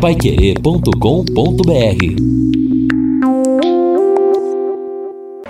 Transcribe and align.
paiquerê.com.br 0.00 0.88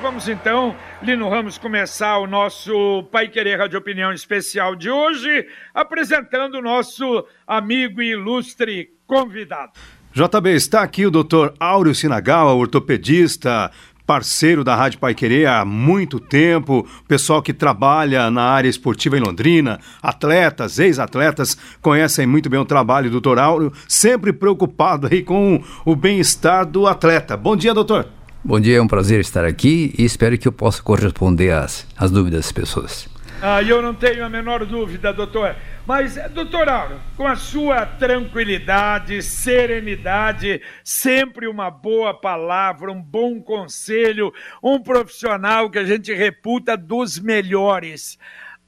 Vamos 0.00 0.26
então, 0.26 0.74
Lino 1.02 1.28
Ramos, 1.28 1.58
começar 1.58 2.18
o 2.18 2.26
nosso 2.26 3.02
Pai 3.12 3.28
Querer 3.28 3.58
Rádio 3.58 3.78
Opinião 3.78 4.10
especial 4.10 4.74
de 4.74 4.88
hoje, 4.88 5.46
apresentando 5.74 6.54
o 6.54 6.62
nosso 6.62 7.26
amigo 7.46 8.00
e 8.00 8.12
ilustre 8.12 8.88
convidado. 9.06 9.72
JB, 10.12 10.50
está 10.54 10.82
aqui 10.82 11.04
o 11.06 11.10
Dr. 11.10 11.52
Áureo 11.60 11.94
Sinagawa, 11.94 12.54
ortopedista, 12.54 13.70
parceiro 14.08 14.64
da 14.64 14.74
Rádio 14.74 14.98
Pai 14.98 15.14
Querer 15.14 15.46
há 15.46 15.66
muito 15.66 16.18
tempo, 16.18 16.88
pessoal 17.06 17.42
que 17.42 17.52
trabalha 17.52 18.30
na 18.30 18.42
área 18.42 18.66
esportiva 18.66 19.18
em 19.18 19.20
Londrina, 19.20 19.78
atletas, 20.02 20.78
ex-atletas, 20.78 21.58
conhecem 21.82 22.26
muito 22.26 22.48
bem 22.48 22.58
o 22.58 22.64
trabalho 22.64 23.10
do 23.10 23.20
doutor 23.20 23.38
Áureo, 23.38 23.70
sempre 23.86 24.32
preocupado 24.32 25.08
aí 25.12 25.22
com 25.22 25.62
o 25.84 25.94
bem-estar 25.94 26.64
do 26.64 26.86
atleta. 26.86 27.36
Bom 27.36 27.54
dia, 27.54 27.74
doutor. 27.74 28.08
Bom 28.42 28.58
dia, 28.58 28.78
é 28.78 28.80
um 28.80 28.88
prazer 28.88 29.20
estar 29.20 29.44
aqui 29.44 29.94
e 29.98 30.06
espero 30.06 30.38
que 30.38 30.48
eu 30.48 30.52
possa 30.52 30.82
corresponder 30.82 31.50
às, 31.50 31.86
às 31.94 32.10
dúvidas 32.10 32.46
das 32.46 32.52
pessoas. 32.52 33.17
Ah, 33.40 33.62
eu 33.62 33.80
não 33.80 33.94
tenho 33.94 34.24
a 34.24 34.28
menor 34.28 34.66
dúvida, 34.66 35.12
doutor. 35.12 35.54
Mas, 35.86 36.16
doutor 36.32 36.68
Auro, 36.68 37.00
com 37.16 37.24
a 37.24 37.36
sua 37.36 37.86
tranquilidade, 37.86 39.22
serenidade, 39.22 40.60
sempre 40.82 41.46
uma 41.46 41.70
boa 41.70 42.12
palavra, 42.12 42.90
um 42.90 43.00
bom 43.00 43.40
conselho, 43.40 44.34
um 44.60 44.80
profissional 44.82 45.70
que 45.70 45.78
a 45.78 45.84
gente 45.84 46.12
reputa 46.12 46.76
dos 46.76 47.20
melhores. 47.20 48.18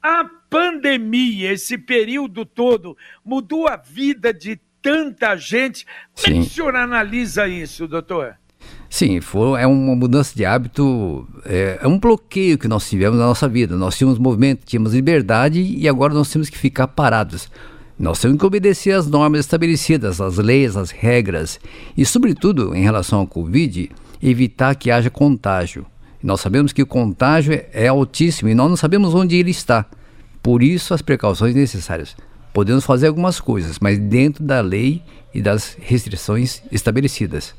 A 0.01 0.23
pandemia, 0.49 1.51
esse 1.51 1.77
período 1.77 2.45
todo, 2.45 2.97
mudou 3.25 3.67
a 3.67 3.75
vida 3.75 4.33
de 4.33 4.57
tanta 4.81 5.35
gente. 5.35 5.85
Como 6.15 6.27
é 6.27 6.39
que 6.39 6.47
o 6.47 6.49
senhor 6.49 6.75
analisa 6.77 7.45
isso, 7.45 7.89
doutor? 7.89 8.37
Sim, 8.89 9.21
foi, 9.21 9.61
é 9.61 9.65
uma 9.65 9.95
mudança 9.95 10.35
de 10.35 10.43
hábito, 10.43 11.25
é, 11.45 11.79
é, 11.81 11.87
um 11.87 11.97
bloqueio 11.97 12.57
que 12.57 12.67
nós 12.67 12.89
tivemos 12.89 13.17
na 13.17 13.25
nossa 13.25 13.47
vida. 13.47 13.77
Nós 13.77 13.97
tínhamos 13.97 14.19
movimento, 14.19 14.65
tínhamos 14.65 14.93
liberdade 14.93 15.61
e 15.61 15.87
agora 15.87 16.13
nós 16.13 16.29
temos 16.29 16.49
que 16.49 16.57
ficar 16.57 16.87
parados. 16.87 17.49
Nós 17.97 18.19
temos 18.19 18.37
que 18.37 18.45
obedecer 18.45 18.91
às 18.91 19.07
normas 19.07 19.41
estabelecidas, 19.41 20.19
às 20.19 20.37
leis, 20.37 20.75
às 20.75 20.91
regras 20.91 21.59
e, 21.95 22.05
sobretudo, 22.05 22.75
em 22.75 22.83
relação 22.83 23.19
ao 23.19 23.27
Covid, 23.27 23.89
evitar 24.21 24.75
que 24.75 24.91
haja 24.91 25.09
contágio. 25.09 25.85
Nós 26.21 26.41
sabemos 26.41 26.73
que 26.73 26.81
o 26.81 26.87
contágio 26.87 27.53
é, 27.71 27.87
altíssimo 27.87 28.49
e 28.49 28.53
nós 28.53 28.69
não 28.69 28.75
sabemos 28.75 29.13
onde 29.13 29.35
ele 29.35 29.51
está. 29.51 29.85
Por 30.43 30.61
isso, 30.61 30.93
as 30.93 31.01
precauções 31.01 31.55
necessárias. 31.55 32.15
Podemos 32.53 32.83
fazer 32.83 33.07
algumas 33.07 33.39
coisas, 33.39 33.77
mas 33.79 33.97
dentro 33.97 34.43
da 34.43 34.59
lei 34.59 35.01
e 35.33 35.41
das 35.41 35.77
restrições 35.79 36.61
estabelecidas. 36.71 37.55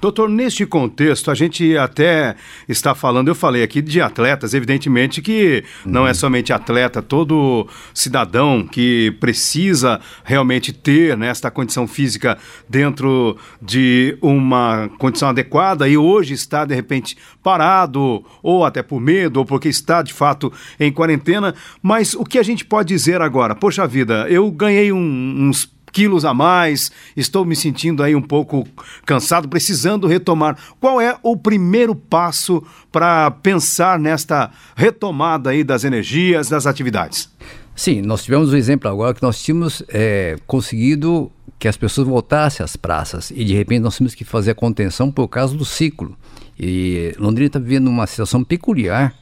Doutor, 0.00 0.28
neste 0.28 0.64
contexto, 0.64 1.28
a 1.28 1.34
gente 1.34 1.76
até 1.76 2.36
está 2.68 2.94
falando, 2.94 3.26
eu 3.26 3.34
falei 3.34 3.64
aqui 3.64 3.82
de 3.82 4.00
atletas, 4.00 4.54
evidentemente 4.54 5.20
que 5.20 5.64
não 5.84 6.06
é 6.06 6.14
somente 6.14 6.52
atleta, 6.52 7.02
todo 7.02 7.66
cidadão 7.92 8.64
que 8.64 9.10
precisa 9.18 10.00
realmente 10.22 10.72
ter 10.72 11.16
né, 11.16 11.26
esta 11.26 11.50
condição 11.50 11.88
física 11.88 12.38
dentro 12.68 13.36
de 13.60 14.16
uma 14.22 14.88
condição 14.98 15.30
adequada 15.30 15.88
e 15.88 15.96
hoje 15.96 16.32
está, 16.32 16.64
de 16.64 16.76
repente, 16.76 17.16
parado, 17.42 18.24
ou 18.40 18.64
até 18.64 18.84
por 18.84 19.00
medo, 19.00 19.38
ou 19.38 19.44
porque 19.44 19.68
está, 19.68 20.00
de 20.00 20.12
fato, 20.12 20.52
em 20.78 20.92
quarentena. 20.92 21.54
Mas 21.82 22.14
o 22.14 22.24
que 22.24 22.38
a 22.38 22.42
gente 22.44 22.64
pode 22.64 22.88
dizer 22.88 23.20
agora? 23.20 23.54
Poxa 23.54 23.84
vida, 23.84 24.26
eu 24.28 24.48
ganhei 24.50 24.92
um, 24.92 25.48
uns 25.48 25.68
quilos 25.98 26.24
a 26.24 26.32
mais, 26.32 26.92
estou 27.16 27.44
me 27.44 27.56
sentindo 27.56 28.04
aí 28.04 28.14
um 28.14 28.22
pouco 28.22 28.64
cansado, 29.04 29.48
precisando 29.48 30.06
retomar. 30.06 30.56
Qual 30.78 31.00
é 31.00 31.18
o 31.24 31.36
primeiro 31.36 31.92
passo 31.92 32.62
para 32.92 33.32
pensar 33.32 33.98
nesta 33.98 34.48
retomada 34.76 35.50
aí 35.50 35.64
das 35.64 35.82
energias, 35.82 36.48
das 36.48 36.68
atividades? 36.68 37.28
Sim, 37.74 38.00
nós 38.00 38.22
tivemos 38.22 38.52
um 38.52 38.56
exemplo 38.56 38.88
agora 38.88 39.12
que 39.12 39.20
nós 39.24 39.42
tínhamos 39.42 39.82
é, 39.88 40.36
conseguido 40.46 41.32
que 41.58 41.66
as 41.66 41.76
pessoas 41.76 42.06
voltassem 42.06 42.62
às 42.62 42.76
praças 42.76 43.32
e 43.32 43.44
de 43.44 43.54
repente 43.54 43.80
nós 43.80 43.98
temos 43.98 44.14
que 44.14 44.24
fazer 44.24 44.52
a 44.52 44.54
contenção 44.54 45.10
por 45.10 45.26
causa 45.26 45.56
do 45.56 45.64
ciclo. 45.64 46.16
E 46.56 47.12
Londrina 47.18 47.48
está 47.48 47.58
vivendo 47.58 47.88
uma 47.88 48.06
situação 48.06 48.44
peculiar, 48.44 49.12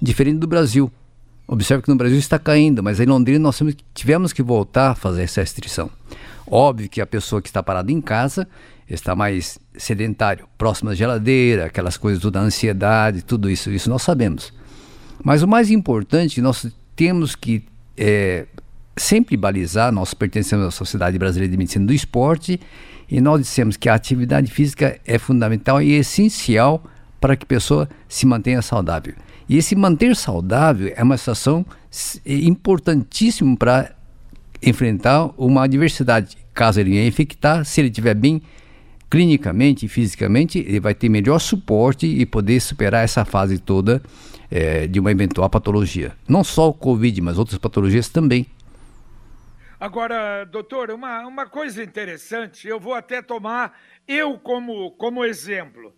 diferente 0.00 0.38
do 0.38 0.46
Brasil. 0.46 0.88
Observe 1.52 1.82
que 1.82 1.90
no 1.90 1.96
Brasil 1.96 2.18
está 2.18 2.38
caindo, 2.38 2.82
mas 2.82 2.98
em 2.98 3.04
Londrina 3.04 3.38
nós 3.38 3.62
tivemos 3.92 4.32
que 4.32 4.42
voltar 4.42 4.92
a 4.92 4.94
fazer 4.94 5.24
essa 5.24 5.42
restrição. 5.42 5.90
Óbvio 6.46 6.88
que 6.88 6.98
a 6.98 7.06
pessoa 7.06 7.42
que 7.42 7.48
está 7.48 7.62
parada 7.62 7.92
em 7.92 8.00
casa 8.00 8.48
está 8.88 9.14
mais 9.14 9.58
sedentário, 9.76 10.48
próximo 10.56 10.88
da 10.88 10.96
geladeira, 10.96 11.66
aquelas 11.66 11.98
coisas 11.98 12.22
da 12.30 12.40
ansiedade, 12.40 13.20
tudo 13.20 13.50
isso, 13.50 13.70
isso 13.70 13.90
nós 13.90 14.00
sabemos. 14.00 14.50
Mas 15.22 15.42
o 15.42 15.46
mais 15.46 15.70
importante, 15.70 16.40
nós 16.40 16.66
temos 16.96 17.36
que 17.36 17.62
é, 17.98 18.46
sempre 18.96 19.36
balizar, 19.36 19.92
nós 19.92 20.14
pertencemos 20.14 20.64
à 20.64 20.70
Sociedade 20.70 21.18
Brasileira 21.18 21.52
de 21.52 21.58
Medicina 21.58 21.84
do 21.84 21.92
Esporte 21.92 22.58
e 23.10 23.20
nós 23.20 23.42
dissemos 23.42 23.76
que 23.76 23.90
a 23.90 23.94
atividade 23.94 24.50
física 24.50 24.98
é 25.04 25.18
fundamental 25.18 25.82
e 25.82 25.92
essencial 25.92 26.82
para 27.20 27.36
que 27.36 27.44
a 27.44 27.46
pessoa 27.46 27.90
se 28.08 28.24
mantenha 28.24 28.62
saudável. 28.62 29.12
E 29.52 29.58
esse 29.58 29.76
manter 29.76 30.16
saudável 30.16 30.90
é 30.96 31.02
uma 31.02 31.18
situação 31.18 31.62
importantíssima 32.24 33.54
para 33.54 33.94
enfrentar 34.62 35.26
uma 35.36 35.64
adversidade. 35.64 36.38
Caso 36.54 36.80
ele 36.80 36.92
venha 36.92 37.06
infectar, 37.06 37.62
se 37.62 37.82
ele 37.82 37.88
estiver 37.88 38.14
bem 38.14 38.40
clinicamente 39.10 39.84
e 39.84 39.90
fisicamente, 39.90 40.58
ele 40.58 40.80
vai 40.80 40.94
ter 40.94 41.10
melhor 41.10 41.38
suporte 41.38 42.06
e 42.06 42.24
poder 42.24 42.60
superar 42.60 43.04
essa 43.04 43.26
fase 43.26 43.58
toda 43.58 44.02
é, 44.50 44.86
de 44.86 44.98
uma 44.98 45.10
eventual 45.10 45.50
patologia. 45.50 46.12
Não 46.26 46.42
só 46.42 46.70
o 46.70 46.72
Covid, 46.72 47.20
mas 47.20 47.38
outras 47.38 47.58
patologias 47.58 48.08
também. 48.08 48.46
Agora, 49.78 50.44
doutor, 50.44 50.90
uma, 50.92 51.26
uma 51.26 51.44
coisa 51.44 51.84
interessante, 51.84 52.66
eu 52.66 52.80
vou 52.80 52.94
até 52.94 53.20
tomar 53.20 53.78
eu 54.08 54.38
como, 54.38 54.92
como 54.92 55.22
exemplo. 55.26 55.92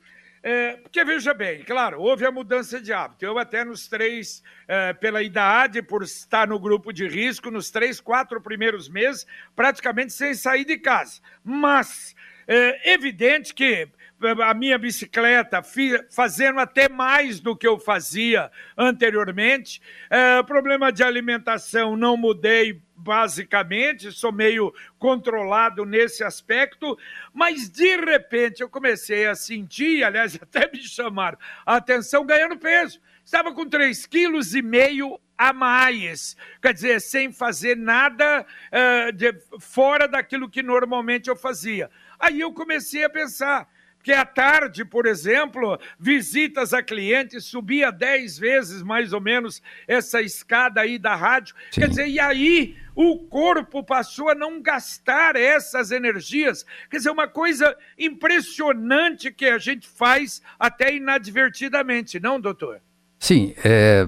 É, 0.47 0.77
porque 0.77 1.03
veja 1.03 1.33
bem, 1.33 1.63
claro, 1.65 1.99
houve 2.03 2.27
a 2.27 2.31
mudança 2.31 2.79
de 2.79 2.93
hábito. 2.93 3.25
Eu 3.25 3.39
até 3.39 3.65
nos 3.65 3.89
três, 3.89 4.43
é, 4.69 4.93
pela 4.93 5.23
idade, 5.23 5.81
por 5.81 6.03
estar 6.03 6.47
no 6.47 6.59
grupo 6.59 6.93
de 6.93 7.09
risco, 7.09 7.51
nos 7.51 7.71
três, 7.71 7.99
quatro 7.99 8.39
primeiros 8.43 8.87
meses, 8.87 9.27
praticamente 9.57 10.13
sem 10.13 10.35
sair 10.35 10.67
de 10.67 10.77
casa. 10.77 11.23
Mas 11.43 12.15
é 12.47 12.93
evidente 12.93 13.55
que 13.55 13.89
a 14.27 14.55
minha 14.55 14.79
bicicleta, 14.79 15.63
fazendo 16.11 16.59
até 16.61 16.89
mais 16.89 17.41
do 17.41 17.57
que 17.57 17.67
eu 17.67 17.79
fazia 17.79 18.51
anteriormente. 18.77 19.81
É, 20.11 20.43
problema 20.43 20.93
de 20.93 21.03
alimentação, 21.03 21.97
não 21.97 22.17
mudei 22.17 22.83
basicamente, 22.97 24.13
sou 24.13 24.33
meio 24.33 24.73
controlado 24.99 25.85
nesse 25.85 26.25
aspecto, 26.25 26.97
mas 27.33 27.69
de 27.69 27.97
repente 27.97 28.63
eu 28.63 28.69
comecei 28.69 29.27
a 29.27 29.35
sentir, 29.35 30.05
aliás, 30.05 30.37
até 30.41 30.71
me 30.71 30.79
chamaram 30.79 31.39
a 31.67 31.77
atenção 31.77 32.25
ganhando 32.25 32.57
peso. 32.57 33.01
Estava 33.25 33.53
com 33.55 33.65
3,5 33.65 34.09
kg 34.09 35.19
a 35.37 35.53
mais, 35.53 36.37
quer 36.63 36.73
dizer, 36.73 37.01
sem 37.01 37.33
fazer 37.33 37.77
nada 37.77 38.47
uh, 38.71 39.13
de, 39.13 39.35
fora 39.59 40.07
daquilo 40.07 40.49
que 40.49 40.63
normalmente 40.63 41.29
eu 41.29 41.35
fazia. 41.35 41.91
Aí 42.21 42.41
eu 42.41 42.53
comecei 42.53 43.03
a 43.03 43.11
pensar, 43.11 43.69
que 44.05 44.13
à 44.13 44.25
tarde, 44.25 44.85
por 44.85 45.07
exemplo, 45.07 45.81
visitas 45.99 46.75
a 46.75 46.83
clientes, 46.83 47.47
subia 47.47 47.91
dez 47.91 48.39
vezes 48.39 48.83
mais 48.83 49.15
ou 49.15 49.21
menos 49.21 49.63
essa 49.89 50.21
escada 50.21 50.83
aí 50.83 50.99
da 50.99 51.17
rádio. 51.17 51.55
Sim. 51.71 51.81
Quer 51.81 51.89
dizer, 51.89 52.09
e 52.09 52.21
aí 52.21 52.77
o 52.95 53.17
corpo 53.21 53.83
passou 53.83 54.29
a 54.29 54.35
não 54.35 54.61
gastar 54.61 55.37
essas 55.37 55.91
energias. 55.91 56.67
Quer 56.91 56.99
dizer, 56.99 57.11
uma 57.11 57.27
coisa 57.27 57.75
impressionante 57.99 59.33
que 59.33 59.47
a 59.47 59.57
gente 59.57 59.89
faz 59.89 60.43
até 60.61 60.95
inadvertidamente, 60.95 62.21
não, 62.21 62.39
doutor? 62.39 62.81
Sim, 63.19 63.55
é 63.65 64.07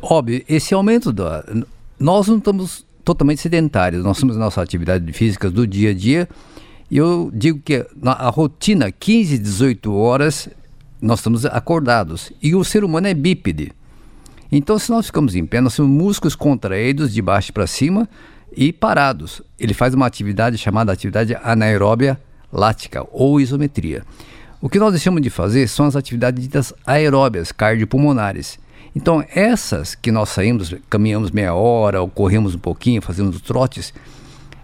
óbvio, 0.00 0.44
esse 0.48 0.72
aumento 0.72 1.12
da. 1.12 1.44
Nós 1.98 2.28
não 2.28 2.38
estamos 2.38 2.86
totalmente 3.04 3.40
sedentários, 3.40 4.04
nós 4.04 4.20
temos 4.20 4.36
nossa 4.36 4.62
atividade 4.62 5.12
física 5.12 5.50
do 5.50 5.66
dia 5.66 5.90
a 5.90 5.94
dia 5.94 6.28
eu 6.90 7.30
digo 7.32 7.60
que 7.60 7.86
a 8.04 8.28
rotina, 8.28 8.90
15, 8.90 9.38
18 9.38 9.94
horas, 9.94 10.48
nós 11.00 11.18
estamos 11.18 11.44
acordados. 11.46 12.32
E 12.42 12.54
o 12.54 12.64
ser 12.64 12.84
humano 12.84 13.06
é 13.06 13.14
bípede. 13.14 13.72
Então, 14.50 14.78
se 14.78 14.90
nós 14.90 15.06
ficamos 15.06 15.34
em 15.34 15.44
pé, 15.44 15.60
nós 15.60 15.74
temos 15.74 15.90
músculos 15.90 16.36
contraídos 16.36 17.12
de 17.12 17.20
baixo 17.20 17.52
para 17.52 17.66
cima 17.66 18.08
e 18.56 18.72
parados. 18.72 19.42
Ele 19.58 19.74
faz 19.74 19.94
uma 19.94 20.06
atividade 20.06 20.56
chamada 20.56 20.92
atividade 20.92 21.36
anaeróbia 21.42 22.20
lática 22.52 23.04
ou 23.10 23.40
isometria. 23.40 24.04
O 24.60 24.68
que 24.68 24.78
nós 24.78 24.92
deixamos 24.92 25.20
de 25.20 25.28
fazer 25.28 25.68
são 25.68 25.86
as 25.86 25.96
atividades 25.96 26.42
ditas 26.42 26.72
aeróbias, 26.86 27.50
cardiopulmonares. 27.50 28.58
Então, 28.94 29.24
essas 29.34 29.94
que 29.94 30.12
nós 30.12 30.28
saímos, 30.28 30.72
caminhamos 30.88 31.32
meia 31.32 31.52
hora 31.52 32.00
ou 32.00 32.08
corremos 32.08 32.54
um 32.54 32.58
pouquinho, 32.58 33.02
fazemos 33.02 33.40
trotes, 33.40 33.92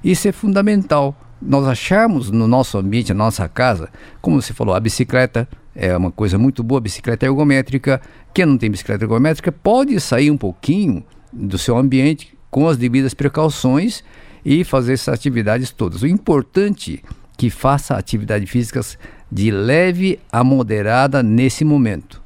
isso 0.05 0.28
é 0.28 0.32
fundamental 0.32 1.14
nós 1.40 1.66
acharmos 1.66 2.31
no 2.31 2.46
nosso 2.46 2.78
ambiente, 2.78 3.14
na 3.14 3.25
nossa 3.25 3.48
casa, 3.48 3.88
como 4.20 4.40
você 4.40 4.52
falou, 4.52 4.75
a 4.75 4.81
bicicleta 4.81 5.48
é 5.75 5.96
uma 5.96 6.10
coisa 6.10 6.38
muito 6.38 6.62
boa, 6.62 6.78
a 6.78 6.82
bicicleta 6.82 7.26
ergométrica. 7.26 8.00
Quem 8.34 8.44
não 8.44 8.58
tem 8.58 8.70
bicicleta 8.70 9.04
ergométrica 9.04 9.50
pode 9.50 9.98
sair 10.00 10.31
um 10.31 10.37
pouquinho 10.37 11.04
do 11.32 11.56
seu 11.56 11.76
ambiente 11.76 12.37
com 12.50 12.69
as 12.69 12.76
devidas 12.76 13.14
precauções 13.14 14.02
e 14.44 14.64
fazer 14.64 14.94
essas 14.94 15.14
atividades 15.14 15.70
todas. 15.70 16.02
O 16.02 16.06
importante 16.06 17.02
é 17.04 17.20
que 17.40 17.48
faça 17.48 17.94
atividades 17.94 18.50
físicas 18.50 18.98
de 19.32 19.50
leve 19.50 20.20
a 20.31 20.44
moderada 20.44 21.22
nesse 21.22 21.64
momento. 21.64 22.20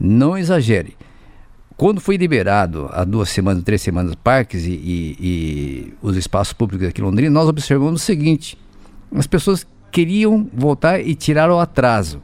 Não 0.00 0.38
exagere. 0.38 0.96
Quando 1.76 2.00
foi 2.00 2.16
liberado 2.16 2.88
há 2.90 3.04
duas 3.04 3.28
semanas, 3.28 3.62
três 3.62 3.82
semanas, 3.82 4.14
parques 4.14 4.64
e, 4.64 4.70
e, 4.70 5.16
e 5.20 5.94
os 6.00 6.16
espaços 6.16 6.54
públicos 6.54 6.88
aqui 6.88 7.02
em 7.02 7.04
Londrina, 7.04 7.30
nós 7.30 7.48
observamos 7.48 8.00
o 8.00 8.04
seguinte: 8.04 8.58
as 9.14 9.26
pessoas 9.26 9.66
queriam 9.92 10.48
voltar 10.54 11.00
e 11.00 11.14
tirar 11.14 11.50
o 11.50 11.58
atraso. 11.58 12.22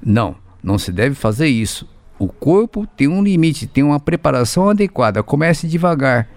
Não, 0.00 0.36
não 0.62 0.78
se 0.78 0.92
deve 0.92 1.16
fazer 1.16 1.48
isso. 1.48 1.88
O 2.16 2.28
corpo 2.28 2.86
tem 2.96 3.08
um 3.08 3.22
limite, 3.22 3.66
tem 3.66 3.82
uma 3.82 3.98
preparação 3.98 4.70
adequada. 4.70 5.20
Comece 5.20 5.66
devagar 5.66 6.28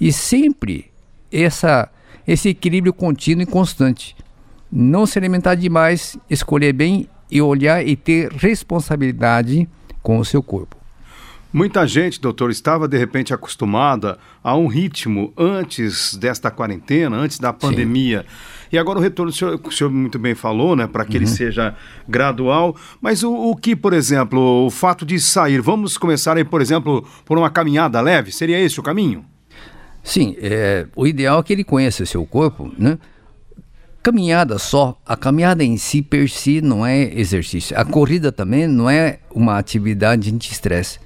e 0.00 0.10
sempre 0.10 0.90
essa, 1.30 1.90
esse 2.26 2.48
equilíbrio 2.48 2.94
contínuo 2.94 3.42
e 3.42 3.46
constante. 3.46 4.16
Não 4.72 5.04
se 5.04 5.18
alimentar 5.18 5.54
demais, 5.54 6.16
escolher 6.30 6.72
bem 6.72 7.08
e 7.30 7.42
olhar 7.42 7.86
e 7.86 7.94
ter 7.94 8.32
responsabilidade 8.32 9.68
com 10.02 10.18
o 10.18 10.24
seu 10.24 10.42
corpo. 10.42 10.73
Muita 11.54 11.86
gente, 11.86 12.20
doutor, 12.20 12.50
estava 12.50 12.88
de 12.88 12.98
repente 12.98 13.32
acostumada 13.32 14.18
a 14.42 14.56
um 14.56 14.66
ritmo 14.66 15.32
antes 15.38 16.16
desta 16.16 16.50
quarentena, 16.50 17.16
antes 17.16 17.38
da 17.38 17.52
pandemia. 17.52 18.22
Sim. 18.22 18.66
E 18.72 18.78
agora 18.78 18.98
o 18.98 19.00
retorno, 19.00 19.30
o 19.30 19.32
senhor, 19.32 19.60
o 19.62 19.70
senhor 19.70 19.88
muito 19.88 20.18
bem 20.18 20.34
falou, 20.34 20.74
né, 20.74 20.88
para 20.88 21.04
que 21.04 21.12
uhum. 21.12 21.18
ele 21.18 21.26
seja 21.28 21.76
gradual. 22.08 22.74
Mas 23.00 23.22
o, 23.22 23.32
o, 23.32 23.54
que, 23.54 23.76
por 23.76 23.92
exemplo, 23.92 24.66
o 24.66 24.68
fato 24.68 25.06
de 25.06 25.20
sair, 25.20 25.60
vamos 25.60 25.96
começar 25.96 26.36
aí, 26.36 26.42
por 26.42 26.60
exemplo, 26.60 27.06
por 27.24 27.38
uma 27.38 27.48
caminhada 27.48 28.00
leve, 28.00 28.32
seria 28.32 28.58
esse 28.58 28.80
o 28.80 28.82
caminho? 28.82 29.24
Sim, 30.02 30.34
é, 30.40 30.88
o 30.96 31.06
ideal 31.06 31.38
é 31.38 31.42
que 31.44 31.52
ele 31.52 31.62
conheça 31.62 32.02
o 32.02 32.06
seu 32.06 32.26
corpo, 32.26 32.72
né? 32.76 32.98
Caminhada 34.02 34.58
só, 34.58 35.00
a 35.06 35.16
caminhada 35.16 35.62
em 35.62 35.76
si, 35.76 36.02
per 36.02 36.28
si, 36.28 36.60
não 36.60 36.84
é 36.84 37.14
exercício. 37.14 37.78
A 37.78 37.84
corrida 37.84 38.32
também 38.32 38.66
não 38.66 38.90
é 38.90 39.20
uma 39.32 39.56
atividade 39.56 40.34
anti-estresse. 40.34 41.04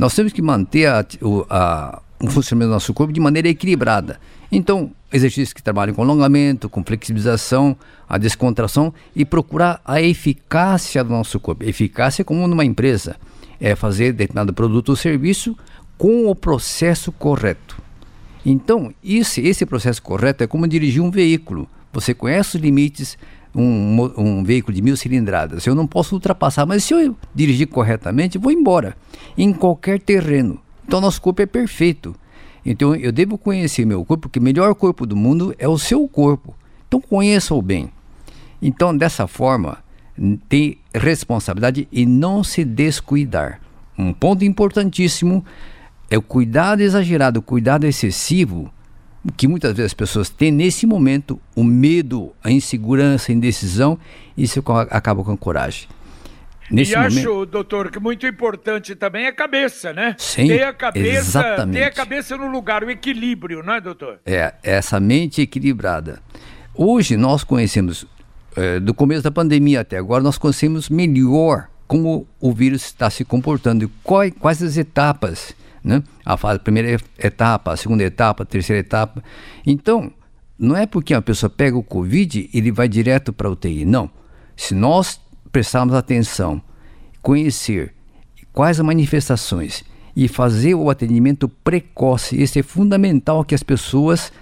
Nós 0.00 0.14
temos 0.14 0.32
que 0.32 0.40
manter 0.40 0.86
a, 0.86 1.04
a, 1.50 2.02
o 2.18 2.30
funcionamento 2.30 2.70
do 2.70 2.72
nosso 2.72 2.94
corpo 2.94 3.12
de 3.12 3.20
maneira 3.20 3.50
equilibrada. 3.50 4.18
Então, 4.50 4.92
exercícios 5.12 5.52
que 5.52 5.62
trabalham 5.62 5.94
com 5.94 6.00
alongamento, 6.00 6.70
com 6.70 6.82
flexibilização, 6.82 7.76
a 8.08 8.16
descontração 8.16 8.94
e 9.14 9.26
procurar 9.26 9.78
a 9.84 10.00
eficácia 10.00 11.04
do 11.04 11.10
nosso 11.10 11.38
corpo. 11.38 11.64
Eficácia 11.64 12.24
como 12.24 12.48
numa 12.48 12.64
empresa, 12.64 13.16
é 13.60 13.76
fazer 13.76 14.14
determinado 14.14 14.54
produto 14.54 14.88
ou 14.88 14.96
serviço 14.96 15.54
com 15.98 16.30
o 16.30 16.34
processo 16.34 17.12
correto. 17.12 17.76
Então, 18.42 18.94
esse, 19.04 19.42
esse 19.42 19.66
processo 19.66 20.00
correto 20.00 20.42
é 20.42 20.46
como 20.46 20.66
dirigir 20.66 21.02
um 21.02 21.10
veículo. 21.10 21.68
Você 21.92 22.14
conhece 22.14 22.56
os 22.56 22.62
limites, 22.62 23.18
um, 23.54 24.10
um 24.16 24.44
veículo 24.44 24.74
de 24.74 24.82
mil 24.82 24.96
cilindradas. 24.96 25.66
Eu 25.66 25.74
não 25.74 25.86
posso 25.86 26.14
ultrapassar, 26.14 26.66
mas 26.66 26.84
se 26.84 26.94
eu 26.94 27.16
dirigir 27.34 27.66
corretamente, 27.68 28.38
vou 28.38 28.52
embora. 28.52 28.96
Em 29.36 29.52
qualquer 29.52 30.00
terreno. 30.00 30.60
Então, 30.86 31.00
nosso 31.00 31.20
corpo 31.20 31.42
é 31.42 31.46
perfeito. 31.46 32.14
Então, 32.64 32.94
eu 32.94 33.12
devo 33.12 33.38
conhecer 33.38 33.84
meu 33.84 34.04
corpo, 34.04 34.22
porque 34.22 34.38
o 34.38 34.42
melhor 34.42 34.74
corpo 34.74 35.06
do 35.06 35.16
mundo 35.16 35.54
é 35.58 35.68
o 35.68 35.78
seu 35.78 36.06
corpo. 36.08 36.54
Então, 36.86 37.00
conheça-o 37.00 37.62
bem. 37.62 37.90
Então, 38.60 38.96
dessa 38.96 39.26
forma, 39.26 39.78
tem 40.48 40.78
responsabilidade 40.94 41.88
e 41.90 42.04
não 42.04 42.44
se 42.44 42.64
descuidar. 42.64 43.60
Um 43.96 44.12
ponto 44.12 44.44
importantíssimo 44.44 45.44
é 46.10 46.18
o 46.18 46.22
cuidado 46.22 46.80
exagerado, 46.80 47.40
o 47.40 47.42
cuidado 47.42 47.86
excessivo 47.86 48.70
que 49.36 49.46
muitas 49.46 49.72
vezes 49.72 49.90
as 49.90 49.94
pessoas 49.94 50.28
têm 50.28 50.50
nesse 50.50 50.86
momento, 50.86 51.40
o 51.54 51.62
medo, 51.62 52.32
a 52.42 52.50
insegurança, 52.50 53.30
a 53.30 53.34
indecisão, 53.34 53.98
isso 54.36 54.62
acaba 54.90 55.22
com 55.22 55.32
a 55.32 55.36
coragem. 55.36 55.88
Nesse 56.70 56.92
e 56.92 56.96
momento... 56.96 57.18
acho, 57.18 57.46
doutor, 57.46 57.90
que 57.90 57.98
muito 57.98 58.26
importante 58.26 58.94
também 58.94 59.24
é 59.24 59.28
a 59.28 59.32
cabeça, 59.32 59.92
né? 59.92 60.14
Sim, 60.16 60.46
ter 60.46 60.62
a 60.62 60.72
cabeça, 60.72 61.18
exatamente. 61.18 61.78
ter 61.78 61.84
a 61.84 61.90
cabeça 61.90 62.36
no 62.36 62.46
lugar, 62.46 62.84
o 62.84 62.90
equilíbrio, 62.90 63.62
não 63.62 63.74
é, 63.74 63.80
doutor? 63.80 64.20
É, 64.24 64.54
essa 64.62 65.00
mente 65.00 65.42
equilibrada. 65.42 66.20
Hoje 66.72 67.16
nós 67.16 67.42
conhecemos, 67.42 68.06
é, 68.56 68.78
do 68.78 68.94
começo 68.94 69.22
da 69.22 69.32
pandemia 69.32 69.80
até 69.80 69.98
agora, 69.98 70.22
nós 70.22 70.38
conhecemos 70.38 70.88
melhor 70.88 71.68
como 71.88 72.24
o 72.40 72.52
vírus 72.52 72.84
está 72.84 73.10
se 73.10 73.24
comportando 73.24 73.84
e 73.84 73.88
quais, 74.04 74.32
quais 74.38 74.62
as 74.62 74.76
etapas 74.76 75.52
né? 75.82 76.02
A, 76.24 76.36
fase, 76.36 76.58
primeira 76.58 77.00
etapa, 77.18 77.72
a 77.72 77.76
segunda 77.76 78.02
etapa, 78.02 78.42
a 78.42 78.46
terceira 78.46 78.80
etapa. 78.80 79.22
Então, 79.66 80.12
não 80.58 80.76
é 80.76 80.86
porque 80.86 81.14
a 81.14 81.22
pessoa 81.22 81.48
pega 81.48 81.76
o 81.76 81.82
Covid 81.82 82.50
ele 82.52 82.70
vai 82.70 82.88
direto 82.88 83.32
para 83.32 83.48
a 83.48 83.50
UTI. 83.50 83.84
Não. 83.84 84.10
Se 84.56 84.74
nós 84.74 85.20
prestarmos 85.50 85.94
atenção, 85.94 86.60
conhecer 87.22 87.94
quais 88.52 88.78
as 88.78 88.84
manifestações 88.84 89.84
e 90.14 90.28
fazer 90.28 90.74
o 90.74 90.90
atendimento 90.90 91.48
precoce, 91.48 92.40
isso 92.40 92.58
é 92.58 92.62
fundamental 92.62 93.44
que 93.44 93.54
as 93.54 93.62
pessoas 93.62 94.32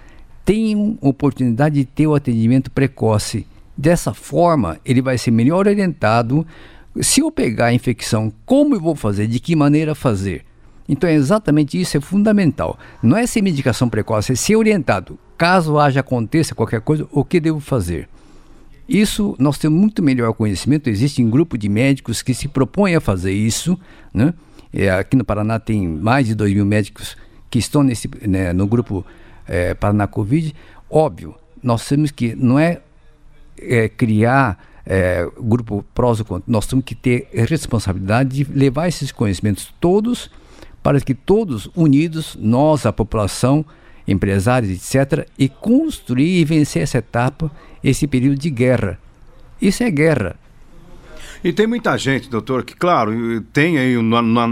tenham 0.43 0.97
oportunidade 0.99 1.75
de 1.75 1.85
ter 1.85 2.07
o 2.07 2.15
atendimento 2.15 2.71
precoce. 2.71 3.45
Dessa 3.77 4.13
forma, 4.13 4.77
ele 4.83 5.01
vai 5.01 5.17
ser 5.17 5.31
melhor 5.31 5.67
orientado. 5.67 6.45
Se 6.99 7.21
eu 7.21 7.31
pegar 7.31 7.67
a 7.67 7.73
infecção, 7.73 8.33
como 8.45 8.75
eu 8.75 8.81
vou 8.81 8.95
fazer? 8.95 9.27
De 9.27 9.39
que 9.39 9.55
maneira 9.55 9.95
fazer? 9.95 10.43
Então 10.89 11.07
é 11.07 11.13
exatamente 11.13 11.79
isso, 11.79 11.95
é 11.95 12.01
fundamental. 12.01 12.79
Não 13.01 13.15
é 13.15 13.27
ser 13.27 13.43
medicação 13.43 13.87
precoce, 13.87 14.31
é 14.31 14.35
ser 14.35 14.55
orientado. 14.55 15.19
Caso 15.37 15.77
haja 15.77 15.99
aconteça 15.99 16.55
qualquer 16.55 16.81
coisa, 16.81 17.07
o 17.11 17.23
que 17.23 17.39
devo 17.39 17.59
fazer? 17.59 18.09
Isso 18.87 19.35
nós 19.37 19.59
temos 19.59 19.79
muito 19.79 20.01
melhor 20.01 20.33
conhecimento. 20.33 20.89
Existe 20.89 21.23
um 21.23 21.29
grupo 21.29 21.59
de 21.59 21.69
médicos 21.69 22.23
que 22.23 22.33
se 22.33 22.47
propõem 22.47 22.95
a 22.95 22.99
fazer 22.99 23.31
isso. 23.31 23.79
Né? 24.11 24.33
É, 24.73 24.89
aqui 24.89 25.15
no 25.15 25.23
Paraná 25.23 25.59
tem 25.59 25.87
mais 25.87 26.25
de 26.25 26.33
2 26.33 26.55
mil 26.55 26.65
médicos 26.65 27.15
que 27.51 27.59
estão 27.59 27.83
nesse, 27.83 28.09
né, 28.27 28.51
no 28.51 28.65
grupo 28.65 29.05
é, 29.47 29.75
Paraná 29.75 30.07
Covid. 30.07 30.55
Óbvio, 30.89 31.35
nós 31.61 31.87
temos 31.87 32.09
que, 32.09 32.33
não 32.35 32.57
é, 32.57 32.81
é 33.59 33.87
criar 33.87 34.57
é, 34.83 35.27
grupo 35.39 35.85
prós 35.93 36.19
ou 36.19 36.25
contra, 36.25 36.51
nós 36.51 36.65
temos 36.65 36.83
que 36.83 36.95
ter 36.95 37.29
responsabilidade 37.31 38.43
de 38.43 38.51
levar 38.51 38.87
esses 38.87 39.11
conhecimentos 39.11 39.71
todos 39.79 40.31
para 40.81 40.99
que 41.01 41.13
todos 41.13 41.69
unidos, 41.75 42.37
nós, 42.39 42.85
a 42.85 42.93
população, 42.93 43.65
empresários, 44.07 44.71
etc., 44.71 45.27
e 45.37 45.47
construir 45.47 46.39
e 46.39 46.45
vencer 46.45 46.81
essa 46.81 46.97
etapa, 46.97 47.51
esse 47.83 48.07
período 48.07 48.39
de 48.39 48.49
guerra. 48.49 48.99
Isso 49.61 49.83
é 49.83 49.91
guerra. 49.91 50.35
E 51.41 51.53
tem 51.53 51.65
muita 51.65 51.97
gente, 51.97 52.29
doutor, 52.29 52.65
que, 52.65 52.75
claro, 52.75 53.41
tem 53.53 53.77
aí, 53.77 53.95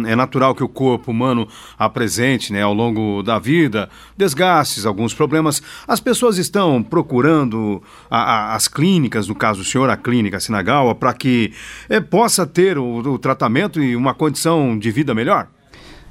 é 0.08 0.16
natural 0.16 0.56
que 0.56 0.64
o 0.64 0.70
corpo 0.70 1.12
humano 1.12 1.46
apresente, 1.78 2.54
né, 2.54 2.62
ao 2.62 2.74
longo 2.74 3.22
da 3.22 3.38
vida, 3.38 3.90
desgastes, 4.16 4.86
alguns 4.86 5.14
problemas. 5.14 5.62
As 5.86 6.00
pessoas 6.00 6.38
estão 6.38 6.82
procurando 6.82 7.84
a, 8.10 8.22
a, 8.22 8.56
as 8.56 8.70
clínicas, 8.70 9.28
no 9.28 9.36
caso 9.36 9.60
do 9.60 9.66
senhor, 9.66 9.90
a 9.90 9.98
clínica 9.98 10.40
Sinagawa, 10.40 10.96
para 10.96 11.14
que 11.14 11.52
é, 11.90 12.00
possa 12.00 12.46
ter 12.48 12.78
o, 12.78 13.00
o 13.00 13.20
tratamento 13.20 13.84
e 13.84 13.94
uma 13.94 14.14
condição 14.14 14.80
de 14.80 14.90
vida 14.90 15.14
melhor? 15.14 15.50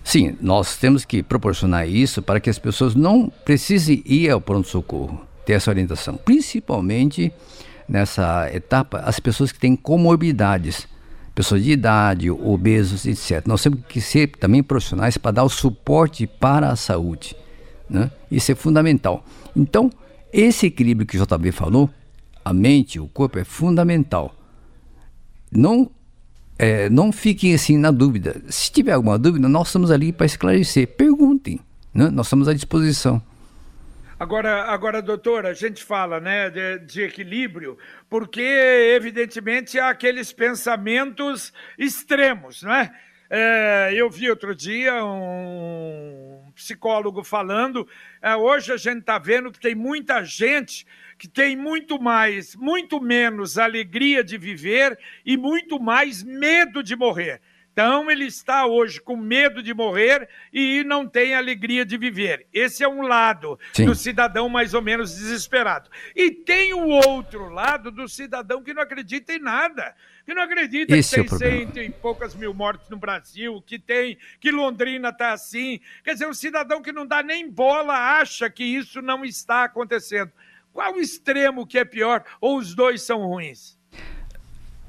Sim, 0.07 0.37
nós 0.41 0.77
temos 0.77 1.05
que 1.05 1.21
proporcionar 1.21 1.89
isso 1.89 2.23
para 2.23 2.39
que 2.39 2.49
as 2.49 2.61
pessoas 2.61 2.95
não 2.95 3.29
precisem 3.45 4.05
ir 4.07 4.31
ao 4.31 4.41
pronto-socorro, 4.41 5.21
ter 5.45 5.55
essa 5.55 5.69
orientação. 5.69 6.17
Principalmente 6.17 7.33
nessa 7.89 8.49
etapa, 8.55 9.01
as 9.01 9.19
pessoas 9.19 9.51
que 9.51 9.59
têm 9.59 9.75
comorbidades, 9.75 10.87
pessoas 11.35 11.65
de 11.65 11.73
idade, 11.73 12.31
obesos, 12.31 13.05
etc. 13.05 13.45
Nós 13.49 13.61
temos 13.61 13.81
que 13.89 14.01
ser 14.01 14.29
também 14.29 14.63
profissionais 14.63 15.19
para 15.19 15.33
dar 15.33 15.43
o 15.43 15.49
suporte 15.49 16.25
para 16.25 16.69
a 16.71 16.77
saúde. 16.77 17.35
Né? 17.91 18.09
Isso 18.31 18.53
é 18.53 18.55
fundamental. 18.55 19.25
Então, 19.57 19.91
esse 20.33 20.67
equilíbrio 20.67 21.05
que 21.05 21.19
o 21.19 21.27
JB 21.27 21.51
falou, 21.51 21.91
a 22.45 22.55
mente, 22.55 23.01
o 23.01 23.09
corpo 23.09 23.41
é 23.41 23.45
fundamental. 23.45 24.33
Não 25.51 25.91
é, 26.59 26.89
não 26.89 27.13
fiquem 27.13 27.55
assim 27.55 27.77
na 27.77 27.91
dúvida. 27.91 28.41
Se 28.49 28.71
tiver 28.71 28.93
alguma 28.93 29.19
dúvida, 29.19 29.49
nós 29.49 29.69
estamos 29.69 29.91
ali 29.91 30.13
para 30.13 30.27
esclarecer. 30.27 30.87
Perguntem, 30.89 31.61
né? 31.93 32.09
nós 32.11 32.27
estamos 32.27 32.49
à 32.49 32.55
disposição. 32.55 33.23
Agora, 34.19 34.63
agora, 34.65 35.03
doutor, 35.03 35.45
a 35.45 35.53
gente 35.53 35.85
fala 35.85 36.19
né, 36.19 36.49
de, 36.49 36.79
de, 36.79 37.03
equilíbrio, 37.03 37.77
porque, 38.09 38.41
evidentemente, 38.41 39.79
há 39.79 39.91
aqueles 39.91 40.33
pensamentos 40.33 41.53
extremos, 41.79 42.63
não 42.63 42.75
é? 42.75 42.91
É, 43.29 43.93
eu 43.95 44.09
vi 44.09 44.31
outro 44.31 44.55
dia 44.55 45.05
um 45.05 46.51
psicólogo 46.55 47.23
falando. 47.23 47.87
É, 48.23 48.35
hoje 48.37 48.73
a 48.73 48.77
gente 48.79 49.01
está 49.01 49.19
vendo 49.19 49.53
que 49.53 49.61
tem 49.61 49.75
muita 49.75 50.25
gente 50.25 50.87
que 51.19 51.29
tem 51.29 51.57
muito 51.57 52.01
mais, 52.01 52.55
muito 52.55 53.01
menos 53.01 53.59
alegria 53.59 54.23
de 54.23 54.37
viver 54.37 54.99
e 55.25 55.37
muito 55.37 55.81
mais 55.81 56.23
medo 56.23 56.83
de 56.83 56.95
morrer. 56.95 57.41
Então, 57.77 58.11
ele 58.11 58.25
está 58.25 58.65
hoje 58.65 58.99
com 58.99 59.19
medo 59.19 59.63
de 59.63 59.75
morrer 59.75 60.31
e 60.51 60.83
não 60.85 61.07
tem 61.07 61.35
alegria 61.35 61.85
de 61.85 61.99
viver. 61.99 62.47
Esse 62.51 62.83
é 62.83 62.89
um 62.89 63.03
lado 63.03 63.61
Sim. 63.75 63.85
do 63.85 63.95
cidadão 63.95 64.49
mais 64.49 64.73
ou 64.73 64.81
menos 64.81 65.15
desesperado. 65.15 65.91
E 66.15 66.31
tem 66.31 66.73
o 66.73 66.89
outro 66.89 67.51
lado 67.51 67.91
do 67.91 68.09
cidadão 68.09 68.63
que 68.63 68.73
não 68.73 68.81
acredita 68.81 69.35
em 69.35 69.39
nada. 69.39 69.95
Que 70.25 70.33
não 70.33 70.43
acredita 70.43 70.97
Esse 70.97 71.23
que 71.23 71.29
tem 71.29 71.37
é 71.37 71.39
cento 71.39 71.79
e 71.79 71.91
poucas 71.91 72.35
mil 72.35 72.55
mortes 72.55 72.89
no 72.89 72.97
Brasil, 72.97 73.63
que 73.67 73.79
tem 73.79 74.17
que 74.41 74.51
Londrina 74.51 75.11
está 75.11 75.35
assim. 75.35 75.79
Quer 76.03 76.15
dizer, 76.15 76.29
o 76.29 76.35
cidadão 76.35 76.81
que 76.81 76.93
não 76.93 77.07
dá 77.07 77.23
nem 77.23 77.47
bola 77.47 77.93
acha 78.19 78.49
que 78.49 78.65
isso 78.65 79.03
não 79.03 79.23
está 79.23 79.65
acontecendo. 79.65 80.33
Qual 80.77 80.93
o 80.93 81.01
extremo 81.01 81.67
que 81.67 81.79
é 81.79 81.87
pior? 81.87 82.23
Ou 82.39 82.59
os 82.59 82.75
dois 82.75 83.01
são 83.01 83.27
ruins? 83.27 83.79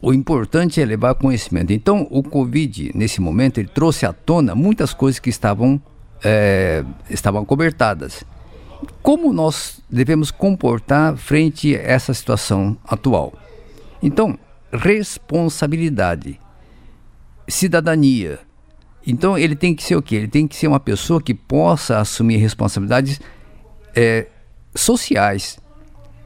O 0.02 0.14
importante 0.14 0.82
é 0.82 0.86
levar 0.86 1.16
conhecimento. 1.16 1.72
Então, 1.72 2.06
o 2.12 2.22
Covid, 2.22 2.92
nesse 2.94 3.22
momento, 3.22 3.58
ele 3.58 3.70
trouxe 3.70 4.06
à 4.06 4.12
tona 4.12 4.54
muitas 4.54 4.94
coisas 4.94 5.18
que 5.18 5.30
estavam, 5.30 5.82
é, 6.22 6.84
estavam 7.10 7.46
cobertadas. 7.46 8.26
Como 9.02 9.32
nós 9.32 9.82
devemos 9.90 10.30
comportar 10.30 11.16
frente 11.16 11.74
a 11.74 11.80
essa 11.80 12.14
situação 12.14 12.78
atual? 12.84 13.34
Então, 14.04 14.38
responsabilidade, 14.74 16.38
cidadania. 17.48 18.40
Então, 19.06 19.38
ele 19.38 19.56
tem 19.56 19.74
que 19.74 19.84
ser 19.84 19.96
o 19.96 20.02
quê? 20.02 20.18
Ele 20.18 20.28
tem 20.28 20.50
que 20.50 20.56
ser 20.58 20.68
uma 20.68 20.82
pessoa 20.82 21.22
que 21.22 21.34
possa 21.34 21.98
assumir 21.98 22.36
responsabilidades 22.36 23.22
é, 23.96 24.28
sociais. 24.76 25.58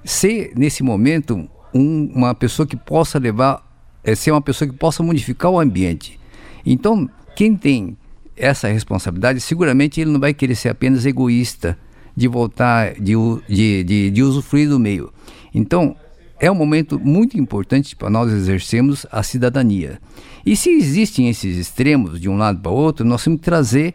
Ser, 0.04 0.54
nesse 0.56 0.84
momento, 0.84 1.48
um, 1.74 2.12
uma 2.14 2.34
pessoa 2.34 2.68
que 2.68 2.76
possa 2.76 3.20
levar, 3.20 3.64
é, 4.04 4.16
ser 4.16 4.32
uma 4.32 4.42
pessoa 4.42 4.70
que 4.70 4.76
possa 4.76 5.04
modificar 5.04 5.52
o 5.52 5.60
ambiente. 5.60 6.20
Então, 6.66 7.10
quem 7.36 7.56
tem 7.56 7.98
essa 8.36 8.68
responsabilidade, 8.68 9.40
seguramente 9.40 10.02
ele 10.02 10.12
não 10.12 10.20
vai 10.20 10.34
querer 10.34 10.56
ser 10.56 10.70
apenas 10.70 11.06
egoísta 11.06 11.78
de 12.16 12.28
voltar, 12.28 12.94
de, 12.96 13.14
de, 13.48 13.84
de, 13.84 14.12
de 14.12 14.24
usufruir 14.24 14.68
do 14.68 14.80
meio. 14.80 15.14
Então, 15.54 15.96
é 16.40 16.52
um 16.52 16.56
momento 16.56 17.00
muito 17.00 17.38
importante 17.38 17.96
para 17.96 18.10
nós 18.10 18.32
exercermos 18.32 19.06
a 19.12 19.22
cidadania. 19.22 20.00
E 20.44 20.56
se 20.56 20.72
existem 20.72 21.30
esses 21.30 21.56
extremos 21.56 22.20
de 22.20 22.28
um 22.28 22.36
lado 22.36 22.60
para 22.60 22.72
o 22.72 22.76
outro, 22.76 23.06
nós 23.06 23.24
temos 23.24 23.40
que 23.40 23.46
trazer 23.46 23.94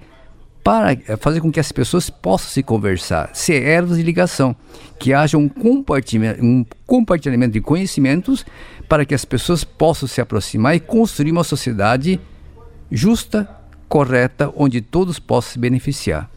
para 0.67 0.95
eh, 0.95 1.17
fazer 1.17 1.41
com 1.41 1.53
que 1.53 1.61
as 1.61 1.71
pessoas 1.71 2.11
possam 2.11 2.51
se 2.51 2.61
conversar, 2.61 3.31
ser 3.33 3.63
ervas 3.63 3.99
de 3.99 4.03
ligação, 4.03 4.57
que 4.99 5.15
haja 5.15 5.39
um 5.39 5.49
compartilhamento, 5.49 6.45
um 6.45 6.67
compartilhamento 6.85 7.53
de 7.53 7.61
conhecimentos 7.61 8.45
para 8.89 9.05
que 9.05 9.15
as 9.15 9.25
pessoas 9.25 9.63
possam 9.63 10.09
se 10.09 10.21
aproximar 10.21 10.75
e 10.75 10.81
construir 10.81 11.31
uma 11.31 11.45
sociedade 11.45 12.21
justa, 12.91 13.49
correta, 13.89 14.53
onde 14.57 14.81
todos 14.81 15.21
possam 15.21 15.53
se 15.53 15.59
beneficiar. 15.61 16.29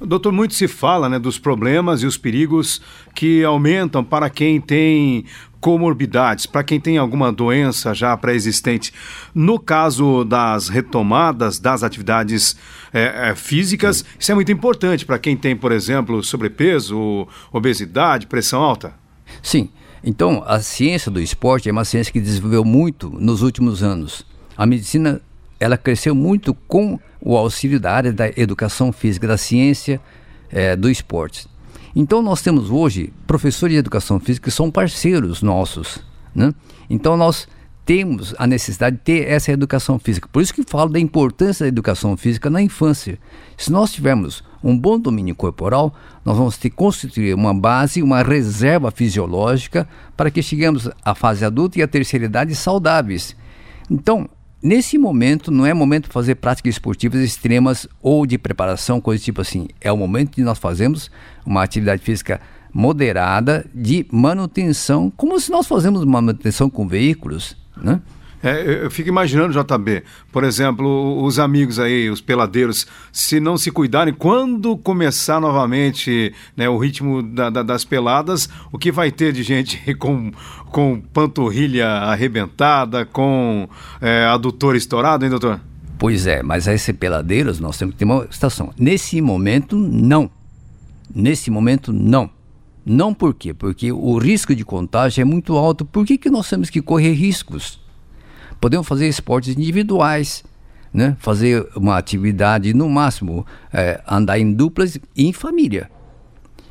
Doutor, 0.00 0.32
muito 0.32 0.54
se 0.54 0.68
fala 0.68 1.08
né, 1.08 1.18
dos 1.18 1.38
problemas 1.38 2.02
e 2.02 2.06
os 2.06 2.16
perigos 2.16 2.80
que 3.14 3.42
aumentam 3.42 4.04
para 4.04 4.30
quem 4.30 4.60
tem 4.60 5.24
comorbidades, 5.60 6.46
para 6.46 6.62
quem 6.62 6.78
tem 6.78 6.98
alguma 6.98 7.32
doença 7.32 7.92
já 7.92 8.16
pré-existente. 8.16 8.92
No 9.34 9.58
caso 9.58 10.24
das 10.24 10.68
retomadas 10.68 11.58
das 11.58 11.82
atividades 11.82 12.56
é, 12.92 13.30
é, 13.30 13.34
físicas, 13.34 14.04
isso 14.18 14.30
é 14.30 14.34
muito 14.34 14.52
importante 14.52 15.04
para 15.04 15.18
quem 15.18 15.36
tem, 15.36 15.56
por 15.56 15.72
exemplo, 15.72 16.22
sobrepeso, 16.22 17.26
obesidade, 17.52 18.28
pressão 18.28 18.62
alta. 18.62 18.94
Sim. 19.42 19.68
Então, 20.02 20.44
a 20.46 20.60
ciência 20.60 21.10
do 21.10 21.20
esporte 21.20 21.68
é 21.68 21.72
uma 21.72 21.84
ciência 21.84 22.12
que 22.12 22.20
desenvolveu 22.20 22.64
muito 22.64 23.10
nos 23.10 23.42
últimos 23.42 23.82
anos. 23.82 24.24
A 24.56 24.64
medicina 24.64 25.20
ela 25.60 25.76
cresceu 25.76 26.14
muito 26.14 26.54
com 26.54 26.98
o 27.20 27.36
auxílio 27.36 27.80
da 27.80 27.92
área 27.92 28.12
da 28.12 28.28
educação 28.36 28.92
física, 28.92 29.26
da 29.26 29.36
ciência 29.36 30.00
é, 30.50 30.76
do 30.76 30.90
esporte. 30.90 31.46
Então 31.94 32.22
nós 32.22 32.42
temos 32.42 32.70
hoje 32.70 33.12
professores 33.26 33.74
de 33.74 33.78
educação 33.78 34.20
física 34.20 34.44
que 34.44 34.54
são 34.54 34.70
parceiros 34.70 35.42
nossos. 35.42 35.98
Né? 36.34 36.54
Então 36.88 37.16
nós 37.16 37.48
temos 37.84 38.34
a 38.38 38.46
necessidade 38.46 38.96
de 38.96 39.02
ter 39.02 39.28
essa 39.28 39.50
educação 39.50 39.98
física. 39.98 40.28
Por 40.30 40.42
isso 40.42 40.52
que 40.52 40.62
falo 40.62 40.90
da 40.90 41.00
importância 41.00 41.64
da 41.64 41.68
educação 41.68 42.16
física 42.18 42.50
na 42.50 42.60
infância. 42.60 43.18
Se 43.56 43.72
nós 43.72 43.90
tivermos 43.92 44.44
um 44.62 44.78
bom 44.78 44.98
domínio 45.00 45.34
corporal, 45.34 45.94
nós 46.22 46.36
vamos 46.36 46.58
ter 46.58 46.68
que 46.68 46.76
constituir 46.76 47.34
uma 47.34 47.54
base, 47.54 48.02
uma 48.02 48.22
reserva 48.22 48.90
fisiológica 48.90 49.88
para 50.16 50.30
que 50.30 50.42
cheguemos 50.42 50.90
à 51.02 51.14
fase 51.14 51.44
adulta 51.44 51.78
e 51.78 51.82
à 51.82 51.88
terceira 51.88 52.26
idade 52.26 52.54
saudáveis. 52.54 53.34
Então, 53.90 54.28
Nesse 54.60 54.98
momento, 54.98 55.52
não 55.52 55.64
é 55.64 55.72
momento 55.72 56.06
de 56.06 56.12
fazer 56.12 56.34
práticas 56.34 56.74
esportivas 56.74 57.20
extremas 57.20 57.86
ou 58.02 58.26
de 58.26 58.36
preparação, 58.36 59.00
coisa 59.00 59.22
tipo 59.22 59.40
assim. 59.40 59.68
É 59.80 59.92
o 59.92 59.96
momento 59.96 60.34
de 60.34 60.42
nós 60.42 60.58
fazermos 60.58 61.10
uma 61.46 61.62
atividade 61.62 62.02
física 62.02 62.40
moderada 62.72 63.64
de 63.74 64.04
manutenção, 64.10 65.12
como 65.16 65.38
se 65.38 65.50
nós 65.50 65.66
fazemos 65.66 66.04
manutenção 66.04 66.68
com 66.68 66.88
veículos, 66.88 67.56
né? 67.76 68.00
É, 68.42 68.84
eu 68.84 68.90
fico 68.90 69.08
imaginando, 69.08 69.52
JB, 69.52 70.04
por 70.30 70.44
exemplo, 70.44 71.22
os 71.22 71.38
amigos 71.38 71.78
aí, 71.78 72.08
os 72.08 72.20
peladeiros, 72.20 72.86
se 73.12 73.40
não 73.40 73.58
se 73.58 73.70
cuidarem, 73.70 74.14
quando 74.14 74.76
começar 74.76 75.40
novamente 75.40 76.32
né, 76.56 76.68
o 76.68 76.78
ritmo 76.78 77.22
da, 77.22 77.50
da, 77.50 77.62
das 77.62 77.84
peladas, 77.84 78.48
o 78.70 78.78
que 78.78 78.92
vai 78.92 79.10
ter 79.10 79.32
de 79.32 79.42
gente 79.42 79.78
com, 79.98 80.30
com 80.66 81.00
panturrilha 81.12 81.88
arrebentada, 81.88 83.04
com 83.04 83.68
é, 84.00 84.24
adutor 84.26 84.76
estourado, 84.76 85.24
hein, 85.24 85.30
doutor? 85.30 85.60
Pois 85.98 86.28
é, 86.28 86.42
mas 86.44 86.68
aí 86.68 86.78
ser 86.78 86.92
peladeiros, 86.92 87.58
nós 87.58 87.76
temos 87.76 87.94
que 87.94 87.98
ter 87.98 88.04
uma 88.04 88.24
estação. 88.30 88.72
Nesse 88.78 89.20
momento, 89.20 89.76
não. 89.76 90.30
Nesse 91.12 91.50
momento, 91.50 91.92
não. 91.92 92.30
Não 92.86 93.12
por 93.12 93.34
quê? 93.34 93.52
Porque 93.52 93.90
o 93.90 94.16
risco 94.16 94.54
de 94.54 94.64
contágio 94.64 95.20
é 95.20 95.24
muito 95.24 95.56
alto. 95.56 95.84
Por 95.84 96.06
que, 96.06 96.16
que 96.16 96.30
nós 96.30 96.48
temos 96.48 96.70
que 96.70 96.80
correr 96.80 97.12
riscos? 97.12 97.80
Podemos 98.60 98.86
fazer 98.86 99.08
esportes 99.08 99.56
individuais, 99.56 100.44
né? 100.92 101.16
fazer 101.20 101.66
uma 101.76 101.96
atividade, 101.96 102.74
no 102.74 102.88
máximo, 102.88 103.46
é, 103.72 104.02
andar 104.08 104.38
em 104.38 104.52
duplas 104.52 104.96
e 105.16 105.26
em 105.26 105.32
família. 105.32 105.90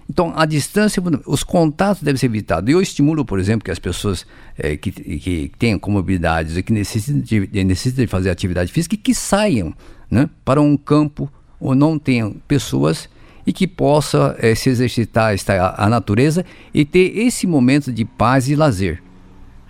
Então, 0.10 0.32
a 0.36 0.46
distância, 0.46 1.04
os 1.26 1.44
contatos 1.44 2.02
devem 2.02 2.18
ser 2.18 2.28
evitados. 2.28 2.70
Eu 2.70 2.82
estimulo, 2.82 3.26
por 3.26 3.40
exemplo, 3.40 3.66
que 3.66 3.72
as 3.72 3.80
pessoas 3.80 4.26
é, 4.58 4.78
que, 4.78 4.92
que 4.92 5.52
tenham 5.60 5.78
comorbidades 5.78 6.56
e 6.56 6.64
que 6.64 6.72
necessitem 6.72 7.22
de, 7.22 7.64
necessitem 7.64 8.06
de 8.06 8.12
fazer 8.12 8.30
atividade 8.30 8.72
física, 8.72 8.96
que 8.96 9.14
saiam 9.14 9.74
né, 10.10 10.30
para 10.46 10.62
um 10.62 10.78
campo 10.78 11.30
ou 11.60 11.76
não 11.76 12.00
tenham 12.00 12.36
pessoas 12.48 13.10
e 13.46 13.52
que 13.52 13.68
possa 13.68 14.36
é, 14.40 14.56
se 14.56 14.70
exercitar 14.70 15.36
a, 15.50 15.86
a 15.86 15.90
natureza 15.90 16.46
e 16.74 16.86
ter 16.86 17.18
esse 17.18 17.46
momento 17.46 17.92
de 17.92 18.06
paz 18.06 18.50
e 18.50 18.56
lazer. 18.56 19.04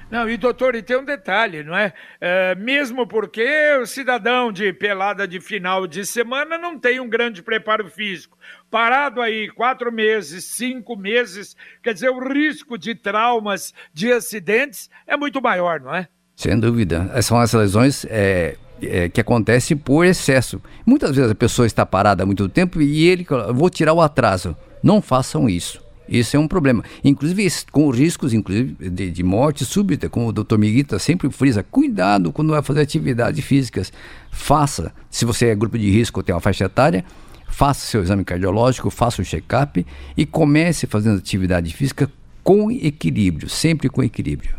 Não, 0.09 0.29
e 0.29 0.37
doutor, 0.37 0.73
e 0.73 0.81
tem 0.81 0.97
um 0.97 1.03
detalhe, 1.03 1.63
não 1.63 1.75
é? 1.75 1.93
é? 2.21 2.55
Mesmo 2.55 3.05
porque 3.05 3.45
o 3.81 3.85
cidadão 3.85 4.53
de 4.53 4.71
pelada 4.71 5.27
de 5.27 5.41
final 5.41 5.85
de 5.85 6.05
semana 6.05 6.57
não 6.57 6.79
tem 6.79 6.99
um 6.99 7.09
grande 7.09 7.43
preparo 7.43 7.89
físico. 7.89 8.37
Parado 8.71 9.21
aí 9.21 9.49
quatro 9.49 9.91
meses, 9.91 10.45
cinco 10.45 10.95
meses, 10.95 11.57
quer 11.83 11.93
dizer, 11.93 12.09
o 12.09 12.25
risco 12.25 12.77
de 12.77 12.95
traumas, 12.95 13.73
de 13.93 14.11
acidentes 14.11 14.89
é 15.05 15.17
muito 15.17 15.41
maior, 15.41 15.81
não 15.81 15.93
é? 15.93 16.07
Sem 16.37 16.57
dúvida. 16.57 17.21
São 17.21 17.37
as 17.37 17.51
lesões 17.51 18.05
é, 18.09 18.55
é, 18.81 19.09
que 19.09 19.19
acontecem 19.19 19.75
por 19.75 20.05
excesso. 20.05 20.61
Muitas 20.85 21.15
vezes 21.15 21.31
a 21.31 21.35
pessoa 21.35 21.65
está 21.65 21.85
parada 21.85 22.23
há 22.23 22.25
muito 22.25 22.47
tempo 22.47 22.81
e 22.81 23.07
ele, 23.07 23.25
vou 23.53 23.69
tirar 23.69 23.93
o 23.93 24.01
atraso. 24.01 24.55
Não 24.81 25.01
façam 25.01 25.49
isso. 25.49 25.86
Isso 26.07 26.35
é 26.35 26.39
um 26.39 26.47
problema. 26.47 26.83
Inclusive, 27.03 27.47
com 27.71 27.89
riscos 27.89 28.33
inclusive, 28.33 28.89
de, 28.89 29.11
de 29.11 29.23
morte 29.23 29.65
súbita, 29.65 30.09
como 30.09 30.27
o 30.27 30.31
Dr. 30.31 30.57
Miguita 30.57 30.99
sempre 30.99 31.29
frisa, 31.29 31.63
cuidado 31.63 32.31
quando 32.31 32.49
vai 32.49 32.61
fazer 32.61 32.81
atividades 32.81 33.43
físicas. 33.43 33.91
Faça, 34.31 34.93
se 35.09 35.25
você 35.25 35.47
é 35.47 35.55
grupo 35.55 35.77
de 35.77 35.89
risco 35.89 36.19
ou 36.19 36.23
tem 36.23 36.33
uma 36.33 36.41
faixa 36.41 36.65
etária, 36.65 37.03
faça 37.47 37.85
seu 37.85 38.01
exame 38.01 38.23
cardiológico, 38.23 38.89
faça 38.89 39.21
o 39.21 39.25
check-up 39.25 39.85
e 40.15 40.25
comece 40.25 40.85
fazendo 40.87 41.17
atividade 41.17 41.73
física 41.73 42.09
com 42.47 42.71
equilíbrio, 42.71 43.49
sempre 43.49 43.89
com 43.89 44.01
equilíbrio. 44.01 44.55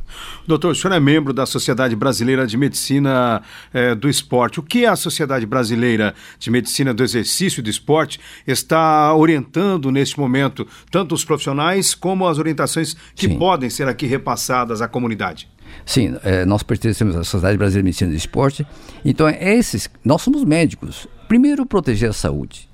Doutor, 0.46 0.72
o 0.72 0.74
senhor 0.74 0.92
é 0.92 1.00
membro 1.00 1.32
da 1.32 1.46
Sociedade 1.46 1.96
Brasileira 1.96 2.46
de 2.46 2.54
Medicina 2.54 3.40
eh, 3.72 3.94
do 3.94 4.10
Esporte. 4.10 4.60
O 4.60 4.62
que 4.62 4.84
a 4.84 4.94
Sociedade 4.94 5.46
Brasileira 5.46 6.14
de 6.38 6.50
Medicina 6.50 6.92
do 6.92 7.02
Exercício 7.02 7.60
e 7.60 7.62
do 7.62 7.70
Esporte 7.70 8.20
está 8.46 9.14
orientando 9.14 9.90
neste 9.90 10.20
momento, 10.20 10.68
tanto 10.90 11.14
os 11.14 11.24
profissionais 11.24 11.94
como 11.94 12.26
as 12.26 12.36
orientações 12.38 12.94
que 13.14 13.26
Sim. 13.26 13.38
podem 13.38 13.70
ser 13.70 13.88
aqui 13.88 14.04
repassadas 14.04 14.82
à 14.82 14.86
comunidade? 14.86 15.48
Sim, 15.86 16.14
é, 16.22 16.44
nós 16.44 16.62
pertencemos 16.62 17.16
à 17.16 17.24
Sociedade 17.24 17.56
Brasileira 17.56 17.84
de 17.84 17.86
Medicina 17.86 18.10
do 18.10 18.16
Esporte. 18.18 18.66
Então, 19.02 19.26
é 19.26 19.54
esses, 19.56 19.88
nós 20.04 20.20
somos 20.20 20.44
médicos. 20.44 21.08
Primeiro, 21.26 21.64
proteger 21.64 22.10
a 22.10 22.12
saúde, 22.12 22.68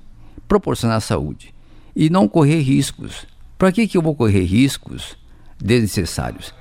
proporcionar 0.45 0.97
a 0.97 1.01
saúde 1.01 1.55
e 1.95 2.09
não 2.09 2.27
correr 2.27 2.59
riscos. 2.59 3.25
Para 3.57 3.71
que, 3.71 3.87
que 3.87 3.97
eu 3.97 4.01
vou 4.01 4.15
correr 4.15 4.43
riscos 4.43 5.17
desnecessários? 5.59 6.53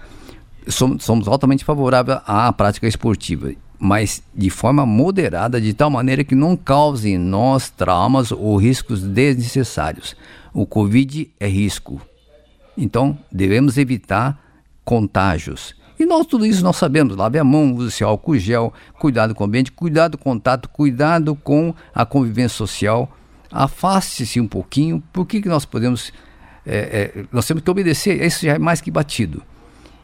Somos, 0.68 1.04
somos 1.04 1.28
altamente 1.28 1.64
favoráveis 1.64 2.20
à 2.26 2.52
prática 2.52 2.86
esportiva, 2.86 3.52
mas 3.78 4.22
de 4.34 4.48
forma 4.48 4.86
moderada, 4.86 5.60
de 5.60 5.74
tal 5.74 5.90
maneira 5.90 6.24
que 6.24 6.34
não 6.34 6.56
cause 6.56 7.10
em 7.10 7.18
nós 7.18 7.68
traumas 7.68 8.32
ou 8.32 8.56
riscos 8.56 9.02
desnecessários. 9.02 10.16
O 10.52 10.64
Covid 10.64 11.30
é 11.38 11.46
risco. 11.46 12.00
Então, 12.76 13.18
devemos 13.30 13.76
evitar 13.76 14.40
contágios. 14.84 15.74
E 15.98 16.04
nós, 16.04 16.26
tudo 16.26 16.44
isso 16.44 16.62
nós 16.62 16.76
sabemos, 16.76 17.16
lave 17.16 17.38
a 17.38 17.44
mão, 17.44 17.74
use 17.74 18.02
álcool 18.02 18.36
gel, 18.36 18.72
cuidado 18.98 19.34
com 19.34 19.44
o 19.44 19.46
ambiente, 19.46 19.70
cuidado 19.70 20.18
com 20.18 20.30
o 20.30 20.32
contato, 20.34 20.68
cuidado 20.68 21.36
com 21.36 21.72
a 21.94 22.04
convivência 22.04 22.56
social, 22.56 23.10
afaste-se 23.50 24.40
um 24.40 24.48
pouquinho, 24.48 25.02
por 25.12 25.24
que, 25.24 25.40
que 25.40 25.48
nós 25.48 25.64
podemos, 25.64 26.12
é, 26.66 27.12
é, 27.16 27.24
nós 27.32 27.46
temos 27.46 27.62
que 27.62 27.70
obedecer, 27.70 28.22
isso 28.22 28.44
já 28.44 28.54
é 28.54 28.58
mais 28.58 28.80
que 28.80 28.90
batido. 28.90 29.42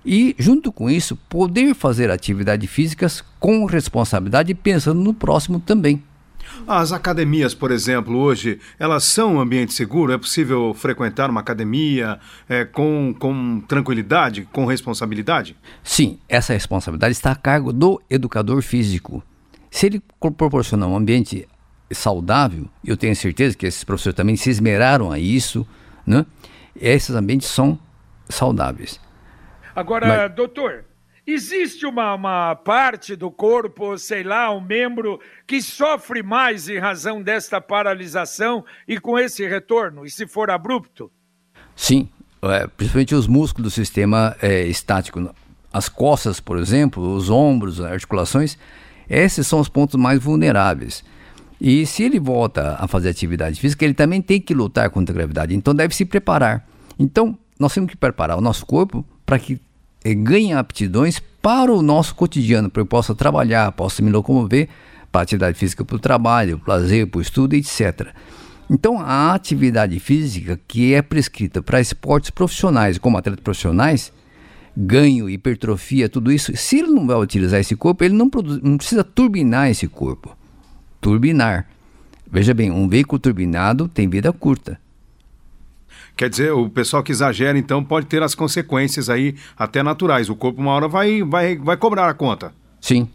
E, 0.05 0.35
junto 0.39 0.73
com 0.73 0.89
isso, 0.89 1.17
poder 1.29 1.75
fazer 1.75 2.11
atividades 2.11 2.71
físicas 2.71 3.23
com 3.39 3.65
responsabilidade, 3.67 4.55
pensando 4.55 5.01
no 5.01 5.13
próximo 5.13 5.61
também. 5.61 6.03
As 6.67 6.93
academias, 6.93 7.55
por 7.55 7.71
exemplo, 7.71 8.17
hoje, 8.17 8.59
elas 8.79 9.05
são 9.05 9.37
um 9.37 9.41
ambiente 9.41 9.73
seguro? 9.73 10.13
É 10.13 10.19
possível 10.19 10.75
frequentar 10.75 11.31
uma 11.31 11.41
academia 11.41 12.19
é, 12.49 12.65
com, 12.65 13.15
com 13.19 13.61
tranquilidade, 13.67 14.49
com 14.53 14.65
responsabilidade? 14.65 15.57
Sim, 15.83 16.19
essa 16.29 16.53
responsabilidade 16.53 17.13
está 17.13 17.33
a 17.33 17.37
cargo 17.37 17.73
do 17.73 18.01
educador 18.09 18.63
físico. 18.63 19.23
Se 19.71 19.87
ele 19.87 20.03
proporcionar 20.37 20.89
um 20.89 20.97
ambiente 20.97 21.47
saudável, 21.91 22.67
eu 22.85 22.97
tenho 22.97 23.15
certeza 23.15 23.57
que 23.57 23.67
esses 23.67 23.85
professores 23.85 24.17
também 24.17 24.37
se 24.37 24.51
esmeraram 24.51 25.11
a 25.11 25.19
isso, 25.19 25.67
né? 26.07 26.25
Esses 26.75 27.15
ambientes 27.15 27.49
são 27.49 27.79
saudáveis. 28.29 29.01
Agora, 29.75 30.07
Mas... 30.07 30.35
doutor, 30.35 30.85
Existe 31.27 31.87
uma, 31.87 32.15
uma 32.15 32.57
parte 32.57 33.15
do 33.15 33.31
corpo, 33.31 33.97
sei 33.97 34.25
lá, 34.25 34.51
um 34.51 34.61
membro 34.61 35.21
que 35.47 35.63
sofre 35.63 36.25
mais 36.25 36.69
em 36.69 36.79
razão 36.79 37.23
desta 37.23 37.61
paralisação 37.61 38.65
e 38.89 38.99
com 38.99 39.17
esse 39.17 39.47
retorno, 39.47 40.05
e 40.05 40.11
se 40.11 40.27
for 40.27 40.51
abrupto? 40.51 41.11
Sim, 41.77 42.09
é, 42.43 42.67
principalmente 42.67 43.15
os 43.15 43.29
músculos 43.29 43.73
do 43.73 43.75
sistema 43.75 44.35
é, 44.43 44.65
estático. 44.65 45.33
As 45.73 45.89
costas, 45.89 46.41
por 46.41 46.59
exemplo, 46.59 47.15
os 47.15 47.31
ombros, 47.31 47.81
as 47.81 47.93
articulações, 47.93 48.59
esses 49.09 49.47
são 49.47 49.61
os 49.61 49.69
pontos 49.69 49.95
mais 50.01 50.21
vulneráveis. 50.21 51.05
E 51.61 51.85
se 51.85 52.03
ele 52.03 52.19
volta 52.19 52.77
a 52.79 52.89
fazer 52.89 53.11
atividade 53.11 53.61
física, 53.61 53.85
ele 53.85 53.93
também 53.93 54.23
tem 54.23 54.41
que 54.41 54.55
lutar 54.55 54.89
contra 54.89 55.13
a 55.13 55.17
gravidade, 55.19 55.55
então 55.55 55.75
deve 55.75 55.95
se 55.95 56.05
preparar. 56.05 56.67
Então, 56.99 57.39
nós 57.59 57.75
temos 57.75 57.91
que 57.91 57.97
preparar 57.97 58.39
o 58.39 58.41
nosso 58.41 58.65
corpo 58.65 59.05
para 59.27 59.39
que 59.39 59.61
ganha 60.17 60.59
aptidões 60.59 61.21
para 61.43 61.73
o 61.73 61.83
nosso 61.83 62.15
cotidiano, 62.15 62.71
para 62.71 62.81
eu 62.81 62.87
possa 62.87 63.15
trabalhar, 63.15 63.71
possa 63.73 64.03
me 64.03 64.11
locomover 64.11 64.69
para 65.13 65.23
atividade 65.23 65.59
física 65.59 65.85
para 65.85 65.97
o 65.97 65.99
trabalho, 65.99 66.59
para 66.59 66.75
o 66.75 66.79
lazer, 66.79 67.07
para 67.07 67.19
o 67.19 67.23
estudo, 67.23 67.55
etc. 67.55 68.09
Então, 68.71 68.99
a 68.99 69.35
atividade 69.35 69.99
física 69.99 70.59
que 70.67 70.95
é 70.95 71.03
prescrita 71.03 71.61
para 71.61 71.81
esportes 71.81 72.31
profissionais, 72.31 72.97
como 72.97 73.19
atletas 73.19 73.43
profissionais, 73.43 74.13
ganho, 74.77 75.29
hipertrofia, 75.29 76.09
tudo 76.09 76.31
isso, 76.33 76.57
se 76.57 76.79
ele 76.79 76.89
não 76.89 77.07
vai 77.07 77.17
utilizar 77.17 77.61
esse 77.61 77.75
corpo, 77.75 78.05
ele 78.05 78.15
não, 78.15 78.31
produz, 78.31 78.63
não 78.63 78.77
precisa 78.77 79.03
turbinar 79.05 79.69
esse 79.69 79.89
corpo. 79.89 80.37
Turbinar. 81.01 81.67
Veja 82.31 82.55
bem, 82.55 82.71
um 82.71 82.89
veículo 82.89 83.19
turbinado 83.19 83.89
tem 83.89 84.09
vida 84.09 84.33
curta. 84.33 84.79
Quer 86.17 86.29
dizer, 86.29 86.53
o 86.53 86.69
pessoal 86.69 87.03
que 87.03 87.13
exagera, 87.13 87.59
então, 87.59 87.83
pode 87.83 88.07
ter 88.07 88.23
as 88.23 88.35
consequências 88.35 89.09
aí 89.09 89.35
até 89.57 89.83
naturais. 89.83 90.29
O 90.29 90.37
corpo, 90.37 90.61
uma 90.61 90.73
hora, 90.73 90.87
vai, 90.87 91.23
vai, 91.23 91.57
vai 91.57 91.77
cobrar 91.77 92.09
a 92.09 92.15
conta. 92.15 92.53
Sim. 92.81 93.09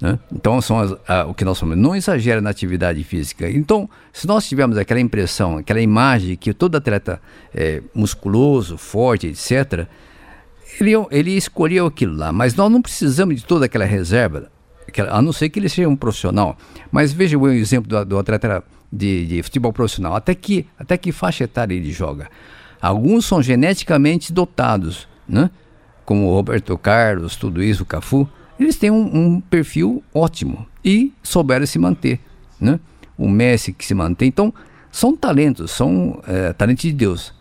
Né? 0.00 0.18
Então, 0.32 0.60
são 0.60 0.78
as, 0.78 0.96
a, 1.06 1.26
o 1.26 1.34
que 1.34 1.44
nós 1.44 1.58
falamos, 1.58 1.82
não 1.82 1.94
exagera 1.94 2.40
na 2.40 2.50
atividade 2.50 3.02
física. 3.04 3.50
Então, 3.50 3.90
se 4.12 4.26
nós 4.26 4.48
tivermos 4.48 4.78
aquela 4.78 5.00
impressão, 5.00 5.58
aquela 5.58 5.80
imagem 5.80 6.36
que 6.36 6.54
todo 6.54 6.76
atleta 6.76 7.20
é 7.54 7.82
musculoso, 7.94 8.78
forte, 8.78 9.26
etc., 9.26 9.86
ele, 10.80 10.92
ele 11.10 11.36
escolheu 11.36 11.86
aquilo 11.86 12.16
lá. 12.16 12.32
Mas 12.32 12.54
nós 12.54 12.70
não 12.70 12.80
precisamos 12.80 13.36
de 13.36 13.44
toda 13.44 13.66
aquela 13.66 13.84
reserva, 13.84 14.50
a 15.10 15.22
não 15.22 15.32
ser 15.32 15.48
que 15.48 15.58
ele 15.58 15.68
seja 15.68 15.88
um 15.88 15.96
profissional. 15.96 16.56
Mas 16.90 17.12
veja 17.12 17.38
o 17.38 17.48
exemplo 17.48 17.88
do, 17.88 18.04
do 18.04 18.18
atleta 18.18 18.64
de, 18.92 19.26
de 19.26 19.42
futebol 19.42 19.72
profissional. 19.72 20.14
Até 20.14 20.34
que, 20.34 20.66
até 20.78 20.96
que 20.96 21.12
faixa 21.12 21.44
etária 21.44 21.74
ele 21.74 21.92
joga? 21.92 22.28
Alguns 22.80 23.26
são 23.26 23.42
geneticamente 23.42 24.32
dotados, 24.32 25.08
né? 25.28 25.50
como 26.04 26.28
o 26.28 26.32
Roberto 26.32 26.76
Carlos, 26.78 27.36
tudo 27.36 27.62
isso, 27.62 27.82
o 27.82 27.86
Cafu. 27.86 28.26
Eles 28.58 28.76
têm 28.76 28.90
um, 28.90 29.14
um 29.14 29.40
perfil 29.40 30.02
ótimo 30.14 30.66
e 30.84 31.12
souberam 31.22 31.66
se 31.66 31.78
manter. 31.78 32.18
Né? 32.58 32.80
O 33.16 33.28
Messi 33.28 33.72
que 33.72 33.84
se 33.84 33.94
mantém. 33.94 34.28
Então, 34.28 34.54
são 34.90 35.14
talentos, 35.14 35.70
são 35.70 36.20
é, 36.26 36.52
talentos 36.54 36.82
de 36.82 36.92
Deus. 36.92 37.34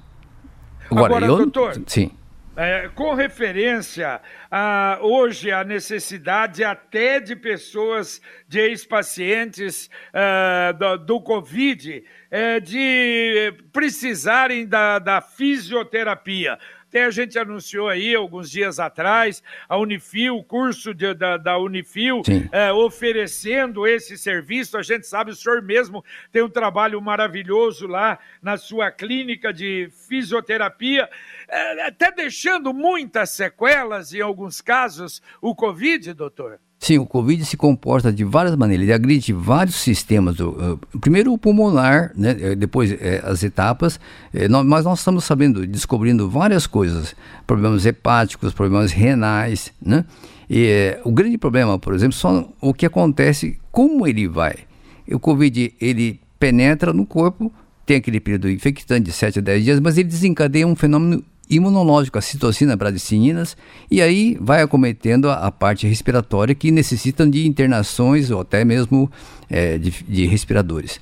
Agora, 0.91 1.15
Agora 1.15 1.25
eu, 1.25 1.37
doutor, 1.37 1.81
sim. 1.87 2.11
É, 2.59 2.89
com 2.95 3.13
referência 3.13 4.19
a, 4.49 4.97
hoje 4.99 5.51
à 5.51 5.63
necessidade 5.63 6.63
até 6.63 7.19
de 7.19 7.35
pessoas, 7.35 8.19
de 8.47 8.59
ex-pacientes 8.59 9.87
uh, 10.11 10.73
do, 10.73 10.97
do, 10.97 11.21
Covid, 11.21 12.03
uh, 12.31 12.59
de 12.61 13.53
precisarem 13.71 14.65
da, 14.65 14.97
da 14.97 15.21
fisioterapia. 15.21 16.57
Até 16.89 17.03
a 17.03 17.11
gente 17.11 17.37
anunciou 17.37 17.89
aí 17.89 18.15
alguns 18.15 18.49
dias 18.49 18.79
atrás 18.79 19.43
a 19.67 19.77
Unifil, 19.77 20.37
o 20.37 20.43
curso 20.43 20.93
de, 20.93 21.13
da, 21.13 21.35
da 21.35 21.57
Unifil, 21.57 22.21
é, 22.49 22.71
oferecendo 22.71 23.85
esse 23.85 24.17
serviço. 24.17 24.77
A 24.77 24.81
gente 24.81 25.05
sabe, 25.05 25.31
o 25.31 25.35
senhor 25.35 25.61
mesmo 25.61 26.03
tem 26.31 26.41
um 26.41 26.49
trabalho 26.49 27.01
maravilhoso 27.01 27.87
lá 27.87 28.17
na 28.41 28.55
sua 28.55 28.89
clínica 28.89 29.51
de 29.51 29.89
fisioterapia, 30.07 31.09
é, 31.49 31.87
até 31.87 32.09
deixando 32.09 32.73
muitas 32.73 33.31
sequelas 33.31 34.13
em 34.13 34.21
alguns 34.21 34.61
casos 34.61 35.21
o 35.41 35.53
Covid, 35.53 36.13
doutor. 36.13 36.59
Sim, 36.79 36.99
o 36.99 37.05
Covid 37.07 37.43
se 37.43 37.57
comporta 37.57 38.13
de 38.13 38.23
várias 38.23 38.55
maneiras, 38.55 38.83
ele 38.83 38.93
agride 38.93 39.33
vários 39.33 39.75
sistemas. 39.77 40.39
Uh, 40.39 40.79
primeiro 41.01 41.33
o 41.33 41.37
pulmonar, 41.37 42.11
né? 42.15 42.37
Eh, 42.39 42.55
depois 42.55 42.91
eh, 42.91 43.19
as 43.25 43.41
etapas, 43.41 43.99
eh, 44.31 44.47
nós, 44.47 44.63
mas 44.63 44.85
nós 44.85 44.99
estamos 44.99 45.23
sabendo, 45.23 45.65
descobrindo 45.65 46.29
várias 46.29 46.67
coisas, 46.67 47.15
problemas 47.47 47.85
hepáticos, 47.85 48.53
problemas 48.53 48.91
renais, 48.91 49.73
né? 49.81 50.05
E 50.49 50.97
o 51.03 51.11
grande 51.11 51.37
problema, 51.37 51.79
por 51.79 51.93
exemplo, 51.93 52.15
só 52.15 52.47
o 52.61 52.73
que 52.73 52.85
acontece, 52.85 53.59
como 53.71 54.07
ele 54.07 54.27
vai. 54.27 54.55
O 55.11 55.19
Covid, 55.19 55.73
ele 55.81 56.21
penetra 56.39 56.93
no 56.93 57.05
corpo, 57.05 57.51
tem 57.85 57.97
aquele 57.97 58.19
período 58.19 58.49
infectante 58.49 59.05
de 59.05 59.11
7 59.11 59.39
a 59.39 59.41
10 59.41 59.63
dias, 59.63 59.79
mas 59.79 59.97
ele 59.97 60.07
desencadeia 60.07 60.67
um 60.67 60.75
fenômeno 60.75 61.23
imunológico, 61.49 62.17
a 62.17 62.21
citocina, 62.21 62.75
bradicininas, 62.75 63.55
e 63.89 64.01
aí 64.01 64.37
vai 64.39 64.61
acometendo 64.61 65.29
a, 65.29 65.35
a, 65.35 65.51
parte 65.51 65.87
respiratória 65.87 66.53
que 66.53 66.71
necessitam 66.71 67.29
de 67.29 67.47
internações 67.47 68.29
ou 68.31 68.41
até 68.41 68.65
mesmo 68.65 69.09
é, 69.49 69.77
de, 69.77 69.91
de, 70.03 70.25
respiradores. 70.25 70.99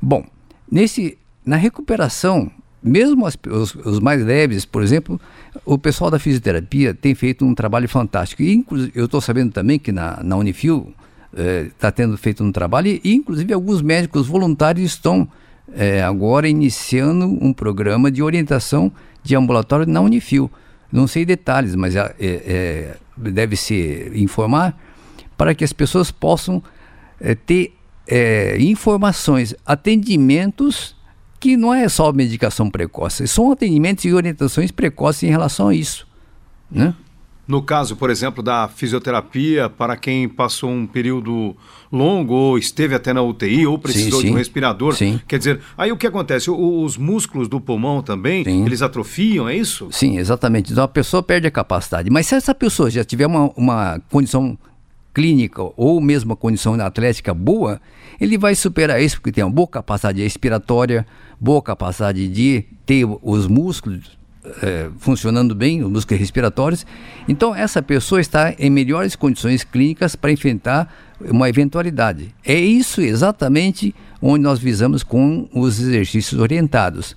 Bom, 0.00 0.24
nesse, 0.70 1.16
na 1.44 1.56
recuperação, 1.56 2.50
mesmo 2.82 3.26
as, 3.26 3.38
os, 3.48 3.74
os, 3.74 4.00
mais 4.00 4.24
leves, 4.24 4.64
por 4.64 4.82
exemplo, 4.82 5.20
o 5.64 5.78
pessoal 5.78 6.10
da 6.10 6.18
fisioterapia 6.18 6.92
tem 6.92 7.14
feito 7.14 7.44
um 7.44 7.54
trabalho 7.54 7.88
fantástico. 7.88 8.42
E, 8.42 8.64
eu 8.94 9.06
estou 9.06 9.20
sabendo 9.20 9.52
também 9.52 9.78
que 9.78 9.92
na, 9.92 10.22
na 10.22 10.36
Unifil 10.36 10.92
está 11.32 11.88
é, 11.88 11.90
tendo 11.90 12.16
feito 12.16 12.42
um 12.42 12.50
trabalho, 12.50 13.00
e 13.02 13.14
inclusive 13.14 13.52
alguns 13.52 13.82
médicos 13.82 14.26
voluntários 14.26 14.92
estão 14.92 15.28
é, 15.74 16.02
agora 16.02 16.48
iniciando 16.48 17.26
um 17.26 17.52
programa 17.52 18.10
de 18.10 18.22
orientação 18.22 18.92
de 19.26 19.36
ambulatório 19.36 19.86
na 19.86 20.00
Unifil. 20.00 20.50
Não 20.90 21.06
sei 21.06 21.24
detalhes, 21.24 21.74
mas 21.74 21.96
é, 21.96 22.14
é, 22.18 22.96
deve 23.16 23.56
se 23.56 24.10
informar 24.14 24.78
para 25.36 25.54
que 25.54 25.64
as 25.64 25.72
pessoas 25.72 26.10
possam 26.10 26.62
é, 27.20 27.34
ter 27.34 27.74
é, 28.06 28.56
informações, 28.60 29.54
atendimentos 29.64 30.94
que 31.38 31.56
não 31.56 31.74
é 31.74 31.88
só 31.88 32.12
medicação 32.12 32.70
precoce, 32.70 33.26
são 33.28 33.52
atendimentos 33.52 34.04
e 34.04 34.12
orientações 34.12 34.70
precoces 34.70 35.24
em 35.24 35.30
relação 35.30 35.68
a 35.68 35.74
isso, 35.74 36.06
né? 36.70 36.94
No 37.46 37.62
caso, 37.62 37.94
por 37.94 38.10
exemplo, 38.10 38.42
da 38.42 38.66
fisioterapia, 38.66 39.68
para 39.68 39.96
quem 39.96 40.28
passou 40.28 40.68
um 40.68 40.86
período 40.86 41.54
longo 41.92 42.34
ou 42.34 42.58
esteve 42.58 42.94
até 42.94 43.12
na 43.12 43.22
UTI 43.22 43.66
ou 43.66 43.78
precisou 43.78 44.20
sim, 44.20 44.26
sim. 44.26 44.26
de 44.26 44.32
um 44.32 44.36
respirador, 44.36 44.94
sim. 44.94 45.20
quer 45.28 45.38
dizer, 45.38 45.60
aí 45.78 45.92
o 45.92 45.96
que 45.96 46.06
acontece? 46.06 46.50
os 46.50 46.96
músculos 46.96 47.48
do 47.48 47.60
pulmão 47.60 48.02
também, 48.02 48.42
eles 48.46 48.82
atrofiam, 48.82 49.48
é 49.48 49.54
isso? 49.54 49.88
Sim, 49.92 50.18
exatamente. 50.18 50.72
Então 50.72 50.82
a 50.82 50.88
pessoa 50.88 51.22
perde 51.22 51.46
a 51.46 51.50
capacidade. 51.50 52.10
Mas 52.10 52.26
se 52.26 52.34
essa 52.34 52.54
pessoa 52.54 52.90
já 52.90 53.04
tiver 53.04 53.26
uma, 53.26 53.52
uma 53.56 54.00
condição 54.10 54.58
clínica 55.14 55.62
ou 55.76 56.00
mesmo 56.00 56.30
uma 56.30 56.36
condição 56.36 56.74
atlética 56.74 57.32
boa, 57.32 57.80
ele 58.20 58.36
vai 58.36 58.54
superar 58.54 59.00
isso 59.00 59.16
porque 59.16 59.32
tem 59.32 59.44
uma 59.44 59.50
boa 59.50 59.68
capacidade 59.68 60.20
respiratória, 60.20 61.06
boa 61.40 61.62
capacidade 61.62 62.26
de 62.26 62.64
ter 62.84 63.06
os 63.22 63.46
músculos 63.46 64.16
é, 64.62 64.88
funcionando 64.98 65.54
bem, 65.54 65.82
os 65.82 65.90
músculos 65.90 66.20
respiratórios. 66.20 66.86
Então, 67.28 67.54
essa 67.54 67.82
pessoa 67.82 68.20
está 68.20 68.54
em 68.58 68.70
melhores 68.70 69.16
condições 69.16 69.64
clínicas 69.64 70.16
para 70.16 70.32
enfrentar 70.32 70.92
uma 71.20 71.48
eventualidade. 71.48 72.34
É 72.44 72.58
isso 72.58 73.00
exatamente 73.00 73.94
onde 74.20 74.42
nós 74.42 74.58
visamos 74.58 75.02
com 75.02 75.48
os 75.52 75.80
exercícios 75.80 76.40
orientados. 76.40 77.16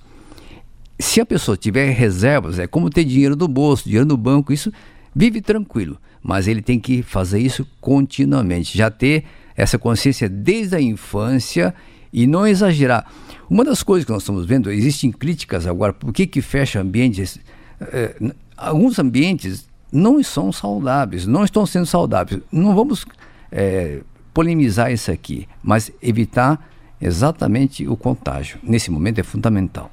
Se 0.98 1.20
a 1.20 1.26
pessoa 1.26 1.56
tiver 1.56 1.90
reservas, 1.90 2.58
é 2.58 2.66
como 2.66 2.90
ter 2.90 3.04
dinheiro 3.04 3.34
no 3.36 3.48
bolso, 3.48 3.84
dinheiro 3.84 4.06
no 4.06 4.16
banco, 4.16 4.52
isso 4.52 4.72
vive 5.14 5.40
tranquilo, 5.40 5.98
mas 6.22 6.46
ele 6.46 6.60
tem 6.60 6.78
que 6.78 7.02
fazer 7.02 7.40
isso 7.40 7.66
continuamente, 7.80 8.76
já 8.76 8.90
ter 8.90 9.24
essa 9.56 9.78
consciência 9.78 10.28
desde 10.28 10.76
a 10.76 10.80
infância 10.80 11.74
e 12.12 12.26
não 12.26 12.46
exagerar. 12.46 13.06
Uma 13.48 13.64
das 13.64 13.82
coisas 13.82 14.04
que 14.04 14.12
nós 14.12 14.22
estamos 14.22 14.46
vendo, 14.46 14.70
existem 14.70 15.10
críticas 15.10 15.66
agora, 15.66 15.92
por 15.92 16.12
que, 16.12 16.26
que 16.26 16.40
fecha 16.40 16.80
ambientes? 16.80 17.38
É, 17.80 18.14
alguns 18.56 18.98
ambientes 18.98 19.68
não 19.92 20.22
são 20.22 20.52
saudáveis, 20.52 21.26
não 21.26 21.44
estão 21.44 21.66
sendo 21.66 21.86
saudáveis. 21.86 22.40
Não 22.52 22.74
vamos 22.74 23.04
é, 23.50 24.00
polemizar 24.32 24.92
isso 24.92 25.10
aqui, 25.10 25.48
mas 25.62 25.90
evitar 26.00 26.68
exatamente 27.00 27.86
o 27.88 27.96
contágio. 27.96 28.58
Nesse 28.62 28.90
momento 28.90 29.18
é 29.18 29.22
fundamental. 29.22 29.90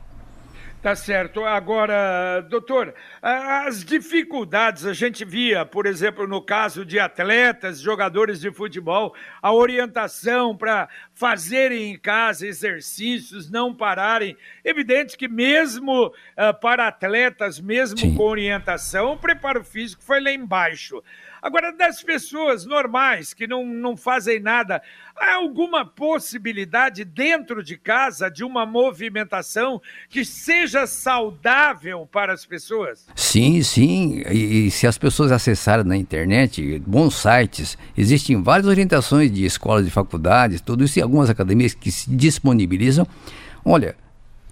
Tá 0.87 0.95
certo. 0.95 1.43
Agora, 1.43 2.39
doutor, 2.49 2.95
as 3.21 3.83
dificuldades 3.83 4.85
a 4.85 4.93
gente 4.93 5.25
via, 5.25 5.65
por 5.65 5.85
exemplo, 5.85 6.25
no 6.25 6.41
caso 6.41 6.85
de 6.85 6.97
atletas, 6.97 7.81
jogadores 7.81 8.39
de 8.39 8.49
futebol, 8.53 9.13
a 9.41 9.51
orientação 9.51 10.55
para 10.55 10.87
fazerem 11.13 11.91
em 11.91 11.99
casa 11.99 12.47
exercícios, 12.47 13.51
não 13.51 13.75
pararem. 13.75 14.37
Evidente 14.63 15.17
que 15.17 15.27
mesmo 15.27 16.05
uh, 16.05 16.57
para 16.61 16.87
atletas, 16.87 17.59
mesmo 17.59 17.99
Sim. 17.99 18.15
com 18.15 18.23
orientação, 18.23 19.11
o 19.11 19.17
preparo 19.17 19.65
físico 19.65 20.01
foi 20.01 20.21
lá 20.21 20.31
embaixo. 20.31 21.03
Agora, 21.41 21.71
das 21.71 22.01
pessoas 22.01 22.65
normais 22.65 23.33
que 23.33 23.47
não, 23.47 23.65
não 23.65 23.95
fazem 23.95 24.39
nada, 24.39 24.81
há 25.15 25.35
alguma 25.35 25.85
possibilidade 25.85 27.03
dentro 27.03 27.63
de 27.63 27.77
casa 27.77 28.29
de 28.29 28.43
uma 28.43 28.65
movimentação 28.65 29.81
que 30.09 30.25
seja 30.25 30.87
saudável 30.87 32.07
para 32.11 32.33
as 32.33 32.45
pessoas? 32.45 33.07
Sim, 33.15 33.61
sim. 33.61 34.23
E, 34.29 34.67
e 34.67 34.71
se 34.71 34.87
as 34.87 34.97
pessoas 34.97 35.31
acessarem 35.31 35.85
na 35.85 35.95
internet, 35.95 36.79
bons 36.85 37.15
sites, 37.15 37.77
existem 37.97 38.41
várias 38.41 38.67
orientações 38.67 39.31
de 39.31 39.45
escolas 39.45 39.85
e 39.85 39.91
faculdades, 39.91 40.61
tudo 40.61 40.83
isso, 40.83 40.99
e 40.99 41.01
algumas 41.01 41.29
academias 41.29 41.73
que 41.73 41.91
se 41.91 42.09
disponibilizam. 42.09 43.07
Olha, 43.63 43.95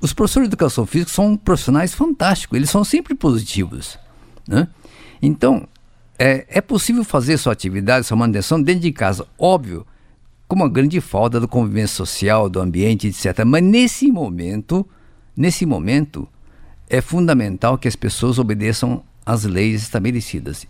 os 0.02 0.14
professores 0.14 0.48
de 0.48 0.54
educação 0.54 0.86
física 0.86 1.12
são 1.12 1.36
profissionais 1.36 1.94
fantásticos, 1.94 2.56
eles 2.56 2.70
são 2.70 2.84
sempre 2.84 3.16
positivos. 3.16 3.98
Né? 4.48 4.68
Então, 5.22 5.68
é, 6.18 6.46
é 6.48 6.62
possível 6.62 7.04
fazer 7.04 7.38
sua 7.38 7.54
atividade, 7.54 8.06
sua 8.06 8.18
manutenção 8.18 8.62
dentro 8.62 8.82
de 8.82 8.92
casa, 8.92 9.28
óbvio, 9.38 9.86
com 10.48 10.56
uma 10.56 10.70
grande 10.70 11.02
falta 11.02 11.40
do 11.40 11.48
convivência 11.48 11.96
social, 11.96 12.50
do 12.50 12.60
ambiente, 12.60 13.08
etc. 13.08 13.44
Mas 13.46 13.64
nesse 13.64 14.12
momento, 14.12 14.88
nesse 15.36 15.66
momento, 15.66 16.28
é 16.90 17.02
fundamental 17.02 17.78
que 17.78 17.88
as 17.88 17.96
pessoas 17.96 18.38
obedeçam 18.38 19.04
às 19.26 19.44
leis 19.44 19.82
estabelecidas. 19.82 20.68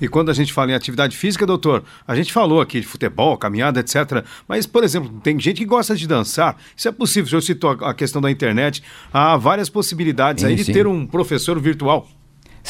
E 0.00 0.08
quando 0.08 0.30
a 0.30 0.32
gente 0.32 0.52
fala 0.52 0.70
em 0.70 0.74
atividade 0.74 1.16
física, 1.16 1.46
doutor, 1.46 1.84
a 2.06 2.16
gente 2.16 2.32
falou 2.32 2.60
aqui 2.60 2.80
de 2.80 2.86
futebol, 2.86 3.36
caminhada, 3.36 3.80
etc. 3.80 4.24
Mas, 4.48 4.66
por 4.66 4.82
exemplo, 4.82 5.20
tem 5.22 5.38
gente 5.38 5.58
que 5.58 5.66
gosta 5.66 5.94
de 5.94 6.06
dançar. 6.06 6.56
Isso 6.74 6.88
é 6.88 6.92
possível. 6.92 7.26
O 7.26 7.28
senhor 7.28 7.42
citou 7.42 7.70
a 7.70 7.92
questão 7.92 8.22
da 8.22 8.30
internet. 8.30 8.82
Há 9.12 9.36
várias 9.36 9.68
possibilidades 9.68 10.42
sim, 10.42 10.48
aí 10.48 10.56
de 10.56 10.64
sim. 10.64 10.72
ter 10.72 10.86
um 10.86 11.06
professor 11.06 11.60
virtual. 11.60 12.08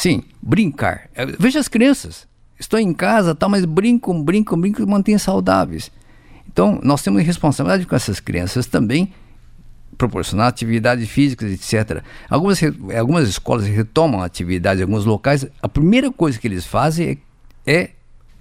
Sim, 0.01 0.23
brincar. 0.41 1.11
É, 1.13 1.27
veja 1.27 1.59
as 1.59 1.67
crianças. 1.67 2.27
Estou 2.59 2.79
em 2.79 2.91
casa, 2.91 3.35
tal, 3.35 3.47
mas 3.49 3.63
brincam, 3.65 4.23
brincam, 4.23 4.59
brincam 4.59 4.83
e 4.83 4.89
mantêm 4.89 5.15
saudáveis. 5.19 5.91
Então, 6.51 6.79
nós 6.81 7.03
temos 7.03 7.21
responsabilidade 7.23 7.85
com 7.85 7.95
essas 7.95 8.19
crianças 8.19 8.65
também 8.65 9.13
proporcionar 9.99 10.47
atividades 10.47 11.07
físicas, 11.07 11.51
etc. 11.51 12.03
Algumas, 12.27 12.59
algumas 12.97 13.29
escolas 13.29 13.67
retomam 13.67 14.23
atividades 14.23 14.79
em 14.79 14.85
alguns 14.85 15.05
locais. 15.05 15.45
A 15.61 15.69
primeira 15.69 16.11
coisa 16.11 16.39
que 16.39 16.47
eles 16.47 16.65
fazem 16.65 17.19
é, 17.67 17.71
é 17.71 17.91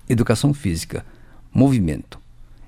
educação 0.09 0.55
física, 0.55 1.05
movimento. 1.53 2.19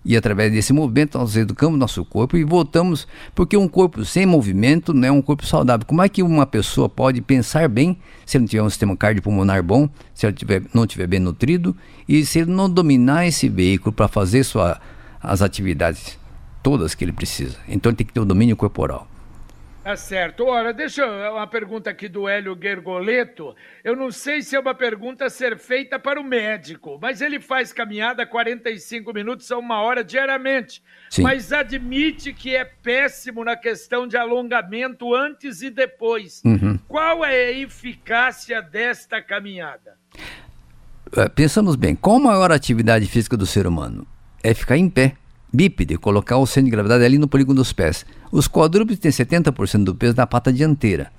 E 0.04 0.16
através 0.16 0.52
desse 0.52 0.72
movimento 0.72 1.16
nós 1.16 1.36
educamos 1.36 1.78
nosso 1.78 2.04
corpo 2.04 2.36
e 2.36 2.42
voltamos, 2.42 3.06
porque 3.34 3.56
um 3.56 3.68
corpo 3.68 4.04
sem 4.04 4.26
movimento 4.26 4.92
não 4.92 5.08
é 5.08 5.12
um 5.12 5.22
corpo 5.22 5.46
saudável. 5.46 5.86
Como 5.86 6.02
é 6.02 6.08
que 6.08 6.22
uma 6.22 6.44
pessoa 6.44 6.88
pode 6.88 7.20
pensar 7.20 7.68
bem 7.68 7.96
se 8.26 8.36
ele 8.36 8.42
não 8.42 8.48
tiver 8.48 8.62
um 8.62 8.70
sistema 8.70 8.96
cardiopulmonar 8.96 9.62
bom, 9.62 9.88
se 10.12 10.26
ele 10.26 10.32
tiver, 10.32 10.62
não 10.74 10.84
estiver 10.84 11.06
bem 11.06 11.20
nutrido 11.20 11.76
e 12.08 12.24
se 12.26 12.40
ele 12.40 12.50
não 12.50 12.68
dominar 12.68 13.26
esse 13.26 13.48
veículo 13.48 13.92
para 13.92 14.08
fazer 14.08 14.42
sua, 14.42 14.80
as 15.20 15.40
atividades 15.40 16.18
todas 16.62 16.94
que 16.94 17.04
ele 17.04 17.12
precisa? 17.12 17.56
Então 17.68 17.90
ele 17.90 17.96
tem 17.96 18.06
que 18.06 18.12
ter 18.12 18.20
o 18.20 18.24
domínio 18.24 18.56
corporal. 18.56 19.11
Tá 19.82 19.96
certo. 19.96 20.44
Ora, 20.46 20.72
deixa 20.72 21.02
eu, 21.02 21.32
uma 21.32 21.46
pergunta 21.46 21.90
aqui 21.90 22.08
do 22.08 22.28
Hélio 22.28 22.56
Gergoleto. 22.60 23.54
Eu 23.82 23.96
não 23.96 24.12
sei 24.12 24.40
se 24.40 24.54
é 24.54 24.60
uma 24.60 24.74
pergunta 24.74 25.24
a 25.24 25.30
ser 25.30 25.58
feita 25.58 25.98
para 25.98 26.20
o 26.20 26.24
médico, 26.24 26.98
mas 27.02 27.20
ele 27.20 27.40
faz 27.40 27.72
caminhada 27.72 28.24
45 28.24 29.12
minutos 29.12 29.50
a 29.50 29.58
uma 29.58 29.80
hora 29.80 30.04
diariamente. 30.04 30.80
Sim. 31.10 31.22
Mas 31.22 31.52
admite 31.52 32.32
que 32.32 32.54
é 32.54 32.64
péssimo 32.64 33.44
na 33.44 33.56
questão 33.56 34.06
de 34.06 34.16
alongamento 34.16 35.12
antes 35.14 35.62
e 35.62 35.70
depois. 35.70 36.42
Uhum. 36.44 36.78
Qual 36.86 37.24
é 37.24 37.46
a 37.46 37.52
eficácia 37.52 38.62
desta 38.62 39.20
caminhada? 39.20 39.98
É, 41.16 41.28
pensamos 41.28 41.74
bem, 41.74 41.96
qual 41.96 42.16
a 42.16 42.20
maior 42.20 42.52
atividade 42.52 43.06
física 43.06 43.36
do 43.36 43.46
ser 43.46 43.66
humano? 43.66 44.06
É 44.44 44.54
ficar 44.54 44.76
em 44.76 44.88
pé 44.88 45.16
bípede, 45.52 45.98
colocar 45.98 46.38
o 46.38 46.46
centro 46.46 46.66
de 46.66 46.70
gravidade 46.70 47.04
ali 47.04 47.18
no 47.18 47.28
polígono 47.28 47.56
dos 47.56 47.72
pés. 47.72 48.06
Os 48.30 48.48
quadrúpedes 48.48 48.98
têm 48.98 49.10
70% 49.10 49.84
do 49.84 49.94
peso 49.94 50.16
na 50.16 50.26
pata 50.26 50.52
dianteira. 50.52 51.12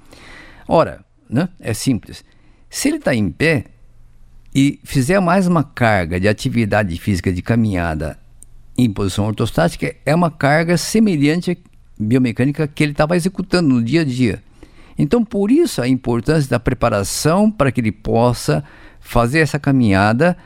Ora, 0.68 1.06
né, 1.30 1.50
é 1.60 1.74
simples. 1.74 2.24
Se 2.70 2.88
ele 2.88 2.98
está 2.98 3.14
em 3.14 3.30
pé 3.30 3.66
e 4.54 4.80
fizer 4.84 5.20
mais 5.20 5.48
uma 5.48 5.64
carga 5.64 6.20
de 6.20 6.28
atividade 6.28 6.98
física 7.00 7.32
de 7.32 7.42
caminhada 7.42 8.18
em 8.78 8.92
posição 8.92 9.28
ortostática, 9.28 9.96
é 10.06 10.16
uma 10.16 10.32
carga 10.32 10.78
semelhante 10.78 11.58
biomecânica 12.00 12.68
que 12.68 12.84
ele 12.84 12.92
estava 12.92 13.16
executando 13.16 13.70
no 13.70 13.84
dia 13.84 14.02
a 14.02 14.04
dia. 14.04 14.42
Então, 14.98 15.24
por 15.24 15.52
isso 15.52 15.82
a 15.82 15.88
importância 15.88 16.50
da 16.50 16.60
preparação 16.60 17.50
para 17.50 17.72
que 17.72 17.82
ele 17.82 17.92
possa 17.92 18.64
fazer 19.00 19.40
essa 19.40 19.60
caminhada 19.60 20.38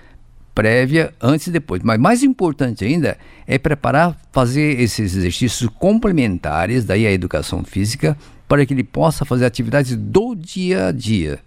prévia, 0.57 1.13
antes 1.21 1.45
e 1.45 1.51
depois. 1.51 1.83
Mas 1.83 1.99
mais 1.99 2.23
importante 2.23 2.83
ainda 2.83 3.15
é 3.45 3.59
preparar, 3.59 4.17
fazer 4.31 4.81
esses 4.81 5.15
exercícios 5.15 5.69
complementares, 5.77 6.83
daí 6.83 7.05
a 7.05 7.11
educação 7.11 7.63
física, 7.63 8.17
para 8.47 8.65
que 8.65 8.73
ele 8.73 8.83
possa 8.83 9.23
fazer 9.23 9.45
atividades 9.45 9.95
do 9.95 10.33
dia 10.33 10.87
a 10.87 10.91
dia. 10.91 11.37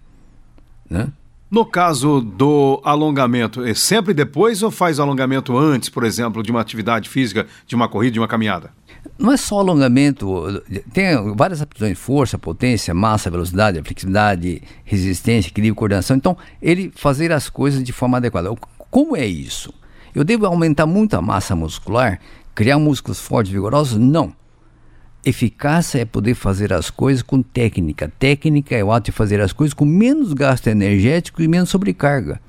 Né? 0.89 1.09
No 1.49 1.65
caso 1.65 2.21
do 2.21 2.79
alongamento, 2.85 3.65
é 3.65 3.73
sempre 3.73 4.13
depois 4.13 4.63
ou 4.63 4.71
faz 4.71 4.97
alongamento 4.97 5.57
antes, 5.57 5.89
por 5.89 6.05
exemplo, 6.05 6.41
de 6.41 6.49
uma 6.49 6.61
atividade 6.61 7.09
física, 7.09 7.45
de 7.67 7.75
uma 7.75 7.89
corrida, 7.89 8.13
de 8.13 8.19
uma 8.19 8.29
caminhada? 8.29 8.71
Não 9.19 9.33
é 9.33 9.35
só 9.35 9.59
alongamento, 9.59 10.63
tem 10.93 11.35
várias 11.35 11.61
aptidões, 11.61 11.99
força, 11.99 12.37
potência, 12.37 12.93
massa, 12.93 13.29
velocidade, 13.29 13.81
flexibilidade, 13.81 14.61
resistência, 14.85 15.49
equilíbrio, 15.49 15.75
coordenação. 15.75 16.15
Então, 16.15 16.37
ele 16.61 16.93
fazer 16.95 17.33
as 17.33 17.49
coisas 17.49 17.83
de 17.83 17.91
forma 17.91 18.15
adequada. 18.15 18.49
Como 18.91 19.15
é 19.15 19.25
isso? 19.25 19.73
Eu 20.13 20.25
devo 20.25 20.45
aumentar 20.45 20.85
muito 20.85 21.13
a 21.15 21.21
massa 21.21 21.55
muscular? 21.55 22.19
Criar 22.53 22.77
músculos 22.77 23.21
fortes 23.21 23.49
e 23.49 23.55
vigorosos? 23.55 23.97
Não. 23.97 24.35
Eficácia 25.23 25.99
é 25.99 26.05
poder 26.05 26.35
fazer 26.35 26.73
as 26.73 26.89
coisas 26.89 27.23
com 27.23 27.41
técnica. 27.41 28.11
Técnica 28.19 28.75
é 28.75 28.83
o 28.83 28.91
ato 28.91 29.05
de 29.05 29.11
fazer 29.13 29.39
as 29.39 29.53
coisas 29.53 29.73
com 29.73 29.85
menos 29.85 30.33
gasto 30.33 30.67
energético 30.67 31.41
e 31.41 31.47
menos 31.47 31.69
sobrecarga. 31.69 32.41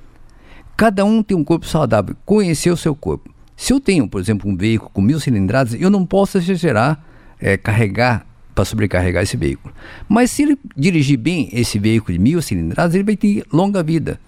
Cada 0.77 1.05
um 1.05 1.23
tem 1.23 1.37
um 1.37 1.45
corpo 1.45 1.65
saudável. 1.65 2.17
Conhecer 2.27 2.73
o 2.73 2.77
seu 2.77 2.97
corpo. 2.97 3.33
Se 3.57 3.73
eu 3.73 3.79
tenho, 3.79 4.09
por 4.09 4.21
exemplo, 4.21 4.51
um 4.51 4.57
veículo 4.57 4.91
com 4.91 5.01
mil 5.01 5.21
cilindradas, 5.21 5.81
eu 5.81 5.91
não 5.91 6.05
posso 6.05 6.39
exagerar, 6.39 7.05
é, 7.39 7.57
carregar 7.57 8.27
para 8.53 8.65
sobrecarregar 8.65 9.23
esse 9.23 9.37
veículo. 9.37 9.73
Mas 10.09 10.33
se 10.33 10.43
ele 10.43 10.59
dirigir 10.77 11.19
bem 11.19 11.49
esse 11.53 11.79
veículo 11.79 12.13
de 12.13 12.19
mil 12.19 12.43
cilindradas, 12.43 12.97
ele 12.97 13.05
vai 13.05 13.17
ter 13.17 13.45
longa 13.53 13.81
vida. 13.81 14.19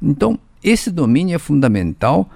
Então, 0.00 0.38
esse 0.64 0.90
domínio 0.90 1.36
é 1.36 1.38
fundamental. 1.38 2.28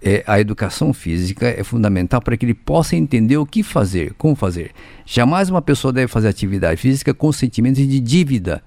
É, 0.00 0.22
a 0.26 0.38
educação 0.38 0.92
física 0.92 1.48
é 1.48 1.64
fundamental 1.64 2.20
para 2.20 2.36
que 2.36 2.46
ele 2.46 2.54
possa 2.54 2.94
entender 2.94 3.38
o 3.38 3.46
que 3.46 3.62
fazer, 3.62 4.14
como 4.14 4.36
fazer. 4.36 4.70
Jamais 5.04 5.50
uma 5.50 5.60
pessoa 5.60 5.92
deve 5.92 6.06
fazer 6.06 6.28
atividade 6.28 6.80
física 6.80 7.12
com 7.12 7.32
sentimento 7.32 7.76
de 7.76 7.98
dívida. 7.98 8.62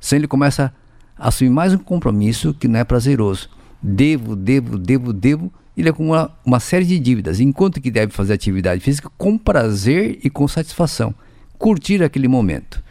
Senão 0.00 0.20
ele 0.20 0.28
começa 0.28 0.72
a 1.18 1.28
assumir 1.28 1.50
mais 1.50 1.74
um 1.74 1.78
compromisso 1.78 2.54
que 2.54 2.68
não 2.68 2.80
é 2.80 2.84
prazeroso. 2.84 3.50
Devo, 3.82 4.34
devo, 4.34 4.78
devo, 4.78 5.12
devo. 5.12 5.52
Ele 5.76 5.88
acumula 5.88 6.34
uma 6.44 6.60
série 6.60 6.84
de 6.84 6.98
dívidas, 6.98 7.40
enquanto 7.40 7.80
que 7.80 7.90
deve 7.90 8.12
fazer 8.12 8.32
atividade 8.32 8.80
física 8.80 9.10
com 9.18 9.36
prazer 9.36 10.20
e 10.22 10.30
com 10.30 10.46
satisfação. 10.48 11.14
Curtir 11.58 12.02
aquele 12.02 12.28
momento. 12.28 12.82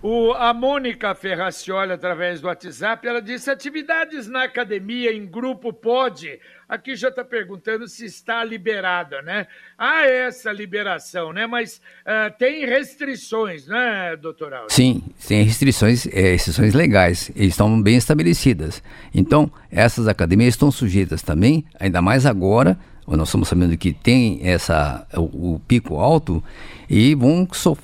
O, 0.00 0.32
a 0.32 0.54
Mônica 0.54 1.12
Ferracioli, 1.12 1.92
através 1.92 2.40
do 2.40 2.46
WhatsApp, 2.46 3.06
ela 3.06 3.20
disse: 3.20 3.50
atividades 3.50 4.28
na 4.28 4.44
academia, 4.44 5.12
em 5.12 5.26
grupo, 5.26 5.72
pode. 5.72 6.38
Aqui 6.68 6.94
já 6.94 7.08
está 7.08 7.24
perguntando 7.24 7.88
se 7.88 8.04
está 8.04 8.44
liberada, 8.44 9.20
né? 9.22 9.48
Há 9.76 10.04
essa 10.04 10.52
liberação, 10.52 11.32
né? 11.32 11.46
Mas 11.46 11.80
uh, 12.06 12.32
tem 12.38 12.64
restrições, 12.64 13.66
né, 13.66 14.16
doutor? 14.16 14.52
Sim, 14.68 15.02
tem 15.26 15.42
restrições, 15.42 16.06
é, 16.06 16.32
restrições 16.32 16.74
legais, 16.74 17.32
estão 17.34 17.82
bem 17.82 17.96
estabelecidas. 17.96 18.82
Então, 19.12 19.50
essas 19.70 20.06
academias 20.06 20.54
estão 20.54 20.70
sujeitas 20.70 21.22
também, 21.22 21.64
ainda 21.80 22.00
mais 22.00 22.24
agora, 22.24 22.78
nós 23.06 23.28
estamos 23.28 23.48
sabendo 23.48 23.76
que 23.76 23.92
tem 23.92 24.40
essa, 24.42 25.06
o, 25.16 25.54
o 25.54 25.60
pico 25.66 25.96
alto, 25.96 26.44
e 26.88 27.14
vão, 27.14 27.48
sof 27.52 27.80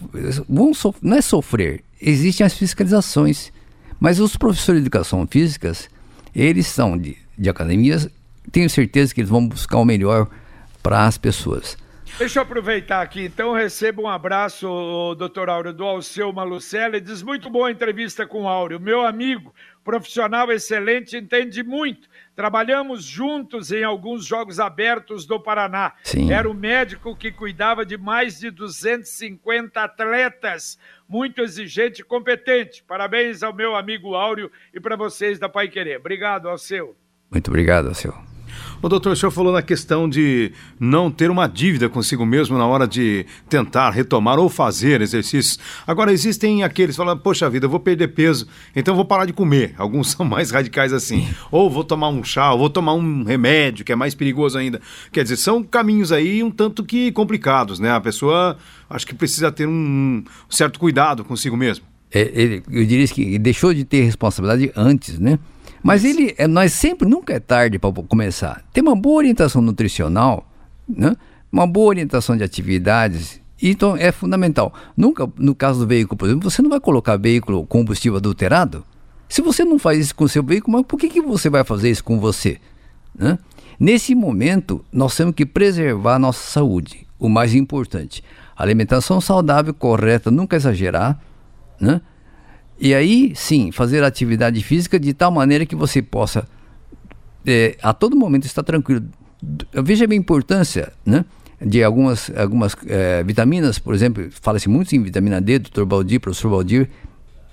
vão 0.48 0.72
não 1.02 1.16
é 1.16 1.22
sofrer, 1.22 1.83
existem 2.04 2.46
as 2.46 2.54
fiscalizações. 2.54 3.52
Mas 3.98 4.20
os 4.20 4.36
professores 4.36 4.82
de 4.82 4.86
educação 4.86 5.26
físicas, 5.26 5.88
eles 6.34 6.66
são 6.66 6.98
de, 6.98 7.16
de 7.38 7.48
academias, 7.48 8.08
tenho 8.52 8.68
certeza 8.68 9.14
que 9.14 9.20
eles 9.20 9.30
vão 9.30 9.46
buscar 9.46 9.78
o 9.78 9.84
melhor 9.84 10.28
para 10.82 11.06
as 11.06 11.16
pessoas. 11.16 11.78
Deixa 12.18 12.38
eu 12.38 12.42
aproveitar 12.44 13.02
aqui, 13.02 13.24
então, 13.24 13.52
recebo 13.52 14.02
um 14.02 14.08
abraço, 14.08 14.66
doutor 15.18 15.48
Áureo, 15.50 15.72
do 15.72 15.82
Alceu 15.82 16.32
Malucelli. 16.32 17.00
Diz 17.00 17.22
muito 17.22 17.50
boa 17.50 17.72
entrevista 17.72 18.24
com 18.24 18.42
o 18.42 18.48
Áureo. 18.48 18.78
Meu 18.78 19.04
amigo, 19.04 19.52
profissional 19.84 20.50
excelente, 20.50 21.16
entende 21.16 21.62
muito. 21.62 22.08
Trabalhamos 22.34 23.04
juntos 23.04 23.70
em 23.70 23.84
alguns 23.84 24.24
Jogos 24.24 24.58
Abertos 24.58 25.26
do 25.26 25.38
Paraná. 25.38 25.92
Sim. 26.02 26.32
Era 26.32 26.50
o 26.50 26.54
médico 26.54 27.14
que 27.14 27.30
cuidava 27.30 27.84
de 27.84 27.96
mais 27.96 28.40
de 28.40 28.50
250 28.50 29.80
atletas. 29.80 30.78
Muito 31.06 31.42
exigente 31.42 32.00
e 32.00 32.04
competente. 32.04 32.82
Parabéns 32.82 33.42
ao 33.42 33.54
meu 33.54 33.76
amigo 33.76 34.14
Áureo 34.14 34.50
e 34.72 34.80
para 34.80 34.96
vocês 34.96 35.38
da 35.38 35.48
Pai 35.48 35.68
Querer. 35.68 35.98
Obrigado, 35.98 36.48
Alceu. 36.48 36.96
Muito 37.30 37.48
obrigado, 37.48 37.88
Alceu. 37.88 38.33
O 38.82 38.88
doutor, 38.88 39.12
o 39.12 39.16
senhor 39.16 39.30
falou 39.30 39.52
na 39.52 39.62
questão 39.62 40.08
de 40.08 40.52
não 40.78 41.10
ter 41.10 41.30
uma 41.30 41.46
dívida 41.46 41.88
consigo 41.88 42.24
mesmo 42.26 42.58
na 42.58 42.66
hora 42.66 42.86
de 42.86 43.24
tentar 43.48 43.90
retomar 43.90 44.38
ou 44.38 44.48
fazer 44.48 45.00
exercícios. 45.00 45.58
Agora, 45.86 46.12
existem 46.12 46.62
aqueles 46.62 46.94
que 46.94 47.02
falam, 47.02 47.16
poxa 47.16 47.48
vida, 47.48 47.66
eu 47.66 47.70
vou 47.70 47.80
perder 47.80 48.08
peso, 48.08 48.46
então 48.74 48.94
vou 48.94 49.04
parar 49.04 49.24
de 49.24 49.32
comer. 49.32 49.74
Alguns 49.78 50.10
são 50.10 50.24
mais 50.24 50.50
radicais 50.50 50.92
assim. 50.92 51.28
Ou 51.50 51.70
vou 51.70 51.84
tomar 51.84 52.08
um 52.08 52.22
chá, 52.22 52.52
ou 52.52 52.58
vou 52.58 52.70
tomar 52.70 52.94
um 52.94 53.24
remédio, 53.24 53.84
que 53.84 53.92
é 53.92 53.96
mais 53.96 54.14
perigoso 54.14 54.58
ainda. 54.58 54.80
Quer 55.12 55.22
dizer, 55.22 55.36
são 55.36 55.62
caminhos 55.62 56.12
aí 56.12 56.42
um 56.42 56.50
tanto 56.50 56.84
que 56.84 57.12
complicados, 57.12 57.78
né? 57.78 57.90
A 57.90 58.00
pessoa 58.00 58.56
acho 58.88 59.06
que 59.06 59.14
precisa 59.14 59.50
ter 59.50 59.66
um 59.66 60.24
certo 60.48 60.78
cuidado 60.78 61.24
consigo 61.24 61.56
mesmo. 61.56 61.84
É, 62.12 62.30
ele, 62.32 62.62
eu 62.70 62.86
diria 62.86 63.06
que 63.08 63.38
deixou 63.38 63.74
de 63.74 63.84
ter 63.84 64.02
responsabilidade 64.02 64.70
antes, 64.76 65.18
né? 65.18 65.38
Mas 65.84 66.02
ele, 66.02 66.34
é, 66.38 66.48
nós 66.48 66.72
sempre, 66.72 67.06
nunca 67.06 67.34
é 67.34 67.38
tarde 67.38 67.78
para 67.78 67.92
começar. 67.92 68.64
Ter 68.72 68.80
uma 68.80 68.96
boa 68.96 69.18
orientação 69.18 69.60
nutricional, 69.60 70.50
né? 70.88 71.14
uma 71.52 71.66
boa 71.66 71.88
orientação 71.88 72.34
de 72.34 72.42
atividades, 72.42 73.38
então 73.60 73.94
é 73.94 74.10
fundamental. 74.10 74.72
Nunca, 74.96 75.30
no 75.36 75.54
caso 75.54 75.80
do 75.80 75.86
veículo, 75.86 76.16
por 76.16 76.26
exemplo, 76.26 76.50
você 76.50 76.62
não 76.62 76.70
vai 76.70 76.80
colocar 76.80 77.18
veículo 77.18 77.66
combustível 77.66 78.16
adulterado. 78.16 78.82
Se 79.28 79.42
você 79.42 79.62
não 79.62 79.78
faz 79.78 79.98
isso 79.98 80.14
com 80.14 80.24
o 80.24 80.28
seu 80.28 80.42
veículo, 80.42 80.78
mas 80.78 80.86
por 80.86 80.98
que, 80.98 81.06
que 81.06 81.20
você 81.20 81.50
vai 81.50 81.62
fazer 81.62 81.90
isso 81.90 82.02
com 82.02 82.18
você? 82.18 82.58
Né? 83.14 83.38
Nesse 83.78 84.14
momento, 84.14 84.82
nós 84.90 85.14
temos 85.14 85.34
que 85.34 85.44
preservar 85.44 86.14
a 86.14 86.18
nossa 86.18 86.50
saúde, 86.50 87.06
o 87.18 87.28
mais 87.28 87.54
importante. 87.54 88.24
Alimentação 88.56 89.20
saudável, 89.20 89.74
correta, 89.74 90.30
nunca 90.30 90.56
exagerar, 90.56 91.20
né? 91.78 92.00
E 92.78 92.94
aí, 92.94 93.32
sim, 93.34 93.70
fazer 93.70 94.02
atividade 94.02 94.62
física 94.62 94.98
de 94.98 95.12
tal 95.14 95.30
maneira 95.30 95.64
que 95.64 95.76
você 95.76 96.02
possa, 96.02 96.46
é, 97.46 97.76
a 97.82 97.92
todo 97.92 98.16
momento, 98.16 98.46
estar 98.46 98.62
tranquilo. 98.62 99.04
Veja 99.72 100.06
bem 100.06 100.18
a 100.18 100.20
importância 100.20 100.92
né, 101.04 101.24
de 101.64 101.82
algumas, 101.82 102.30
algumas 102.36 102.76
é, 102.86 103.22
vitaminas, 103.22 103.78
por 103.78 103.94
exemplo, 103.94 104.28
fala-se 104.30 104.68
muito 104.68 104.94
em 104.94 105.02
vitamina 105.02 105.40
D, 105.40 105.58
doutor 105.58 105.86
Baldir, 105.86 106.20
professor 106.20 106.50
Baldir, 106.50 106.90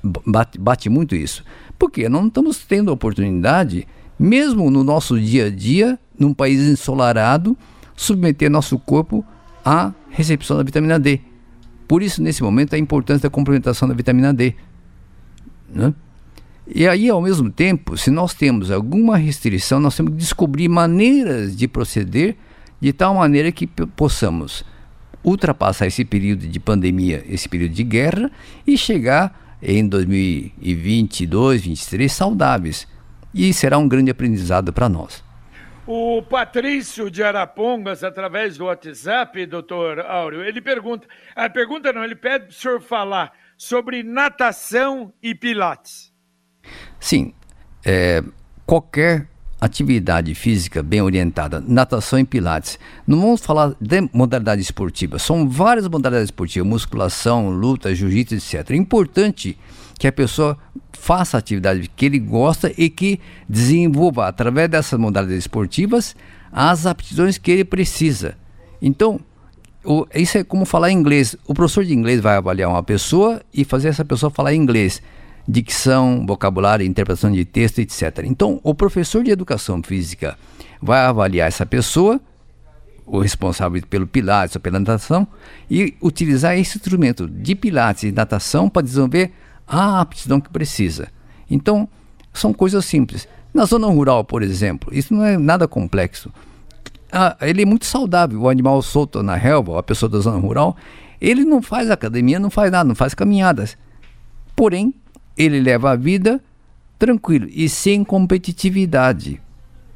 bate, 0.03 0.57
bate 0.57 0.89
muito 0.89 1.15
isso. 1.15 1.43
Porque 1.77 2.09
não 2.09 2.27
estamos 2.27 2.59
tendo 2.59 2.89
a 2.89 2.93
oportunidade, 2.93 3.87
mesmo 4.17 4.69
no 4.71 4.83
nosso 4.83 5.19
dia 5.19 5.47
a 5.47 5.49
dia, 5.49 5.99
num 6.17 6.33
país 6.33 6.61
ensolarado, 6.61 7.57
submeter 7.95 8.49
nosso 8.49 8.79
corpo 8.79 9.23
à 9.63 9.93
recepção 10.09 10.57
da 10.57 10.63
vitamina 10.63 10.99
D. 10.99 11.21
Por 11.87 12.01
isso, 12.01 12.21
nesse 12.21 12.41
momento, 12.41 12.73
a 12.73 12.77
importância 12.77 13.23
da 13.23 13.29
complementação 13.29 13.87
da 13.87 13.93
vitamina 13.93 14.33
D. 14.33 14.55
Né? 15.73 15.93
E 16.67 16.87
aí, 16.87 17.09
ao 17.09 17.21
mesmo 17.21 17.51
tempo, 17.51 17.97
se 17.97 18.09
nós 18.09 18.33
temos 18.33 18.71
alguma 18.71 19.17
restrição, 19.17 19.79
nós 19.79 19.95
temos 19.95 20.13
que 20.13 20.17
descobrir 20.17 20.69
maneiras 20.69 21.55
de 21.55 21.67
proceder 21.67 22.35
de 22.79 22.93
tal 22.93 23.15
maneira 23.15 23.51
que 23.51 23.67
possamos 23.67 24.63
ultrapassar 25.23 25.87
esse 25.87 26.03
período 26.05 26.47
de 26.47 26.59
pandemia, 26.59 27.23
esse 27.27 27.47
período 27.47 27.73
de 27.73 27.83
guerra 27.83 28.31
e 28.65 28.77
chegar 28.77 29.57
em 29.61 29.87
2022, 29.87 31.61
2023 31.61 32.11
saudáveis. 32.11 32.87
E 33.33 33.53
será 33.53 33.77
um 33.77 33.87
grande 33.87 34.11
aprendizado 34.11 34.73
para 34.73 34.89
nós. 34.89 35.23
O 35.85 36.21
Patrício 36.21 37.09
de 37.09 37.23
Arapongas, 37.23 38.03
através 38.03 38.57
do 38.57 38.65
WhatsApp, 38.65 39.45
doutor 39.45 39.99
Áureo, 39.99 40.43
ele 40.43 40.61
pergunta, 40.61 41.07
a 41.35 41.49
pergunta 41.49 41.91
não, 41.91 42.03
ele 42.03 42.15
pede 42.15 42.45
para 42.45 42.51
o 42.51 42.53
senhor 42.53 42.81
falar 42.81 43.33
sobre 43.61 44.01
natação 44.01 45.13
e 45.21 45.35
pilates. 45.35 46.11
Sim, 46.99 47.31
é, 47.85 48.23
qualquer 48.65 49.27
atividade 49.59 50.33
física 50.33 50.81
bem 50.81 50.99
orientada, 50.99 51.63
natação 51.67 52.17
e 52.17 52.25
pilates. 52.25 52.79
Não 53.05 53.21
vamos 53.21 53.39
falar 53.39 53.75
de 53.79 54.09
modalidade 54.11 54.63
esportiva, 54.63 55.19
são 55.19 55.47
várias 55.47 55.87
modalidades 55.87 56.29
esportivas, 56.29 56.67
musculação, 56.67 57.51
luta, 57.51 57.93
jiu-jitsu, 57.93 58.33
etc. 58.33 58.71
É 58.71 58.75
importante 58.75 59.55
que 59.99 60.07
a 60.07 60.11
pessoa 60.11 60.57
faça 60.91 61.37
a 61.37 61.39
atividade 61.39 61.87
que 61.95 62.07
ele 62.07 62.17
gosta 62.17 62.73
e 62.75 62.89
que 62.89 63.19
desenvolva, 63.47 64.27
através 64.27 64.71
dessas 64.71 64.99
modalidades 64.99 65.43
esportivas, 65.43 66.15
as 66.51 66.87
aptidões 66.87 67.37
que 67.37 67.51
ele 67.51 67.63
precisa. 67.63 68.35
Então, 68.81 69.21
o, 69.83 70.05
isso 70.13 70.37
é 70.37 70.43
como 70.43 70.65
falar 70.65 70.91
inglês. 70.91 71.35
O 71.47 71.53
professor 71.53 71.83
de 71.83 71.93
inglês 71.93 72.21
vai 72.21 72.35
avaliar 72.37 72.69
uma 72.69 72.83
pessoa 72.83 73.41
e 73.53 73.65
fazer 73.65 73.89
essa 73.89 74.05
pessoa 74.05 74.29
falar 74.29 74.53
inglês. 74.53 75.01
Dicção, 75.47 76.23
vocabulário, 76.25 76.85
interpretação 76.85 77.31
de 77.31 77.43
texto, 77.43 77.79
etc. 77.79 78.19
Então, 78.25 78.59
o 78.63 78.75
professor 78.75 79.23
de 79.23 79.31
educação 79.31 79.81
física 79.81 80.37
vai 80.81 81.01
avaliar 81.01 81.47
essa 81.47 81.65
pessoa, 81.65 82.21
o 83.05 83.19
responsável 83.19 83.81
pelo 83.89 84.05
pilates 84.05 84.55
ou 84.55 84.61
pela 84.61 84.79
natação, 84.79 85.27
e 85.69 85.95
utilizar 86.01 86.57
esse 86.57 86.77
instrumento 86.77 87.27
de 87.27 87.55
pilates 87.55 88.03
e 88.03 88.11
natação 88.11 88.69
para 88.69 88.83
desenvolver 88.83 89.31
a 89.67 89.99
aptidão 89.99 90.39
que 90.39 90.49
precisa. 90.49 91.09
Então, 91.49 91.89
são 92.31 92.53
coisas 92.53 92.85
simples. 92.85 93.27
Na 93.53 93.65
zona 93.65 93.87
rural, 93.87 94.23
por 94.23 94.43
exemplo, 94.43 94.93
isso 94.93 95.13
não 95.13 95.25
é 95.25 95.37
nada 95.37 95.67
complexo 95.67 96.31
ah, 97.11 97.35
ele 97.41 97.63
é 97.63 97.65
muito 97.65 97.85
saudável. 97.85 98.41
O 98.41 98.49
animal 98.49 98.81
solto 98.81 99.21
na 99.21 99.35
relva, 99.35 99.79
a 99.79 99.83
pessoa 99.83 100.09
da 100.09 100.19
zona 100.19 100.37
rural, 100.37 100.75
ele 101.19 101.43
não 101.43 101.61
faz 101.61 101.89
academia, 101.91 102.39
não 102.39 102.49
faz 102.49 102.71
nada, 102.71 102.87
não 102.87 102.95
faz 102.95 103.13
caminhadas. 103.13 103.77
Porém, 104.55 104.93
ele 105.37 105.59
leva 105.59 105.91
a 105.91 105.95
vida 105.95 106.41
tranquilo 106.97 107.47
e 107.49 107.67
sem 107.67 108.03
competitividade. 108.03 109.41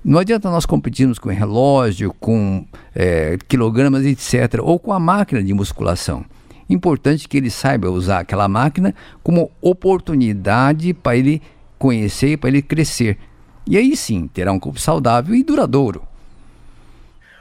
Não 0.03 0.19
adianta 0.19 0.51
nós 0.51 0.65
competirmos 0.65 1.17
com 1.17 1.29
relógio, 1.29 2.13
com 2.19 2.65
é, 2.93 3.37
quilogramas, 3.47 4.05
etc., 4.05 4.59
ou 4.61 4.77
com 4.77 4.93
a 4.93 4.99
máquina 4.99 5.43
de 5.43 5.53
musculação. 5.53 6.23
Importante 6.69 7.27
que 7.27 7.37
ele 7.37 7.49
saiba 7.49 7.89
usar 7.89 8.19
aquela 8.19 8.47
máquina 8.47 8.93
como 9.23 9.51
oportunidade 9.61 10.93
para 10.93 11.17
ele 11.17 11.41
conhecer, 11.77 12.37
para 12.37 12.49
ele 12.49 12.61
crescer. 12.61 13.17
E 13.67 13.77
aí 13.77 13.95
sim 13.95 14.27
terá 14.27 14.51
um 14.51 14.59
corpo 14.59 14.79
saudável 14.79 15.33
e 15.33 15.43
duradouro. 15.43 16.03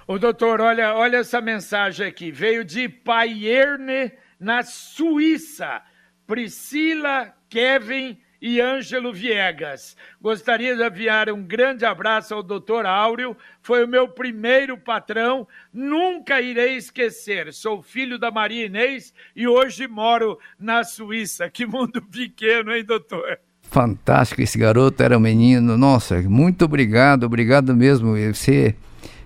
O 0.06 0.18
doutor, 0.18 0.60
olha, 0.60 0.94
olha 0.94 1.18
essa 1.18 1.40
mensagem 1.40 2.06
aqui. 2.06 2.30
Veio 2.30 2.64
de 2.64 2.88
Paierne, 2.88 4.12
na 4.38 4.62
Suíça. 4.62 5.80
Priscila, 6.26 7.32
Kevin 7.48 8.18
e 8.40 8.60
Ângelo 8.60 9.12
Viegas. 9.14 9.96
Gostaria 10.20 10.76
de 10.76 10.86
enviar 10.86 11.30
um 11.30 11.42
grande 11.42 11.86
abraço 11.86 12.34
ao 12.34 12.42
doutor 12.42 12.84
Áureo, 12.84 13.34
foi 13.62 13.84
o 13.84 13.88
meu 13.88 14.06
primeiro 14.06 14.76
patrão, 14.76 15.48
nunca 15.72 16.42
irei 16.42 16.76
esquecer. 16.76 17.54
Sou 17.54 17.82
filho 17.82 18.18
da 18.18 18.30
Maria 18.30 18.66
Inês 18.66 19.14
e 19.34 19.48
hoje 19.48 19.88
moro 19.88 20.38
na 20.58 20.84
Suíça. 20.84 21.48
Que 21.48 21.64
mundo 21.64 22.02
pequeno, 22.12 22.74
hein, 22.74 22.84
doutor? 22.84 23.38
Fantástico, 23.62 24.42
esse 24.42 24.58
garoto 24.58 25.02
era 25.02 25.16
um 25.16 25.20
menino. 25.20 25.78
Nossa, 25.78 26.20
muito 26.20 26.66
obrigado, 26.66 27.24
obrigado 27.24 27.74
mesmo. 27.74 28.14
Você 28.32 28.74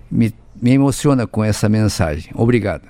me, 0.09 0.33
me 0.61 0.71
emociona 0.71 1.25
com 1.25 1.43
essa 1.43 1.69
mensagem. 1.69 2.31
Obrigado. 2.35 2.83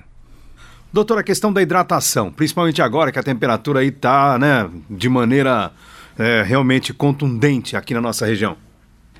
Doutor, 0.92 1.18
a 1.18 1.22
questão 1.22 1.52
da 1.52 1.62
hidratação, 1.62 2.32
principalmente 2.32 2.82
agora 2.82 3.12
que 3.12 3.18
a 3.18 3.22
temperatura 3.22 3.80
aí 3.80 3.88
está 3.88 4.38
né, 4.38 4.68
de 4.90 5.08
maneira 5.08 5.70
é, 6.18 6.42
realmente 6.42 6.92
contundente 6.92 7.76
aqui 7.76 7.94
na 7.94 8.00
nossa 8.00 8.26
região. 8.26 8.56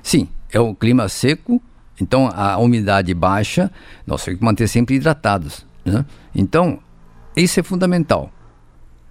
Sim, 0.03 0.27
é 0.51 0.59
o 0.59 0.75
clima 0.75 1.07
seco, 1.07 1.61
então 1.99 2.27
a 2.27 2.57
umidade 2.57 3.13
baixa, 3.13 3.71
nós 4.05 4.23
temos 4.23 4.39
que 4.39 4.45
manter 4.45 4.67
sempre 4.67 4.95
hidratados. 4.95 5.65
Né? 5.85 6.05
Então, 6.35 6.79
isso 7.35 7.59
é 7.59 7.63
fundamental. 7.63 8.31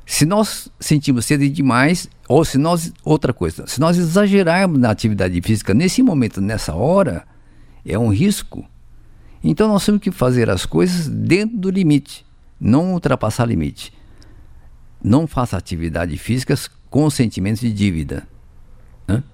Se 0.05 0.27
nós 0.27 0.69
sentimos 0.79 1.25
sede 1.25 1.49
demais, 1.49 2.09
ou 2.29 2.45
se 2.45 2.59
nós, 2.59 2.93
outra 3.05 3.33
coisa, 3.33 3.67
se 3.67 3.81
nós 3.81 3.97
exagerarmos 3.97 4.79
na 4.79 4.91
atividade 4.91 5.41
física 5.41 5.73
nesse 5.73 6.03
momento, 6.03 6.41
nessa 6.41 6.75
hora, 6.75 7.25
é 7.87 7.99
um 7.99 8.09
risco. 8.09 8.67
Então 9.43 9.69
nós 9.69 9.85
temos 9.85 10.01
que 10.01 10.11
fazer 10.11 10.51
as 10.51 10.67
coisas 10.67 11.09
dentro 11.09 11.57
do 11.57 11.71
limite, 11.71 12.27
não 12.61 12.93
ultrapassar 12.93 13.47
limite. 13.47 13.93
Não 15.03 15.27
faça 15.27 15.57
atividades 15.57 16.21
físicas 16.21 16.69
com 16.91 17.09
sentimentos 17.09 17.61
de 17.61 17.73
dívida. 17.73 18.29
Hã? 19.09 19.25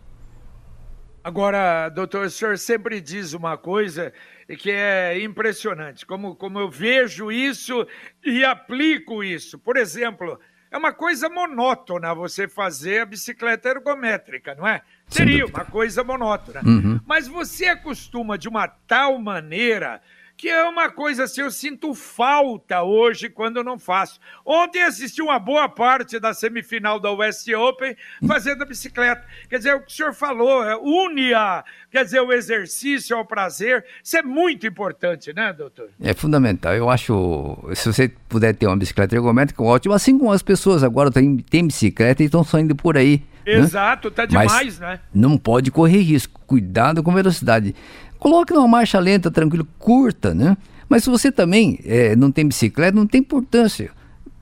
Agora, 1.25 1.89
doutor, 1.89 2.27
o 2.27 2.31
senhor 2.31 2.57
sempre 2.57 3.01
diz 3.01 3.33
uma 3.33 3.57
coisa 3.57 4.13
que 4.61 4.71
é 4.71 5.21
impressionante, 5.21 6.07
como, 6.07 6.37
como 6.37 6.61
eu 6.61 6.71
vejo 6.71 7.33
isso 7.33 7.85
e 8.25 8.45
aplico 8.45 9.25
isso. 9.25 9.59
Por 9.59 9.77
exemplo, 9.77 10.39
é 10.71 10.79
uma 10.79 10.93
coisa 10.93 11.29
monótona 11.29 12.15
você 12.15 12.47
fazer 12.47 13.01
a 13.01 13.07
bicicleta 13.07 13.71
ergométrica, 13.71 14.55
não 14.55 14.69
é? 14.69 14.83
Seria 15.09 15.47
uma 15.47 15.65
coisa 15.65 16.03
monótona. 16.03 16.61
Uhum. 16.65 17.01
Mas 17.07 17.29
você 17.29 17.67
acostuma 17.67 18.37
de 18.37 18.49
uma 18.49 18.67
tal 18.67 19.19
maneira 19.19 20.01
que 20.37 20.49
é 20.49 20.63
uma 20.69 20.91
coisa 20.91 21.25
assim, 21.25 21.41
eu 21.41 21.51
sinto 21.51 21.95
falta 21.95 22.83
hoje 22.83 23.31
quando 23.31 23.57
eu 23.57 23.65
não 23.65 23.79
faço. 23.79 24.21
Ontem 24.45 24.83
assisti 24.83 25.23
uma 25.23 25.39
boa 25.39 25.69
parte 25.69 26.21
da 26.21 26.35
semifinal 26.35 27.01
da 27.01 27.11
West 27.11 27.49
Open 27.49 27.97
fazendo 28.27 28.63
a 28.63 28.67
bicicleta. 28.67 29.25
Quer 29.49 29.59
dizer, 29.59 29.75
o 29.75 29.81
que 29.81 29.91
o 29.91 29.95
senhor 29.95 30.13
falou, 30.13 30.63
é, 30.63 30.77
une 30.77 31.33
a, 31.33 31.65
quer 31.91 32.05
dizer, 32.05 32.21
o 32.21 32.33
exercício 32.33 33.17
ao 33.17 33.25
prazer, 33.25 33.85
isso 34.05 34.17
é 34.19 34.23
muito 34.23 34.67
importante, 34.67 35.33
né, 35.33 35.53
doutor? 35.53 35.89
É 36.01 36.13
fundamental. 36.13 36.75
Eu 36.75 36.91
acho, 36.91 37.57
se 37.75 37.91
você 37.91 38.13
puder 38.29 38.55
ter 38.55 38.67
uma 38.67 38.77
bicicleta 38.77 39.15
ergométrica, 39.15 39.63
ótimo. 39.63 39.95
Assim 39.95 40.19
como 40.19 40.33
as 40.33 40.43
pessoas 40.43 40.85
agora 40.85 41.11
têm, 41.11 41.39
têm 41.39 41.67
bicicleta 41.67 42.23
e 42.23 42.27
estão 42.27 42.45
saindo 42.45 42.77
por 42.77 42.99
aí. 42.99 43.25
Né? 43.47 43.53
Exato, 43.55 44.11
tá 44.11 44.27
demais, 44.27 44.51
Mas 44.53 44.81
né? 44.81 44.99
Não 45.15 45.39
pode 45.39 45.71
correr 45.71 46.01
risco. 46.01 46.41
Cuidado 46.47 47.03
com 47.03 47.13
velocidade. 47.13 47.75
Coloque 48.19 48.53
numa 48.53 48.67
marcha 48.67 48.99
lenta, 48.99 49.31
tranquilo, 49.31 49.67
curta, 49.79 50.35
né? 50.35 50.57
Mas 50.89 51.05
se 51.05 51.11
você 51.11 51.31
também 51.31 51.79
é, 51.85 52.17
não 52.17 52.31
tem 52.31 52.47
bicicleta, 52.47 52.97
não 52.97 53.07
tem 53.07 53.21
importância. 53.21 53.91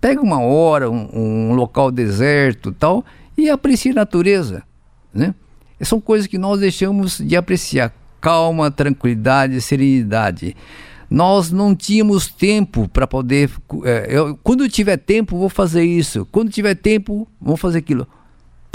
Pega 0.01 0.23
uma 0.23 0.41
hora, 0.41 0.91
um, 0.91 1.09
um 1.13 1.55
local 1.55 1.91
deserto 1.91 2.73
tal, 2.73 3.05
e 3.37 3.51
aprecie 3.51 3.93
a 3.93 3.95
natureza, 3.95 4.63
né? 5.13 5.35
São 5.81 6.01
coisas 6.01 6.27
que 6.27 6.39
nós 6.39 6.61
deixamos 6.61 7.19
de 7.19 7.37
apreciar. 7.37 7.93
Calma, 8.21 8.71
tranquilidade, 8.71 9.61
serenidade. 9.61 10.57
Nós 11.11 11.51
não 11.51 11.75
tínhamos 11.75 12.27
tempo 12.27 12.89
para 12.89 13.07
poder. 13.07 13.51
É, 13.85 14.07
eu, 14.09 14.39
quando 14.43 14.69
tiver 14.69 14.97
tempo, 14.97 15.37
vou 15.37 15.51
fazer 15.51 15.85
isso. 15.85 16.27
Quando 16.33 16.51
tiver 16.51 16.75
tempo, 16.75 17.29
vou 17.41 17.57
fazer 17.57 17.79
aquilo. 17.79 18.07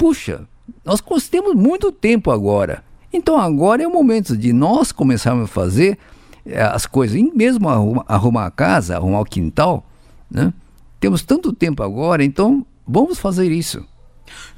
Puxa, 0.00 0.48
nós 0.82 1.02
temos 1.28 1.54
muito 1.54 1.92
tempo 1.92 2.30
agora. 2.30 2.82
Então 3.12 3.38
agora 3.38 3.82
é 3.82 3.86
o 3.86 3.92
momento 3.92 4.34
de 4.34 4.50
nós 4.50 4.92
começarmos 4.92 5.44
a 5.44 5.46
fazer 5.46 5.98
eh, 6.46 6.62
as 6.62 6.86
coisas, 6.86 7.20
mesmo 7.34 7.68
arrumar, 7.68 8.04
arrumar 8.08 8.46
a 8.46 8.50
casa, 8.50 8.96
arrumar 8.96 9.20
o 9.20 9.26
quintal, 9.26 9.84
né? 10.30 10.54
Temos 10.98 11.22
tanto 11.22 11.52
tempo 11.52 11.82
agora, 11.82 12.24
então 12.24 12.64
vamos 12.88 13.18
fazer 13.18 13.52
isso. 13.52 13.84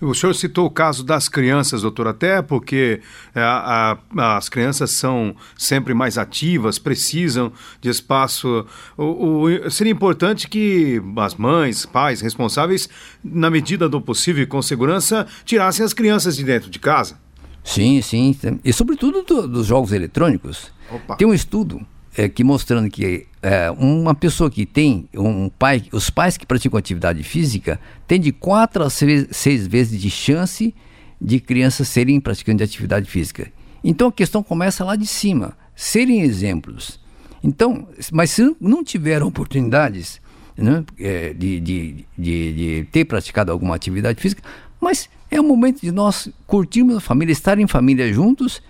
O 0.01 0.15
senhor 0.15 0.35
citou 0.35 0.67
o 0.67 0.71
caso 0.71 1.05
das 1.05 1.29
crianças, 1.29 1.83
doutor, 1.83 2.09
até 2.09 2.43
porque 2.43 3.01
é, 3.35 3.41
a, 3.41 3.99
a, 4.17 4.37
as 4.37 4.49
crianças 4.49 4.91
são 4.91 5.35
sempre 5.57 5.95
mais 5.95 6.19
ativas, 6.19 6.79
precisam 6.79 7.53
de 7.81 7.89
espaço. 7.89 8.67
O, 8.97 9.45
o, 9.45 9.71
seria 9.71 9.93
importante 9.93 10.49
que 10.49 11.03
as 11.17 11.35
mães, 11.35 11.87
pais 11.87 12.21
responsáveis, 12.21 12.89
na 13.23 13.51
medida 13.51 13.89
do 13.89 14.01
possível 14.01 14.43
e 14.43 14.47
com 14.47 14.61
segurança, 14.61 15.27
tirassem 15.45 15.85
as 15.85 15.93
crianças 15.93 16.37
de 16.37 16.45
dentro 16.45 16.71
de 16.71 16.79
casa. 16.79 17.17
Sim, 17.65 18.03
sim. 18.03 18.37
E 18.65 18.73
sobretudo 18.73 19.23
do, 19.23 19.47
dos 19.47 19.67
jogos 19.67 19.93
eletrônicos. 19.93 20.73
Opa. 20.91 21.17
Tem 21.17 21.27
um 21.27 21.35
estudo 21.35 21.81
é, 22.17 22.29
que 22.29 22.43
mostrando 22.43 22.91
que 22.91 23.27
é, 23.43 23.71
uma 23.73 24.15
pessoa 24.15 24.49
que 24.49 24.65
tem 24.65 25.09
um 25.15 25.49
pai, 25.49 25.85
os 25.93 26.09
pais 26.09 26.37
que 26.37 26.47
praticam 26.47 26.79
atividade 26.79 27.23
física 27.25 27.81
têm 28.07 28.21
de 28.21 28.31
quatro 28.31 28.85
a 28.85 28.91
seis, 28.91 29.27
seis 29.33 29.67
vezes 29.67 30.01
de 30.01 30.09
chance 30.09 30.73
de 31.21 31.41
crianças 31.41 31.89
serem 31.89 32.21
praticantes 32.21 32.59
de 32.59 32.65
atividade 32.65 33.11
física. 33.11 33.51
Então 33.83 34.09
a 34.09 34.13
questão 34.13 34.43
começa 34.43 34.85
lá 34.85 34.95
de 34.95 35.07
cima, 35.07 35.57
serem 35.75 36.21
exemplos. 36.21 37.01
Então, 37.43 37.89
mas 38.13 38.31
se 38.31 38.57
não 38.61 38.85
tiveram 38.85 39.27
oportunidades 39.27 40.21
né, 40.57 40.85
é, 41.01 41.35
de, 41.35 41.59
de, 41.59 42.05
de, 42.17 42.53
de 42.53 42.89
ter 42.93 43.05
praticado 43.05 43.51
alguma 43.51 43.75
atividade 43.75 44.21
física, 44.21 44.43
mas 44.81 45.09
é 45.29 45.41
o 45.41 45.45
momento 45.45 45.81
de 45.81 45.91
nós 45.91 46.29
curtirmos 46.47 46.97
a 46.97 47.01
família, 47.01 47.33
estar 47.33 47.59
em 47.59 47.67
família 47.67 48.13
juntos 48.13 48.63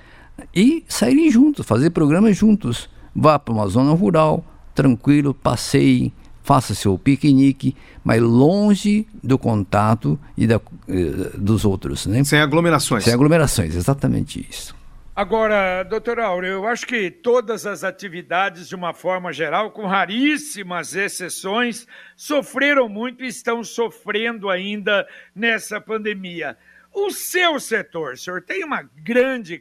e 0.55 0.83
saírem 0.89 1.31
juntos, 1.31 1.67
fazer 1.67 1.91
programas 1.91 2.37
juntos. 2.37 2.89
Vá 3.15 3.39
para 3.39 3.53
uma 3.53 3.67
zona 3.67 3.93
rural, 3.93 4.43
tranquilo, 4.75 5.35
passeie, 5.35 6.13
faça 6.43 6.75
seu 6.75 6.99
piquenique, 6.99 7.77
mas 8.05 8.21
longe 8.21 9.07
do 9.23 9.39
contato 9.39 10.19
e 10.37 10.47
da, 10.47 10.61
eh, 10.89 11.37
dos 11.37 11.65
outros. 11.65 12.07
Né? 12.07 12.25
Sem 12.25 12.41
aglomerações. 12.41 13.05
Sem 13.05 13.15
aglomerações, 13.15 13.75
exatamente 13.75 14.47
isso. 14.49 14.75
Agora, 15.15 15.83
doutor 15.83 16.19
Aureo, 16.19 16.53
eu 16.53 16.67
acho 16.67 16.87
que 16.87 17.11
todas 17.11 17.67
as 17.67 17.85
atividades, 17.85 18.67
de 18.67 18.75
uma 18.75 18.95
forma 18.95 19.31
geral, 19.31 19.71
com 19.71 19.87
raríssimas 19.87 20.97
exceções, 20.97 21.87
sofreram 22.17 22.89
muito 22.89 23.23
e 23.23 23.29
estão 23.29 23.63
sofrendo 23.63 24.49
ainda 24.49 25.07
nessa 25.35 25.79
pandemia. 25.79 26.57
O 26.95 27.11
seu 27.11 27.59
setor, 27.59 28.19
senhor 28.19 28.43
tem 28.43 28.63
uma 28.63 28.83
grande 28.83 29.59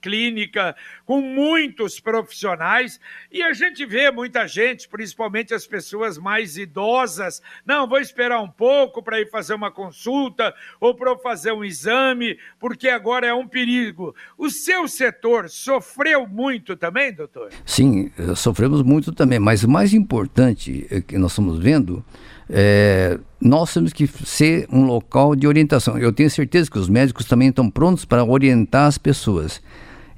clínica 0.00 0.76
com 1.04 1.20
muitos 1.20 1.98
profissionais 1.98 3.00
e 3.32 3.42
a 3.42 3.52
gente 3.52 3.84
vê 3.84 4.12
muita 4.12 4.46
gente, 4.46 4.88
principalmente 4.88 5.52
as 5.52 5.66
pessoas 5.66 6.16
mais 6.16 6.56
idosas, 6.56 7.42
não, 7.66 7.88
vou 7.88 7.98
esperar 7.98 8.40
um 8.40 8.48
pouco 8.48 9.02
para 9.02 9.20
ir 9.20 9.28
fazer 9.28 9.54
uma 9.54 9.72
consulta 9.72 10.54
ou 10.80 10.94
para 10.94 11.18
fazer 11.18 11.50
um 11.50 11.64
exame, 11.64 12.38
porque 12.60 12.88
agora 12.88 13.26
é 13.26 13.34
um 13.34 13.48
perigo. 13.48 14.14
O 14.36 14.48
seu 14.48 14.86
setor 14.86 15.48
sofreu 15.50 16.28
muito 16.28 16.76
também, 16.76 17.12
doutor? 17.12 17.50
Sim, 17.66 18.12
eh, 18.16 18.36
sofremos 18.36 18.82
muito 18.82 19.12
também, 19.12 19.40
mas 19.40 19.64
o 19.64 19.68
mais 19.68 19.92
importante 19.92 20.86
é 20.90 21.00
que 21.00 21.18
nós 21.18 21.32
estamos 21.32 21.58
vendo 21.58 22.04
é, 22.50 23.18
nós 23.40 23.72
temos 23.72 23.92
que 23.92 24.06
ser 24.24 24.66
um 24.72 24.84
local 24.84 25.36
de 25.36 25.46
orientação. 25.46 25.98
Eu 25.98 26.12
tenho 26.12 26.30
certeza 26.30 26.70
que 26.70 26.78
os 26.78 26.88
médicos 26.88 27.26
também 27.26 27.48
estão 27.48 27.70
prontos 27.70 28.04
para 28.04 28.24
orientar 28.24 28.86
as 28.86 28.98
pessoas. 28.98 29.60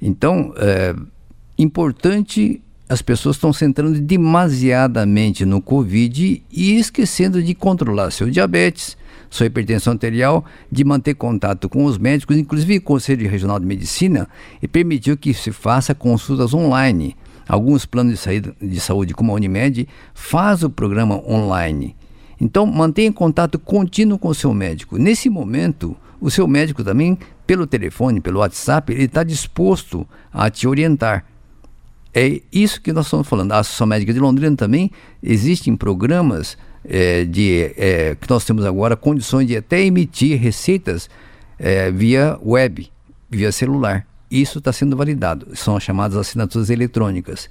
Então, 0.01 0.53
é 0.57 0.95
importante 1.57 2.61
as 2.89 3.01
pessoas 3.01 3.37
estão 3.37 3.53
centrando 3.53 4.01
demasiadamente 4.01 5.45
no 5.45 5.61
Covid 5.61 6.43
e 6.51 6.75
esquecendo 6.75 7.41
de 7.41 7.55
controlar 7.55 8.11
seu 8.11 8.29
diabetes, 8.29 8.97
sua 9.29 9.45
hipertensão 9.45 9.93
arterial, 9.93 10.43
de 10.69 10.83
manter 10.83 11.13
contato 11.13 11.69
com 11.69 11.85
os 11.85 11.97
médicos, 11.97 12.35
inclusive 12.35 12.77
o 12.77 12.81
Conselho 12.81 13.29
Regional 13.29 13.59
de 13.59 13.65
Medicina, 13.65 14.27
e 14.61 14.67
permitiu 14.67 15.15
que 15.15 15.33
se 15.33 15.53
faça 15.53 15.95
consultas 15.95 16.53
online. 16.53 17.15
Alguns 17.47 17.85
planos 17.85 18.13
de 18.13 18.19
saúde, 18.19 18.53
de 18.61 18.79
saúde 18.81 19.13
como 19.13 19.31
a 19.31 19.35
Unimed, 19.35 19.87
faz 20.13 20.61
o 20.63 20.69
programa 20.69 21.15
online. 21.25 21.95
Então, 22.41 22.65
mantenha 22.65 23.13
contato 23.13 23.59
contínuo 23.59 24.17
com 24.17 24.29
o 24.29 24.33
seu 24.33 24.51
médico. 24.51 24.97
Nesse 24.97 25.29
momento, 25.29 25.95
o 26.19 26.31
seu 26.31 26.47
médico 26.47 26.83
também, 26.83 27.15
pelo 27.45 27.67
telefone, 27.67 28.19
pelo 28.19 28.39
WhatsApp, 28.39 28.91
ele 28.91 29.05
está 29.05 29.23
disposto 29.23 30.07
a 30.33 30.49
te 30.49 30.67
orientar. 30.67 31.23
É 32.11 32.41
isso 32.51 32.81
que 32.81 32.91
nós 32.91 33.05
estamos 33.05 33.27
falando. 33.27 33.51
A 33.51 33.59
Associação 33.59 33.85
Médica 33.85 34.11
de 34.11 34.19
Londrina 34.19 34.55
também 34.55 34.89
existem 35.21 35.75
programas 35.75 36.57
é, 36.83 37.25
de, 37.25 37.73
é, 37.77 38.17
que 38.19 38.27
nós 38.27 38.43
temos 38.43 38.65
agora 38.65 38.95
condições 38.95 39.45
de 39.45 39.55
até 39.55 39.79
emitir 39.85 40.41
receitas 40.41 41.07
é, 41.59 41.91
via 41.91 42.39
web, 42.43 42.91
via 43.29 43.51
celular. 43.51 44.07
Isso 44.31 44.57
está 44.57 44.73
sendo 44.73 44.97
validado. 44.97 45.47
São 45.53 45.75
as 45.75 45.83
chamadas 45.83 46.17
assinaturas 46.17 46.71
eletrônicas. 46.71 47.47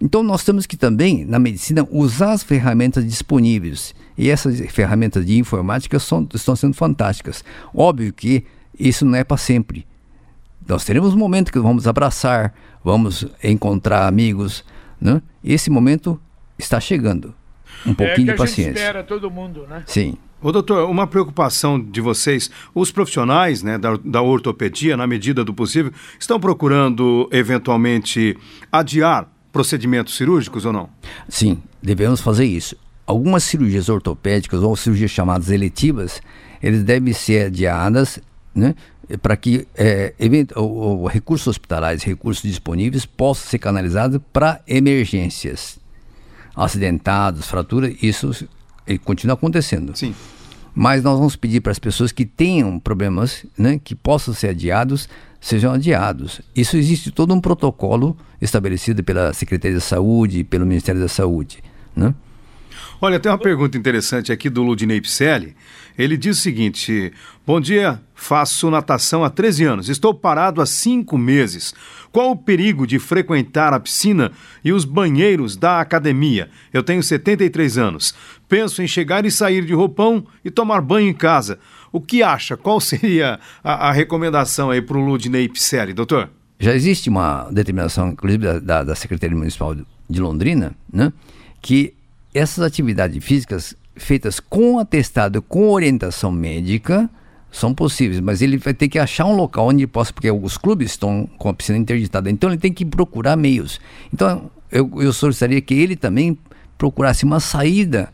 Então 0.00 0.22
nós 0.22 0.42
temos 0.42 0.66
que 0.66 0.76
também, 0.76 1.24
na 1.26 1.38
medicina, 1.38 1.86
usar 1.90 2.32
as 2.32 2.42
ferramentas 2.42 3.04
disponíveis. 3.04 3.94
E 4.16 4.30
essas 4.30 4.58
ferramentas 4.70 5.26
de 5.26 5.38
informática 5.38 5.98
são, 5.98 6.26
estão 6.34 6.56
sendo 6.56 6.74
fantásticas. 6.74 7.44
Óbvio 7.74 8.12
que 8.12 8.44
isso 8.78 9.04
não 9.04 9.16
é 9.16 9.22
para 9.22 9.36
sempre. 9.36 9.86
Nós 10.66 10.84
teremos 10.84 11.12
um 11.12 11.18
momento 11.18 11.52
que 11.52 11.58
vamos 11.58 11.86
abraçar, 11.86 12.54
vamos 12.82 13.26
encontrar 13.44 14.06
amigos. 14.06 14.64
Né? 15.00 15.20
Esse 15.44 15.68
momento 15.68 16.18
está 16.58 16.80
chegando. 16.80 17.34
Um 17.86 17.94
pouquinho 17.94 18.30
é 18.30 18.32
de 18.32 18.38
paciência. 18.38 18.70
espera 18.70 19.02
todo 19.02 19.30
mundo, 19.30 19.66
né? 19.68 19.82
Sim. 19.86 20.16
Ô, 20.42 20.50
doutor, 20.50 20.88
uma 20.88 21.06
preocupação 21.06 21.78
de 21.78 22.00
vocês, 22.00 22.50
os 22.74 22.90
profissionais 22.90 23.62
né, 23.62 23.76
da, 23.76 23.98
da 24.02 24.22
ortopedia, 24.22 24.96
na 24.96 25.06
medida 25.06 25.44
do 25.44 25.52
possível, 25.52 25.92
estão 26.18 26.40
procurando 26.40 27.28
eventualmente 27.30 28.36
adiar 28.72 29.28
procedimentos 29.52 30.16
cirúrgicos 30.16 30.64
ou 30.64 30.72
não? 30.72 30.88
Sim, 31.28 31.62
devemos 31.82 32.20
fazer 32.20 32.44
isso. 32.44 32.76
Algumas 33.06 33.42
cirurgias 33.44 33.88
ortopédicas 33.88 34.62
ou 34.62 34.76
cirurgias 34.76 35.10
chamadas 35.10 35.50
eletivas, 35.50 36.22
eles 36.62 36.84
devem 36.84 37.12
ser 37.12 37.46
adiadas, 37.46 38.20
né, 38.54 38.74
para 39.20 39.36
que 39.36 39.66
é, 39.74 40.14
o, 40.56 41.02
o, 41.02 41.06
recursos 41.06 41.48
hospitalares, 41.48 42.02
recursos 42.02 42.42
disponíveis 42.42 43.04
possam 43.04 43.48
ser 43.48 43.58
canalizados 43.58 44.20
para 44.32 44.60
emergências. 44.66 45.78
Acidentados, 46.54 47.46
fraturas, 47.46 47.94
isso 48.02 48.48
continua 49.04 49.34
acontecendo. 49.34 49.96
Sim. 49.96 50.14
Mas 50.74 51.02
nós 51.02 51.18
vamos 51.18 51.34
pedir 51.36 51.60
para 51.60 51.72
as 51.72 51.78
pessoas 51.78 52.12
que 52.12 52.24
tenham 52.24 52.78
problemas, 52.78 53.44
né, 53.58 53.80
que 53.82 53.94
possam 53.94 54.32
ser 54.32 54.50
adiados, 54.50 55.08
sejam 55.40 55.72
adiados. 55.72 56.40
Isso 56.54 56.76
existe 56.76 57.10
todo 57.10 57.34
um 57.34 57.40
protocolo 57.40 58.16
estabelecido 58.40 59.02
pela 59.02 59.32
Secretaria 59.32 59.76
da 59.76 59.80
Saúde, 59.80 60.44
pelo 60.44 60.66
Ministério 60.66 61.00
da 61.00 61.08
Saúde, 61.08 61.62
né? 61.96 62.14
Olha, 63.02 63.18
tem 63.18 63.32
uma 63.32 63.38
pergunta 63.38 63.78
interessante 63.78 64.30
aqui 64.30 64.50
do 64.50 64.62
Ludinei 64.62 65.00
Picelli. 65.00 65.56
Ele 65.96 66.18
diz 66.18 66.38
o 66.38 66.40
seguinte: 66.40 67.12
Bom 67.46 67.58
dia, 67.58 68.00
faço 68.14 68.70
natação 68.70 69.24
há 69.24 69.30
13 69.30 69.64
anos, 69.64 69.88
estou 69.88 70.12
parado 70.12 70.60
há 70.60 70.66
5 70.66 71.16
meses. 71.16 71.74
Qual 72.12 72.32
o 72.32 72.36
perigo 72.36 72.86
de 72.86 72.98
frequentar 72.98 73.72
a 73.72 73.80
piscina 73.80 74.32
e 74.62 74.72
os 74.72 74.84
banheiros 74.84 75.56
da 75.56 75.80
academia? 75.80 76.50
Eu 76.72 76.82
tenho 76.82 77.02
73 77.02 77.78
anos. 77.78 78.14
Penso 78.48 78.82
em 78.82 78.86
chegar 78.86 79.24
e 79.24 79.30
sair 79.30 79.64
de 79.64 79.72
roupão 79.72 80.26
e 80.44 80.50
tomar 80.50 80.82
banho 80.82 81.08
em 81.08 81.14
casa. 81.14 81.58
O 81.92 82.00
que 82.00 82.22
acha? 82.22 82.56
Qual 82.56 82.80
seria 82.80 83.38
a, 83.62 83.88
a 83.88 83.92
recomendação 83.92 84.70
aí 84.70 84.80
para 84.80 84.96
o 84.96 85.04
Ludinei 85.04 85.48
Picelli, 85.48 85.92
doutor? 85.92 86.30
Já 86.58 86.74
existe 86.74 87.08
uma 87.08 87.48
determinação, 87.50 88.10
inclusive 88.10 88.44
da, 88.44 88.58
da, 88.58 88.84
da 88.84 88.94
Secretaria 88.94 89.36
Municipal 89.36 89.74
de 89.74 90.20
Londrina, 90.20 90.74
né, 90.92 91.12
que 91.62 91.94
essas 92.34 92.62
atividades 92.62 93.24
físicas 93.24 93.74
feitas 93.96 94.40
com 94.40 94.78
atestado, 94.78 95.40
com 95.40 95.70
orientação 95.70 96.30
médica, 96.30 97.08
são 97.50 97.74
possíveis, 97.74 98.20
mas 98.20 98.42
ele 98.42 98.56
vai 98.58 98.72
ter 98.72 98.88
que 98.88 98.98
achar 98.98 99.24
um 99.26 99.34
local 99.34 99.68
onde 99.68 99.86
possa, 99.86 100.12
porque 100.12 100.30
os 100.30 100.56
clubes 100.56 100.92
estão 100.92 101.28
com 101.38 101.48
a 101.48 101.54
piscina 101.54 101.78
interditada, 101.78 102.30
então 102.30 102.50
ele 102.50 102.58
tem 102.58 102.72
que 102.72 102.84
procurar 102.84 103.36
meios. 103.36 103.80
Então 104.12 104.50
eu, 104.70 104.90
eu 104.96 105.12
solicitaria 105.12 105.60
que 105.60 105.74
ele 105.74 105.96
também 105.96 106.38
procurasse 106.78 107.24
uma 107.24 107.40
saída 107.40 108.12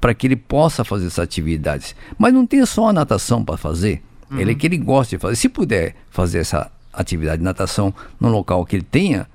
para 0.00 0.14
que 0.14 0.26
ele 0.26 0.36
possa 0.36 0.84
fazer 0.84 1.06
essas 1.06 1.24
atividades. 1.24 1.94
Mas 2.18 2.32
não 2.32 2.46
tem 2.46 2.64
só 2.64 2.88
a 2.88 2.92
natação 2.92 3.44
para 3.44 3.56
fazer, 3.56 4.02
uhum. 4.30 4.38
ele 4.38 4.52
é 4.52 4.54
que 4.54 4.66
ele 4.66 4.78
gosta 4.78 5.16
de 5.16 5.20
fazer. 5.20 5.36
Se 5.36 5.48
puder 5.48 5.94
fazer 6.10 6.38
essa 6.38 6.70
atividade 6.92 7.38
de 7.38 7.44
natação 7.44 7.94
no 8.18 8.28
local 8.28 8.64
que 8.64 8.76
ele 8.76 8.86
tenha, 8.88 9.28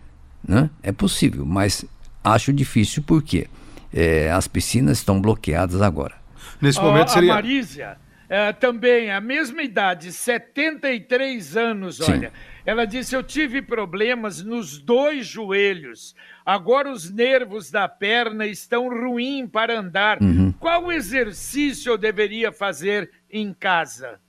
né, 0.48 0.70
é 0.82 0.92
possível, 0.92 1.46
mas 1.46 1.86
acho 2.24 2.52
difícil 2.52 3.04
porque 3.06 3.48
é, 3.94 4.32
as 4.32 4.48
piscinas 4.48 4.98
estão 4.98 5.22
bloqueadas 5.22 5.82
agora. 5.82 6.16
Nesse 6.62 6.82
momento 6.82 7.12
seria. 7.12 7.32
A 7.32 7.36
Marísia, 7.36 7.98
é, 8.28 8.52
também, 8.54 9.12
a 9.12 9.22
mesma 9.22 9.62
idade, 9.62 10.12
73 10.12 11.56
anos, 11.58 11.98
Sim. 11.98 12.12
olha. 12.12 12.34
Ela 12.66 12.86
disse: 12.86 13.16
Eu 13.16 13.22
tive 13.22 13.62
problemas 13.62 14.44
nos 14.44 14.80
dois 14.80 15.28
joelhos. 15.28 16.16
Agora 16.44 16.92
os 16.92 17.12
nervos 17.12 17.70
da 17.70 17.88
perna 17.88 18.48
estão 18.48 18.90
ruins 18.90 19.48
para 19.50 19.80
andar. 19.80 20.22
Uhum. 20.22 20.52
Qual 20.54 20.92
exercício 20.92 21.92
eu 21.92 21.98
deveria 21.98 22.52
fazer 22.52 23.12
em 23.30 23.54
casa? 23.54 24.20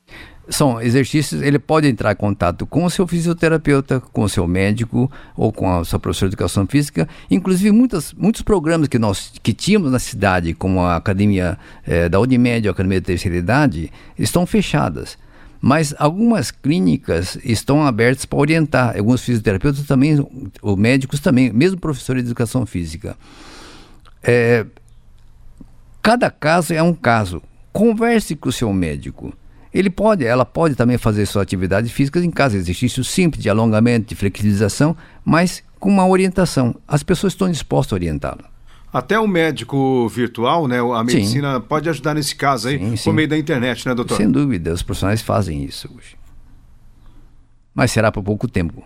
São 0.49 0.81
exercícios, 0.81 1.43
ele 1.43 1.59
pode 1.59 1.89
entrar 1.89 2.13
em 2.13 2.17
contato 2.17 2.67
com 2.67 2.85
o 2.85 2.91
seu 2.91 3.07
fisioterapeuta, 3.07 4.01
com 4.13 4.23
o 4.23 4.29
seu 4.29 4.47
médico 4.47 5.11
ou 5.37 5.53
com 5.53 5.71
a 5.73 5.85
sua 5.85 5.99
professora 5.99 6.31
de 6.31 6.35
educação 6.35 6.67
física. 6.67 7.09
Inclusive, 7.31 7.73
muitas, 7.73 8.13
muitos 8.13 8.43
programas 8.43 8.89
que 8.89 8.99
nós 8.99 9.33
que 9.43 9.53
tínhamos 9.53 9.91
na 9.91 9.99
cidade, 9.99 10.55
como 10.55 10.81
a 10.81 10.97
Academia 10.97 11.59
eh, 11.87 12.09
da 12.09 12.21
Unimed, 12.21 12.69
a 12.69 12.71
Academia 12.71 13.01
da 13.01 13.07
Terceira 13.07 13.37
Idade, 13.37 13.91
estão 14.19 14.47
fechadas. 14.47 15.19
Mas 15.61 15.95
algumas 15.99 16.51
clínicas 16.51 17.39
estão 17.43 17.85
abertas 17.85 18.25
para 18.25 18.39
orientar, 18.39 18.97
alguns 18.97 19.23
fisioterapeutas 19.23 19.85
também, 19.85 20.25
os 20.63 20.77
médicos 20.77 21.19
também, 21.19 21.53
mesmo 21.53 21.81
professores 21.81 22.23
de 22.23 22.29
educação 22.29 22.65
física. 22.65 23.17
É, 24.23 24.65
cada 26.03 26.31
caso 26.31 26.73
é 26.73 26.83
um 26.83 26.95
caso. 26.95 27.43
Converse 27.73 28.37
com 28.37 28.49
o 28.49 28.53
seu 28.53 28.73
médico. 28.73 29.35
Ele 29.77 29.91
pode, 29.91 30.25
ela 30.25 30.47
pode 30.47 30.75
também 30.75 30.97
fazer 30.97 31.27
suas 31.27 31.43
atividades 31.43 31.93
físicas 31.93 32.25
em 32.25 32.31
casa, 32.31 32.57
exercício 32.57 33.05
simples 33.05 33.43
de 33.43 33.51
alongamento, 33.51 34.09
de 34.09 34.15
flexibilização, 34.15 34.97
mas 35.23 35.63
com 35.79 35.91
uma 35.91 36.09
orientação. 36.09 36.75
As 36.89 37.03
pessoas 37.03 37.35
estão 37.35 37.51
dispostas 37.51 37.93
a 37.93 37.97
orientá-la. 37.97 38.49
Até 38.91 39.19
o 39.19 39.29
médico 39.29 40.09
virtual, 40.09 40.67
né? 40.67 40.79
A 40.81 41.05
medicina 41.05 41.57
sim. 41.57 41.61
pode 41.69 41.91
ajudar 41.91 42.15
nesse 42.15 42.35
caso 42.35 42.69
aí, 42.69 42.79
sim, 42.79 42.97
sim. 42.97 43.05
por 43.05 43.13
meio 43.13 43.29
da 43.29 43.37
internet, 43.37 43.87
né, 43.87 43.95
doutor? 43.95 44.17
Sem 44.17 44.31
dúvida, 44.31 44.73
os 44.73 44.83
profissionais 44.83 45.21
fazem 45.21 45.63
isso 45.63 45.91
hoje. 45.95 46.17
Mas 47.75 47.91
será 47.93 48.11
por 48.11 48.23
pouco 48.23 48.49
tempo. 48.49 48.83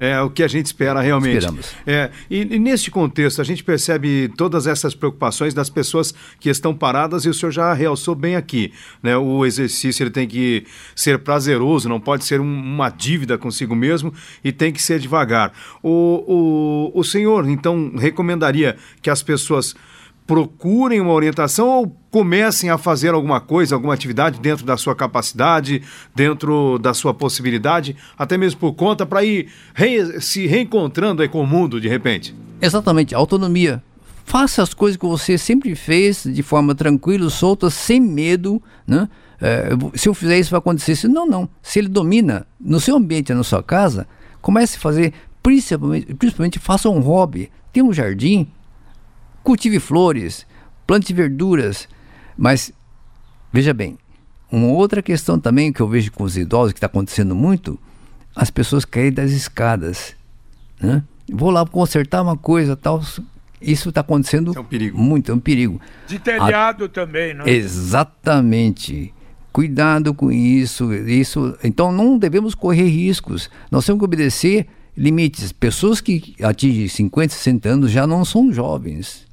É 0.00 0.18
o 0.22 0.30
que 0.30 0.42
a 0.42 0.48
gente 0.48 0.64
espera 0.64 1.02
realmente. 1.02 1.36
Esperamos. 1.36 1.74
É, 1.86 2.10
e, 2.30 2.54
e 2.54 2.58
neste 2.58 2.90
contexto, 2.90 3.38
a 3.42 3.44
gente 3.44 3.62
percebe 3.62 4.32
todas 4.34 4.66
essas 4.66 4.94
preocupações 4.94 5.52
das 5.52 5.68
pessoas 5.68 6.14
que 6.40 6.48
estão 6.48 6.74
paradas, 6.74 7.26
e 7.26 7.28
o 7.28 7.34
senhor 7.34 7.52
já 7.52 7.74
realçou 7.74 8.14
bem 8.14 8.34
aqui. 8.34 8.72
Né? 9.02 9.14
O 9.14 9.44
exercício 9.44 10.02
ele 10.02 10.10
tem 10.10 10.26
que 10.26 10.64
ser 10.96 11.18
prazeroso, 11.18 11.86
não 11.86 12.00
pode 12.00 12.24
ser 12.24 12.40
um, 12.40 12.44
uma 12.44 12.88
dívida 12.88 13.36
consigo 13.36 13.76
mesmo 13.76 14.10
e 14.42 14.50
tem 14.50 14.72
que 14.72 14.80
ser 14.80 14.98
devagar. 14.98 15.52
O, 15.82 16.90
o, 16.94 16.98
o 16.98 17.04
senhor, 17.04 17.46
então, 17.46 17.92
recomendaria 17.94 18.76
que 19.02 19.10
as 19.10 19.22
pessoas 19.22 19.74
procurem 20.30 21.00
uma 21.00 21.12
orientação 21.12 21.66
ou 21.66 21.96
comecem 22.08 22.70
a 22.70 22.78
fazer 22.78 23.12
alguma 23.14 23.40
coisa, 23.40 23.74
alguma 23.74 23.92
atividade 23.92 24.38
dentro 24.38 24.64
da 24.64 24.76
sua 24.76 24.94
capacidade, 24.94 25.82
dentro 26.14 26.78
da 26.78 26.94
sua 26.94 27.12
possibilidade, 27.12 27.96
até 28.16 28.38
mesmo 28.38 28.60
por 28.60 28.74
conta, 28.74 29.04
para 29.04 29.24
ir 29.24 29.48
re 29.74 30.20
se 30.20 30.46
reencontrando 30.46 31.28
com 31.28 31.42
o 31.42 31.46
mundo 31.48 31.80
de 31.80 31.88
repente? 31.88 32.32
Exatamente, 32.62 33.12
autonomia. 33.12 33.82
Faça 34.24 34.62
as 34.62 34.72
coisas 34.72 34.96
que 34.96 35.04
você 35.04 35.36
sempre 35.36 35.74
fez 35.74 36.22
de 36.22 36.44
forma 36.44 36.76
tranquila, 36.76 37.28
solta, 37.28 37.68
sem 37.68 38.00
medo, 38.00 38.62
né? 38.86 39.08
É, 39.40 39.70
se 39.96 40.08
eu 40.08 40.14
fizer 40.14 40.38
isso 40.38 40.52
vai 40.52 40.58
acontecer. 40.58 41.08
Não, 41.08 41.26
não. 41.26 41.48
Se 41.60 41.80
ele 41.80 41.88
domina 41.88 42.46
no 42.60 42.78
seu 42.78 42.94
ambiente, 42.94 43.34
na 43.34 43.42
sua 43.42 43.64
casa, 43.64 44.06
comece 44.40 44.76
a 44.76 44.80
fazer, 44.80 45.12
principalmente, 45.42 46.14
principalmente 46.14 46.60
faça 46.60 46.88
um 46.88 47.00
hobby. 47.00 47.50
Tem 47.72 47.82
um 47.82 47.92
jardim, 47.92 48.46
Cultive 49.42 49.80
flores, 49.80 50.46
plante 50.86 51.12
verduras, 51.12 51.88
mas 52.36 52.72
veja 53.52 53.72
bem, 53.72 53.98
uma 54.50 54.68
outra 54.68 55.02
questão 55.02 55.38
também 55.38 55.72
que 55.72 55.80
eu 55.80 55.88
vejo 55.88 56.12
com 56.12 56.24
os 56.24 56.36
idosos 56.36 56.72
que 56.72 56.78
está 56.78 56.86
acontecendo 56.86 57.34
muito, 57.34 57.78
as 58.34 58.50
pessoas 58.50 58.84
caem 58.84 59.12
das 59.12 59.30
escadas, 59.30 60.14
né? 60.80 61.02
Vou 61.32 61.50
lá 61.50 61.64
consertar 61.64 62.22
uma 62.22 62.36
coisa, 62.36 62.76
tal, 62.76 63.00
isso 63.60 63.90
está 63.90 64.00
acontecendo 64.00 64.52
é 64.56 64.60
um 64.60 64.64
perigo. 64.64 64.98
muito, 64.98 65.30
é 65.30 65.34
um 65.34 65.38
perigo. 65.38 65.80
De 66.06 66.18
telhado 66.18 66.86
A... 66.86 66.88
também, 66.88 67.34
não? 67.34 67.46
Exatamente. 67.46 69.14
Cuidado 69.52 70.14
com 70.14 70.32
isso, 70.32 70.92
isso. 70.92 71.56
Então 71.62 71.92
não 71.92 72.16
devemos 72.16 72.54
correr 72.54 72.88
riscos. 72.88 73.50
Nós 73.70 73.84
temos 73.84 74.00
que 74.00 74.04
obedecer 74.04 74.66
limites. 74.96 75.52
Pessoas 75.52 76.00
que 76.00 76.34
atingem 76.42 76.88
50, 76.88 77.34
60 77.34 77.68
anos 77.68 77.90
já 77.90 78.06
não 78.06 78.24
são 78.24 78.52
jovens. 78.52 79.26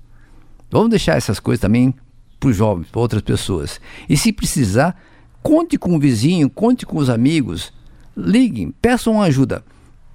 Vamos 0.70 0.90
deixar 0.90 1.18
essas 1.18 1.40
coisas 1.40 1.62
também 1.62 1.94
para 2.40 2.50
os 2.50 2.56
jovens, 2.56 2.88
para 2.90 3.02
outras 3.02 3.22
pessoas. 3.22 3.80
E 4.08 4.16
se 4.18 4.32
precisar, 4.32 5.00
conte 5.42 5.78
com 5.78 5.96
o 5.96 6.00
vizinho, 6.00 6.50
conte 6.50 6.86
com 6.86 6.98
os 6.98 7.10
amigos, 7.10 7.74
liguem, 8.16 8.74
peçam 8.82 9.22
ajuda. 9.22 9.64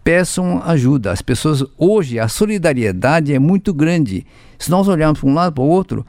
Peçam 0.05 0.61
ajuda. 0.65 1.13
As 1.13 1.23
pessoas, 1.23 1.65
hoje, 1.79 2.19
a 2.19 2.27
solidariedade 2.27 3.33
é 3.33 3.39
muito 3.39 3.73
grande. 3.73 4.27
Se 4.59 4.71
nós 4.71 4.89
olharmos 4.89 5.21
para 5.21 5.29
um 5.29 5.35
lado 5.35 5.53
para 5.53 5.63
o 5.63 5.69
outro, 5.69 6.05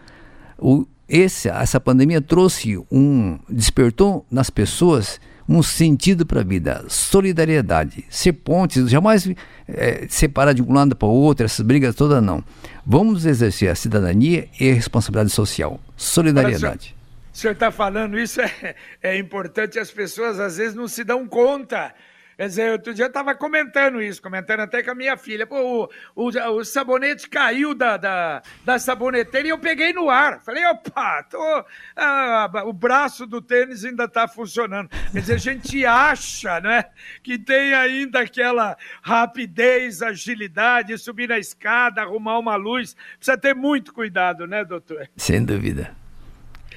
o, 0.58 0.86
esse, 1.08 1.48
essa 1.48 1.80
pandemia 1.80 2.22
trouxe 2.22 2.78
um. 2.92 3.38
despertou 3.48 4.26
nas 4.32 4.50
pessoas 4.50 5.20
um 5.48 5.62
sentido 5.62 6.26
para 6.26 6.42
a 6.42 6.44
vida, 6.44 6.86
solidariedade, 6.88 8.06
ser 8.10 8.34
pontes, 8.34 8.90
jamais 8.90 9.30
é, 9.68 10.06
separar 10.10 10.54
de 10.54 10.62
um 10.62 10.74
lado 10.74 10.96
para 10.96 11.08
o 11.08 11.12
outro, 11.12 11.46
essas 11.46 11.66
brigas 11.66 11.96
todas 11.96 12.24
não. 12.24 12.44
Vamos 12.86 13.26
exercer 13.26 13.70
a 13.70 13.76
cidadania 13.76 14.48
e 14.60 14.72
a 14.72 14.74
responsabilidade 14.74 15.32
social, 15.32 15.80
solidariedade. 15.98 16.96
O 17.34 17.38
senhor 17.38 17.54
está 17.54 17.72
falando 17.72 18.18
isso, 18.18 18.40
é, 18.42 18.76
é 19.02 19.18
importante, 19.18 19.80
as 19.80 19.90
pessoas 19.90 20.40
às 20.40 20.58
vezes 20.58 20.76
não 20.76 20.88
se 20.88 21.04
dão 21.04 21.28
conta 21.28 21.94
Quer 22.38 22.48
dizer, 22.48 22.72
outro 22.72 22.94
dia 22.94 23.06
eu 23.06 23.08
estava 23.08 23.36
comentando 23.36 24.02
isso, 24.02 24.22
comentando 24.22 24.62
até 24.62 24.82
com 24.82 24.92
a 24.92 24.96
minha 24.96 25.16
filha. 25.16 25.46
Pô, 25.46 25.90
o, 26.16 26.30
o, 26.30 26.58
o 26.58 26.66
sabonete 26.66 27.30
caiu 27.30 27.74
da, 27.76 27.98
da, 27.98 28.42
da, 28.66 28.80
saboneteira 28.80 29.48
e 29.48 29.52
eu 29.52 29.58
peguei 29.58 29.94
no 29.94 30.10
ar. 30.10 30.42
Falei, 30.42 30.66
opa, 30.66 31.24
tô, 31.24 31.66
ah, 31.96 32.64
o 32.66 32.74
braço 32.74 33.28
do 33.28 33.42
tênis 33.42 33.86
ainda 33.86 34.06
está 34.06 34.28
funcionando. 34.28 34.90
Quer 35.12 35.20
dizer, 35.20 35.34
a 35.34 35.38
gente 35.38 35.86
acha 35.86 36.60
né, 36.60 36.86
que 37.22 37.38
tem 37.38 37.74
ainda 37.74 38.22
aquela 38.22 38.76
rapidez, 39.02 40.02
agilidade, 40.02 40.98
subir 40.98 41.30
na 41.30 41.38
escada, 41.38 42.02
arrumar 42.02 42.40
uma 42.40 42.56
luz. 42.56 42.96
Precisa 43.18 43.38
ter 43.38 43.54
muito 43.54 43.94
cuidado, 43.94 44.48
né, 44.48 44.66
doutor? 44.66 45.08
Sem 45.18 45.44
dúvida. 45.44 45.96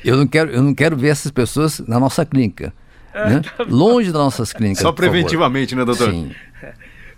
Eu 0.05 0.17
não 0.17 0.27
quero, 0.27 0.51
eu 0.51 0.63
não 0.63 0.75
quero 0.75 0.97
ver 0.97 1.09
essas 1.09 1.33
pessoas 1.33 1.81
na 1.81 1.99
nossa 1.99 2.25
clínica. 2.25 2.73
Né? 3.25 3.41
Longe 3.69 4.13
das 4.13 4.21
nossas 4.21 4.53
clínicas. 4.53 4.83
Só 4.83 4.93
preventivamente, 4.93 5.75
né, 5.75 5.85
doutor? 5.85 6.11
Sim. 6.11 6.35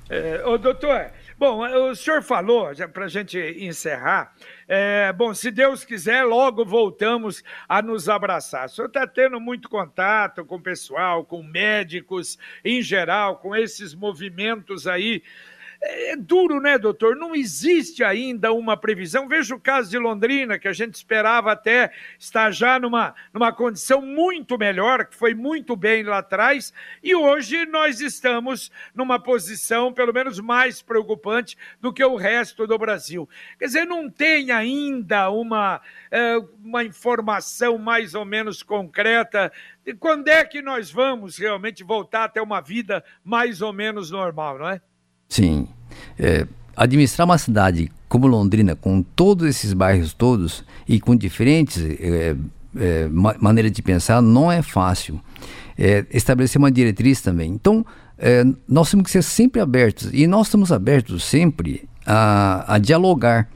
É, 0.08 0.42
ô, 0.46 0.56
doutor, 0.56 1.10
bom, 1.36 1.60
o 1.90 1.94
senhor 1.94 2.22
falou, 2.22 2.70
para 2.92 3.04
a 3.04 3.08
gente 3.08 3.38
encerrar, 3.58 4.32
é, 4.66 5.12
bom, 5.12 5.34
se 5.34 5.50
Deus 5.50 5.84
quiser, 5.84 6.22
logo 6.22 6.64
voltamos 6.64 7.42
a 7.68 7.82
nos 7.82 8.08
abraçar. 8.08 8.66
O 8.66 8.68
senhor 8.70 8.88
está 8.88 9.06
tendo 9.06 9.38
muito 9.38 9.68
contato 9.68 10.44
com 10.46 10.56
o 10.56 10.62
pessoal, 10.62 11.24
com 11.24 11.42
médicos 11.42 12.38
em 12.64 12.80
geral, 12.80 13.36
com 13.36 13.54
esses 13.54 13.94
movimentos 13.94 14.86
aí 14.86 15.22
é, 15.80 16.12
é 16.12 16.16
duro, 16.16 16.60
né, 16.60 16.78
doutor? 16.78 17.16
Não 17.16 17.34
existe 17.34 18.02
ainda 18.02 18.52
uma 18.52 18.76
previsão. 18.76 19.28
Veja 19.28 19.54
o 19.54 19.60
caso 19.60 19.90
de 19.90 19.98
Londrina, 19.98 20.58
que 20.58 20.68
a 20.68 20.72
gente 20.72 20.94
esperava 20.94 21.52
até 21.52 21.92
estar 22.18 22.50
já 22.50 22.78
numa, 22.78 23.14
numa 23.32 23.52
condição 23.52 24.02
muito 24.02 24.58
melhor, 24.58 25.06
que 25.06 25.16
foi 25.16 25.34
muito 25.34 25.76
bem 25.76 26.02
lá 26.02 26.18
atrás, 26.18 26.72
e 27.02 27.14
hoje 27.14 27.66
nós 27.66 28.00
estamos 28.00 28.70
numa 28.94 29.18
posição, 29.18 29.92
pelo 29.92 30.12
menos, 30.12 30.40
mais 30.40 30.82
preocupante 30.82 31.56
do 31.80 31.92
que 31.92 32.04
o 32.04 32.16
resto 32.16 32.66
do 32.66 32.78
Brasil. 32.78 33.28
Quer 33.58 33.66
dizer, 33.66 33.84
não 33.84 34.10
tem 34.10 34.50
ainda 34.50 35.30
uma, 35.30 35.80
é, 36.10 36.36
uma 36.62 36.84
informação 36.84 37.78
mais 37.78 38.14
ou 38.14 38.24
menos 38.24 38.62
concreta 38.62 39.52
de 39.84 39.94
quando 39.94 40.28
é 40.28 40.44
que 40.44 40.60
nós 40.60 40.90
vamos 40.90 41.38
realmente 41.38 41.82
voltar 41.84 42.24
a 42.24 42.28
ter 42.28 42.40
uma 42.40 42.60
vida 42.60 43.04
mais 43.24 43.62
ou 43.62 43.72
menos 43.72 44.10
normal, 44.10 44.58
não 44.58 44.68
é? 44.68 44.80
Sim. 45.28 45.68
É, 46.18 46.46
administrar 46.76 47.26
uma 47.26 47.38
cidade 47.38 47.90
como 48.08 48.26
Londrina, 48.26 48.74
com 48.74 49.02
todos 49.02 49.46
esses 49.46 49.72
bairros 49.72 50.14
todos 50.14 50.64
e 50.88 50.98
com 50.98 51.14
diferentes 51.14 51.82
é, 51.82 52.34
é, 52.76 53.08
maneiras 53.08 53.70
de 53.72 53.82
pensar, 53.82 54.22
não 54.22 54.50
é 54.50 54.62
fácil. 54.62 55.20
É, 55.76 56.04
estabelecer 56.10 56.58
uma 56.58 56.72
diretriz 56.72 57.20
também. 57.20 57.50
Então, 57.52 57.84
é, 58.18 58.44
nós 58.66 58.90
temos 58.90 59.04
que 59.04 59.10
ser 59.10 59.22
sempre 59.22 59.60
abertos 59.60 60.10
e 60.12 60.26
nós 60.26 60.46
estamos 60.46 60.72
abertos 60.72 61.24
sempre 61.24 61.88
a, 62.04 62.74
a 62.74 62.78
dialogar. 62.78 63.48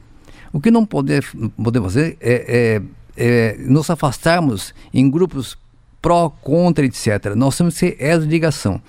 O 0.53 0.61
que 0.61 0.69
não 0.69 0.85
poder, 0.85 1.25
podemos 1.61 1.93
fazer 1.93 2.15
é, 2.21 2.81
é, 3.17 3.55
é 3.55 3.57
nos 3.59 3.89
afastarmos 3.89 4.73
em 4.93 5.09
grupos 5.09 5.57
pró, 6.01 6.29
contra, 6.29 6.85
etc. 6.85 7.33
Nós 7.35 7.57
temos 7.57 7.73
que 7.73 7.79
ser 7.79 7.97
essa 7.99 8.25
ligação. 8.25 8.79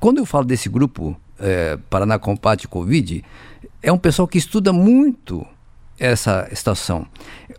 Quando 0.00 0.18
eu 0.18 0.26
falo 0.26 0.44
desse 0.44 0.68
grupo 0.68 1.16
é, 1.42 1.76
Paraná 1.90 2.18
Combate 2.18 2.66
Covid, 2.68 3.22
é 3.82 3.92
um 3.92 3.98
pessoal 3.98 4.28
que 4.28 4.38
estuda 4.38 4.72
muito 4.72 5.44
essa 5.98 6.48
estação. 6.50 7.06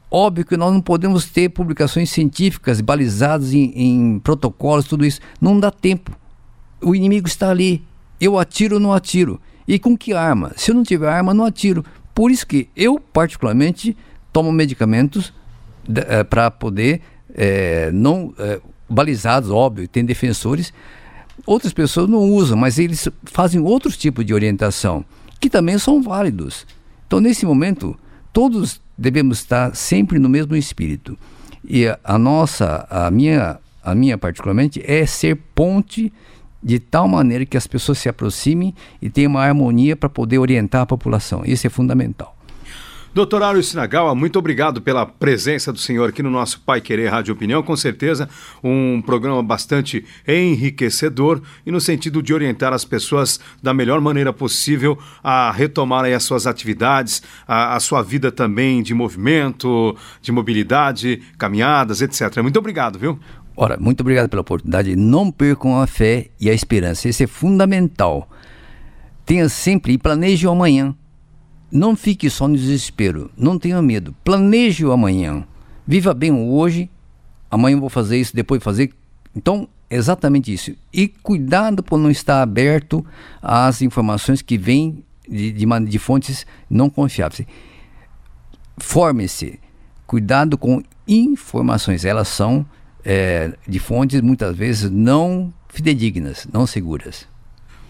Óbvio 0.09 0.45
que 0.45 0.57
nós 0.57 0.73
não 0.73 0.81
podemos 0.81 1.25
ter 1.25 1.49
publicações 1.49 2.09
científicas 2.09 2.81
balizadas 2.81 3.53
em, 3.53 3.71
em 3.75 4.19
protocolos, 4.19 4.85
tudo 4.85 5.05
isso. 5.05 5.19
Não 5.39 5.59
dá 5.59 5.69
tempo. 5.69 6.11
O 6.81 6.95
inimigo 6.95 7.27
está 7.27 7.49
ali. 7.49 7.83
Eu 8.19 8.37
atiro 8.39 8.75
ou 8.75 8.81
não 8.81 8.93
atiro? 8.93 9.39
E 9.67 9.79
com 9.79 9.97
que 9.97 10.13
arma? 10.13 10.51
Se 10.55 10.71
eu 10.71 10.75
não 10.75 10.83
tiver 10.83 11.09
arma, 11.09 11.33
não 11.33 11.45
atiro. 11.45 11.85
Por 12.13 12.31
isso 12.31 12.45
que 12.45 12.69
eu, 12.75 12.99
particularmente, 12.99 13.97
tomo 14.31 14.51
medicamentos 14.51 15.33
é, 16.07 16.23
para 16.23 16.51
poder, 16.51 17.01
é, 17.33 17.91
não 17.91 18.33
é, 18.37 18.59
balizados, 18.89 19.49
óbvio, 19.49 19.87
tem 19.87 20.05
defensores, 20.05 20.73
Outras 21.45 21.73
pessoas 21.73 22.09
não 22.09 22.31
usam, 22.31 22.57
mas 22.57 22.79
eles 22.79 23.07
fazem 23.25 23.61
outros 23.61 23.97
tipos 23.97 24.25
de 24.25 24.33
orientação, 24.33 25.03
que 25.39 25.49
também 25.49 25.77
são 25.77 26.01
válidos. 26.01 26.65
Então, 27.05 27.19
nesse 27.19 27.45
momento, 27.45 27.97
todos 28.31 28.79
devemos 28.97 29.39
estar 29.39 29.75
sempre 29.75 30.19
no 30.19 30.29
mesmo 30.29 30.55
espírito. 30.55 31.17
E 31.67 31.87
a, 31.87 31.99
a 32.03 32.17
nossa, 32.17 32.87
a 32.89 33.11
minha, 33.11 33.59
a 33.83 33.93
minha 33.93 34.17
particularmente, 34.17 34.81
é 34.85 35.05
ser 35.05 35.35
ponte 35.53 36.11
de 36.61 36.79
tal 36.79 37.07
maneira 37.09 37.45
que 37.45 37.57
as 37.57 37.67
pessoas 37.67 37.97
se 37.97 38.07
aproximem 38.07 38.73
e 39.01 39.09
tenham 39.09 39.31
uma 39.31 39.43
harmonia 39.43 39.97
para 39.97 40.07
poder 40.07 40.39
orientar 40.39 40.81
a 40.81 40.85
população. 40.85 41.43
Isso 41.45 41.67
é 41.67 41.69
fundamental. 41.69 42.32
Doutor 43.13 43.43
Áureo 43.43 43.61
Sinagawa, 43.61 44.15
muito 44.15 44.39
obrigado 44.39 44.81
pela 44.81 45.05
presença 45.05 45.71
do 45.71 45.77
senhor 45.77 46.09
aqui 46.09 46.23
no 46.23 46.31
nosso 46.31 46.59
Pai 46.61 46.81
Querer 46.81 47.09
Rádio 47.09 47.31
Opinião. 47.35 47.61
Com 47.61 47.77
certeza, 47.77 48.27
um 48.63 49.03
programa 49.03 49.43
bastante 49.43 50.03
enriquecedor 50.27 51.39
e 51.63 51.69
no 51.69 51.79
sentido 51.79 52.23
de 52.23 52.33
orientar 52.33 52.73
as 52.73 52.83
pessoas 52.83 53.39
da 53.61 53.71
melhor 53.71 54.01
maneira 54.01 54.33
possível 54.33 54.97
a 55.23 55.51
retomarem 55.51 56.15
as 56.15 56.23
suas 56.23 56.47
atividades, 56.47 57.21
a, 57.47 57.75
a 57.75 57.79
sua 57.79 58.01
vida 58.01 58.31
também 58.31 58.81
de 58.81 58.95
movimento, 58.95 59.95
de 60.19 60.31
mobilidade, 60.31 61.21
caminhadas, 61.37 62.01
etc. 62.01 62.41
Muito 62.41 62.57
obrigado, 62.57 62.97
viu? 62.97 63.19
Ora, 63.55 63.77
muito 63.79 64.01
obrigado 64.01 64.27
pela 64.27 64.41
oportunidade. 64.41 64.95
Não 64.95 65.29
percam 65.29 65.79
a 65.79 65.85
fé 65.85 66.31
e 66.41 66.49
a 66.49 66.53
esperança. 66.53 67.07
Isso 67.07 67.21
é 67.21 67.27
fundamental. 67.27 68.27
Tenha 69.23 69.47
sempre 69.49 69.93
e 69.93 69.99
planeje 69.99 70.47
o 70.47 70.49
amanhã 70.49 70.95
não 71.73 71.95
fique 71.95 72.29
só 72.29 72.47
no 72.47 72.55
desespero. 72.55 73.31
Não 73.35 73.57
tenha 73.57 73.81
medo. 73.81 74.15
Planeje 74.23 74.85
o 74.85 74.91
amanhã. 74.91 75.43
Viva 75.87 76.13
bem 76.13 76.31
o 76.31 76.53
hoje. 76.53 76.87
Amanhã 77.49 77.75
eu 77.75 77.79
vou 77.79 77.89
fazer 77.89 78.19
isso, 78.19 78.35
depois 78.35 78.63
fazer. 78.63 78.93
Então, 79.35 79.67
exatamente 79.89 80.53
isso. 80.53 80.75
E 80.93 81.07
cuidado 81.07 81.81
por 81.81 81.97
não 81.97 82.11
estar 82.11 82.43
aberto 82.43 83.03
às 83.41 83.81
informações 83.81 84.43
que 84.43 84.55
vêm 84.55 85.03
de, 85.27 85.51
de, 85.51 85.65
de 85.65 85.99
fontes 85.99 86.45
não 86.69 86.91
confiáveis. 86.91 87.47
Forme-se. 88.77 89.59
Cuidado 90.05 90.59
com 90.59 90.83
informações. 91.07 92.05
Elas 92.05 92.27
são 92.27 92.63
é, 93.03 93.51
de 93.67 93.79
fontes 93.79 94.21
muitas 94.21 94.55
vezes 94.55 94.91
não 94.91 95.51
fidedignas, 95.69 96.47
não 96.53 96.67
seguras. 96.67 97.27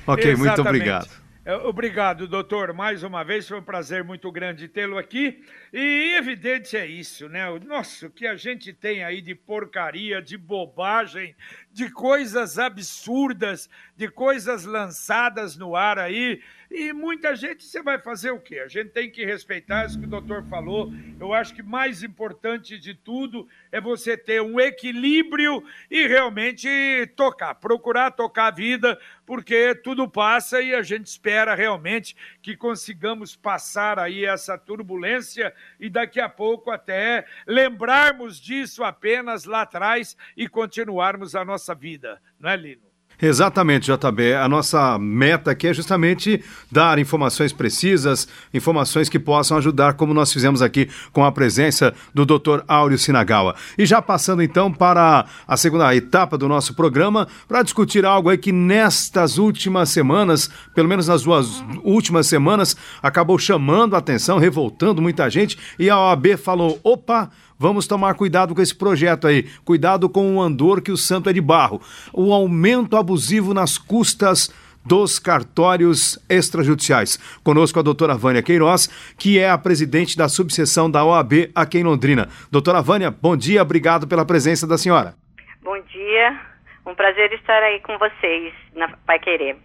Ok, 0.07 0.31
Exatamente. 0.31 0.37
muito 0.37 0.61
obrigado. 0.61 1.22
É, 1.45 1.53
obrigado, 1.55 2.25
doutor. 2.25 2.71
Mais 2.71 3.03
uma 3.03 3.21
vez 3.21 3.45
foi 3.45 3.59
um 3.59 3.63
prazer 3.63 4.01
muito 4.01 4.31
grande 4.31 4.69
tê-lo 4.69 4.97
aqui. 4.97 5.43
E 5.73 6.13
evidente 6.15 6.77
é 6.77 6.85
isso, 6.85 7.27
né? 7.27 7.43
Nossa, 7.65 8.07
o 8.07 8.09
que 8.09 8.25
a 8.25 8.37
gente 8.37 8.71
tem 8.71 9.03
aí 9.03 9.21
de 9.21 9.35
porcaria, 9.35 10.21
de 10.21 10.37
bobagem, 10.37 11.35
de 11.69 11.89
coisas 11.89 12.57
absurdas, 12.57 13.69
de 13.97 14.07
coisas 14.07 14.63
lançadas 14.63 15.57
no 15.57 15.75
ar 15.75 15.99
aí. 15.99 16.41
E 16.71 16.91
muita 16.91 17.35
gente, 17.35 17.63
você 17.63 17.83
vai 17.83 17.99
fazer 17.99 18.31
o 18.31 18.39
quê? 18.39 18.59
A 18.59 18.67
gente 18.67 18.89
tem 18.89 19.11
que 19.11 19.23
respeitar 19.23 19.85
isso 19.85 19.99
que 19.99 20.05
o 20.05 20.09
doutor 20.09 20.43
falou. 20.45 20.91
Eu 21.19 21.33
acho 21.33 21.53
que 21.53 21.61
mais 21.61 22.03
importante 22.03 22.79
de 22.79 22.95
tudo 22.95 23.47
é 23.71 23.81
você 23.81 24.17
ter 24.17 24.41
um 24.41 24.59
equilíbrio 24.59 25.63
e 25.91 26.07
realmente 26.07 26.67
tocar, 27.15 27.53
procurar 27.55 28.11
tocar 28.11 28.47
a 28.47 28.51
vida, 28.51 28.97
porque 29.25 29.75
tudo 29.75 30.09
passa 30.09 30.61
e 30.61 30.73
a 30.73 30.81
gente 30.81 31.07
espera 31.07 31.55
realmente 31.55 32.15
que 32.41 32.55
consigamos 32.55 33.35
passar 33.35 33.99
aí 33.99 34.25
essa 34.25 34.57
turbulência 34.57 35.53
e 35.79 35.89
daqui 35.89 36.19
a 36.19 36.29
pouco 36.29 36.71
até 36.71 37.25
lembrarmos 37.47 38.39
disso 38.39 38.83
apenas 38.83 39.45
lá 39.45 39.61
atrás 39.61 40.15
e 40.35 40.47
continuarmos 40.47 41.35
a 41.35 41.43
nossa 41.43 41.73
vida, 41.73 42.21
não 42.39 42.49
é, 42.49 42.55
Lino? 42.55 42.92
Exatamente, 43.23 43.89
JB. 43.89 44.33
A 44.33 44.49
nossa 44.49 44.99
meta 44.99 45.51
aqui 45.51 45.69
é 45.69 45.73
justamente 45.73 46.43
dar 46.69 46.99
informações 46.99 47.53
precisas, 47.53 48.27
informações 48.53 49.07
que 49.07 49.17
possam 49.17 49.57
ajudar, 49.57 49.93
como 49.93 50.13
nós 50.13 50.33
fizemos 50.33 50.61
aqui 50.61 50.89
com 51.13 51.23
a 51.23 51.31
presença 51.31 51.93
do 52.13 52.25
Dr. 52.25 52.63
Áureo 52.67 52.97
Sinagawa. 52.97 53.55
E 53.77 53.85
já 53.85 54.01
passando 54.01 54.43
então 54.43 54.69
para 54.69 55.25
a 55.47 55.55
segunda 55.55 55.95
etapa 55.95 56.37
do 56.37 56.49
nosso 56.49 56.73
programa, 56.73 57.25
para 57.47 57.63
discutir 57.63 58.05
algo 58.05 58.27
aí 58.27 58.37
que 58.37 58.51
nestas 58.51 59.37
últimas 59.37 59.87
semanas, 59.87 60.49
pelo 60.75 60.89
menos 60.89 61.07
nas 61.07 61.23
duas 61.23 61.63
últimas 61.81 62.27
semanas, 62.27 62.75
acabou 63.01 63.39
chamando 63.39 63.95
a 63.95 63.99
atenção, 63.99 64.37
revoltando 64.37 65.01
muita 65.01 65.29
gente, 65.29 65.57
e 65.79 65.89
a 65.89 65.97
OAB 65.97 66.35
falou: 66.35 66.77
opa, 66.83 67.31
Vamos 67.57 67.87
tomar 67.87 68.15
cuidado 68.15 68.53
com 68.53 68.61
esse 68.61 68.75
projeto 68.75 69.27
aí. 69.27 69.43
Cuidado 69.63 70.09
com 70.09 70.35
o 70.35 70.41
andor 70.41 70.81
que 70.81 70.91
o 70.91 70.97
santo 70.97 71.29
é 71.29 71.33
de 71.33 71.41
barro. 71.41 71.81
O 72.11 72.33
aumento 72.33 72.97
abusivo 72.97 73.53
nas 73.53 73.77
custas 73.77 74.51
dos 74.85 75.17
cartórios 75.17 76.19
extrajudiciais. 76.29 77.17
Conosco 77.43 77.79
a 77.79 77.81
doutora 77.81 78.15
Vânia 78.15 78.43
Queiroz, 78.43 78.87
que 79.17 79.39
é 79.39 79.49
a 79.49 79.57
presidente 79.57 80.17
da 80.17 80.27
subseção 80.27 80.89
da 80.89 81.05
OAB 81.05 81.49
aqui 81.55 81.79
em 81.79 81.83
Londrina. 81.83 82.27
Doutora 82.51 82.81
Vânia, 82.81 83.09
bom 83.09 83.35
dia, 83.35 83.61
obrigado 83.61 84.07
pela 84.07 84.25
presença 84.25 84.67
da 84.67 84.77
senhora. 84.77 85.15
Bom 85.61 85.79
dia, 85.79 86.39
um 86.85 86.93
prazer 86.93 87.31
estar 87.33 87.63
aí 87.63 87.79
com 87.79 87.97
vocês 87.97 88.53
na 88.75 88.89
Pai 89.05 89.19
Querer. 89.19 89.55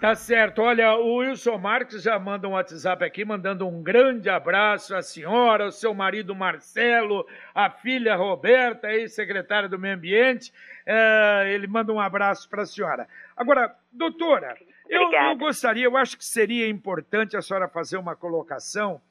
Tá 0.00 0.14
certo. 0.14 0.62
Olha, 0.62 0.94
o 0.94 1.16
Wilson 1.16 1.58
Marques 1.58 2.02
já 2.02 2.18
manda 2.18 2.48
um 2.48 2.52
WhatsApp 2.52 3.04
aqui, 3.04 3.22
mandando 3.22 3.68
um 3.68 3.82
grande 3.82 4.30
abraço 4.30 4.96
à 4.96 5.02
senhora, 5.02 5.64
ao 5.64 5.70
seu 5.70 5.92
marido 5.92 6.34
Marcelo, 6.34 7.26
à 7.54 7.68
filha 7.68 8.16
Roberta, 8.16 8.90
ex-secretária 8.90 9.68
do 9.68 9.78
Meio 9.78 9.96
Ambiente. 9.96 10.54
É, 10.86 11.52
ele 11.52 11.66
manda 11.66 11.92
um 11.92 12.00
abraço 12.00 12.48
para 12.48 12.62
a 12.62 12.66
senhora. 12.66 13.06
Agora, 13.36 13.76
doutora, 13.92 14.56
eu, 14.88 15.12
eu, 15.12 15.36
gostaria, 15.36 15.84
eu 15.84 15.98
acho 15.98 16.16
que 16.16 16.24
seria 16.24 16.66
importante 16.66 17.36
a 17.36 17.42
senhora 17.42 17.68
fazer 17.68 17.98
uma 17.98 18.16
colocação 18.16 19.02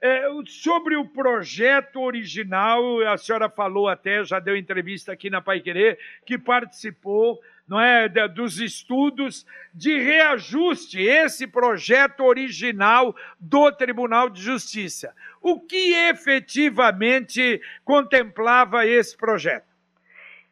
é, 0.00 0.26
sobre 0.46 0.96
o 0.96 1.04
projeto 1.04 2.00
original. 2.00 3.02
A 3.06 3.18
senhora 3.18 3.50
falou 3.50 3.86
até, 3.86 4.24
já 4.24 4.40
deu 4.40 4.56
entrevista 4.56 5.12
aqui 5.12 5.28
na 5.28 5.42
Pai 5.42 5.60
Querer, 5.60 5.98
que 6.24 6.38
participou 6.38 7.38
não 7.68 7.80
é, 7.80 8.08
dos 8.08 8.60
estudos 8.60 9.46
de 9.74 9.98
reajuste, 9.98 11.00
esse 11.00 11.46
projeto 11.46 12.24
original 12.24 13.14
do 13.38 13.70
Tribunal 13.72 14.28
de 14.30 14.40
Justiça. 14.40 15.14
O 15.42 15.60
que 15.60 15.94
efetivamente 16.08 17.60
contemplava 17.84 18.86
esse 18.86 19.16
projeto? 19.16 19.68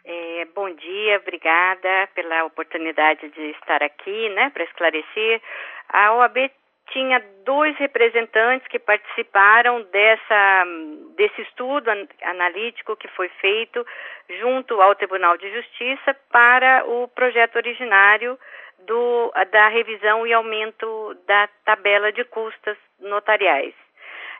É, 0.04 0.46
bom 0.54 0.72
dia, 0.72 1.18
obrigada 1.18 2.08
pela 2.14 2.44
oportunidade 2.44 3.28
de 3.28 3.50
estar 3.50 3.82
aqui, 3.82 4.28
né, 4.30 4.50
para 4.50 4.62
esclarecer. 4.62 5.42
A 5.88 6.14
OAB 6.14 6.50
tinha 6.92 7.22
dois 7.44 7.76
representantes 7.76 8.66
que 8.68 8.78
participaram 8.78 9.82
dessa, 9.84 10.64
desse 11.16 11.42
estudo 11.42 11.90
analítico 12.22 12.96
que 12.96 13.08
foi 13.08 13.28
feito 13.40 13.84
junto 14.40 14.80
ao 14.80 14.94
Tribunal 14.94 15.36
de 15.36 15.50
Justiça 15.52 16.16
para 16.30 16.84
o 16.86 17.08
projeto 17.08 17.56
originário 17.56 18.38
do, 18.86 19.32
da 19.50 19.68
revisão 19.68 20.26
e 20.26 20.32
aumento 20.32 21.16
da 21.26 21.48
tabela 21.64 22.12
de 22.12 22.24
custas 22.24 22.76
notariais. 23.00 23.74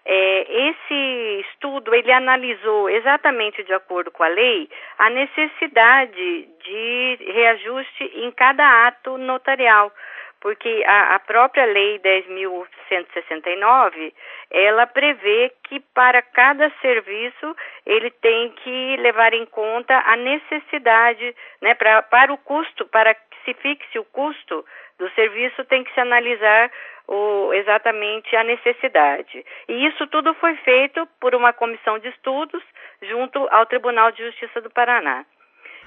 É, 0.09 0.69
esse 0.69 1.47
estudo 1.51 1.93
ele 1.93 2.13
analisou 2.13 2.89
exatamente 2.89 3.65
de 3.65 3.73
acordo 3.73 4.13
com 4.13 4.23
a 4.23 4.29
lei 4.29 4.71
a 4.99 5.11
necessidade 5.11 6.49
de 6.63 7.19
reajuste 7.33 8.05
em 8.15 8.31
cada 8.31 8.87
ato 8.87 9.19
notarial 9.19 9.93
porque 10.41 10.83
a, 10.87 11.15
a 11.15 11.19
própria 11.19 11.65
lei 11.65 11.99
10.169 12.01 14.13
ela 14.51 14.87
prevê 14.87 15.51
que 15.65 15.81
para 15.95 16.21
cada 16.23 16.71
serviço 16.81 17.57
ele 17.85 18.11
tem 18.11 18.51
que 18.51 18.97
levar 18.99 19.35
em 19.35 19.47
conta 19.47 19.97
a 20.07 20.17
necessidade, 20.17 21.35
né, 21.61 21.75
pra, 21.75 22.03
para 22.03 22.33
o 22.33 22.39
custo, 22.39 22.87
para 22.87 23.13
que 23.15 23.37
se 23.45 23.55
fixe 23.55 23.99
o 23.99 24.05
custo 24.05 24.65
do 24.99 25.11
serviço 25.11 25.65
tem 25.67 25.85
que 25.85 25.93
se 25.93 26.01
analisar 26.01 26.71
o, 27.07 27.53
exatamente 27.53 28.35
a 28.35 28.43
necessidade. 28.43 29.45
E 29.69 29.87
isso 29.87 30.07
tudo 30.09 30.35
foi 30.35 30.57
feito 30.57 31.07
por 31.21 31.35
uma 31.35 31.53
comissão 31.53 31.99
de 31.99 32.09
estudos 32.09 32.63
junto 33.03 33.47
ao 33.51 33.67
Tribunal 33.67 34.11
de 34.13 34.25
Justiça 34.25 34.61
do 34.61 34.71
Paraná. 34.71 35.25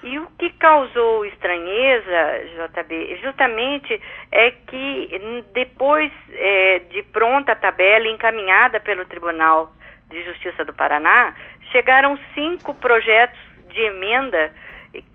E 0.01 0.17
o 0.17 0.27
que 0.37 0.49
causou 0.51 1.25
estranheza, 1.25 2.41
JB, 2.55 3.19
justamente 3.21 4.01
é 4.31 4.51
que 4.51 5.43
depois 5.53 6.11
é, 6.31 6.79
de 6.89 7.03
pronta 7.03 7.51
a 7.51 7.55
tabela 7.55 8.07
encaminhada 8.07 8.79
pelo 8.79 9.05
Tribunal 9.05 9.73
de 10.09 10.23
Justiça 10.23 10.63
do 10.63 10.73
Paraná, 10.73 11.35
chegaram 11.71 12.17
cinco 12.33 12.73
projetos 12.75 13.39
de 13.67 13.81
emenda 13.81 14.53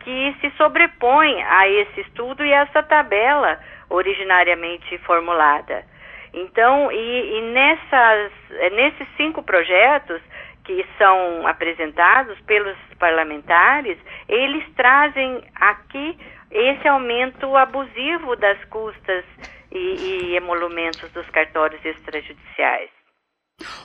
que 0.00 0.36
se 0.40 0.50
sobrepõem 0.56 1.42
a 1.44 1.66
esse 1.66 2.02
estudo 2.02 2.44
e 2.44 2.52
a 2.52 2.60
essa 2.60 2.82
tabela 2.82 3.58
originariamente 3.88 4.98
formulada. 4.98 5.84
Então, 6.32 6.90
e, 6.92 7.38
e 7.38 7.42
nessas, 7.52 8.32
nesses 8.72 9.08
cinco 9.16 9.42
projetos, 9.42 10.20
que 10.64 10.84
são 10.98 11.46
apresentados 11.46 12.40
pelos 12.42 12.76
parlamentares, 12.98 13.98
eles 14.28 14.64
trazem 14.74 15.44
aqui 15.54 16.18
esse 16.50 16.88
aumento 16.88 17.56
abusivo 17.56 18.34
das 18.36 18.62
custas 18.66 19.24
e, 19.70 19.78
e 19.78 20.36
emolumentos 20.36 21.10
dos 21.12 21.28
cartórios 21.30 21.84
extrajudiciais. 21.84 22.90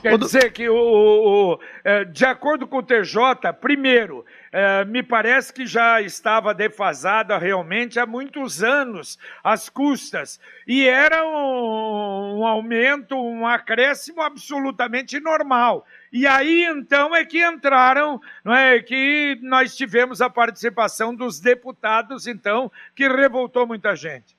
Quer 0.02 0.18
dizer 0.18 0.52
que, 0.52 0.68
o, 0.68 0.74
o, 0.74 1.52
o, 1.52 1.60
é, 1.84 2.04
de 2.04 2.24
acordo 2.24 2.66
com 2.66 2.78
o 2.78 2.82
TJ, 2.82 3.52
primeiro, 3.60 4.24
é, 4.50 4.84
me 4.84 5.02
parece 5.02 5.52
que 5.52 5.64
já 5.64 6.00
estava 6.00 6.52
defasada 6.52 7.38
realmente 7.38 8.00
há 8.00 8.06
muitos 8.06 8.64
anos 8.64 9.16
as 9.44 9.68
custas. 9.68 10.40
E 10.66 10.88
era 10.88 11.24
um, 11.24 12.40
um 12.40 12.46
aumento, 12.46 13.14
um 13.14 13.46
acréscimo 13.46 14.22
absolutamente 14.22 15.20
normal. 15.20 15.86
E 16.12 16.26
aí 16.26 16.64
então 16.64 17.14
é 17.14 17.24
que 17.24 17.44
entraram, 17.44 18.20
não 18.44 18.54
é, 18.54 18.80
que 18.80 19.38
nós 19.42 19.76
tivemos 19.76 20.20
a 20.20 20.28
participação 20.28 21.14
dos 21.14 21.40
deputados, 21.40 22.26
então, 22.26 22.70
que 22.96 23.06
revoltou 23.08 23.66
muita 23.66 23.94
gente. 23.94 24.34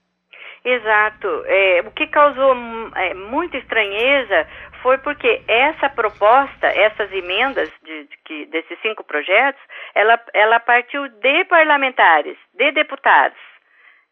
Exato. 0.63 1.28
É, 1.47 1.82
o 1.86 1.91
que 1.91 2.05
causou 2.07 2.55
é, 2.95 3.13
muita 3.13 3.57
estranheza 3.57 4.47
foi 4.82 4.97
porque 4.99 5.41
essa 5.47 5.89
proposta, 5.89 6.67
essas 6.67 7.11
emendas 7.11 7.72
de, 7.84 8.07
de, 8.28 8.45
desses 8.47 8.78
cinco 8.82 9.03
projetos, 9.03 9.61
ela, 9.95 10.19
ela 10.34 10.59
partiu 10.59 11.07
de 11.07 11.45
parlamentares, 11.45 12.38
de 12.53 12.72
deputados. 12.72 13.38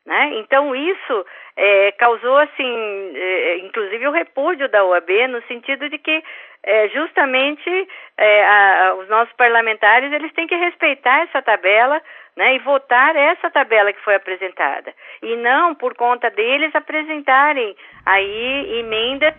Né? 0.09 0.39
Então 0.39 0.75
isso 0.75 1.25
é, 1.55 1.91
causou 1.91 2.35
assim, 2.39 3.11
é, 3.15 3.59
inclusive 3.59 4.07
o 4.07 4.11
repúdio 4.11 4.67
da 4.67 4.83
OAB 4.83 5.07
no 5.29 5.39
sentido 5.43 5.87
de 5.87 5.99
que 5.99 6.23
é, 6.63 6.89
justamente 6.89 7.69
é, 8.17 8.43
a, 8.43 8.95
os 8.95 9.07
nossos 9.07 9.31
parlamentares 9.35 10.11
eles 10.11 10.33
têm 10.33 10.47
que 10.47 10.55
respeitar 10.55 11.21
essa 11.25 11.43
tabela 11.43 12.01
né, 12.35 12.55
e 12.55 12.59
votar 12.59 13.15
essa 13.15 13.51
tabela 13.51 13.93
que 13.93 14.03
foi 14.03 14.15
apresentada 14.15 14.91
e 15.21 15.35
não 15.35 15.75
por 15.75 15.93
conta 15.93 16.31
deles 16.31 16.73
apresentarem 16.73 17.75
aí 18.03 18.79
emenda 18.79 19.35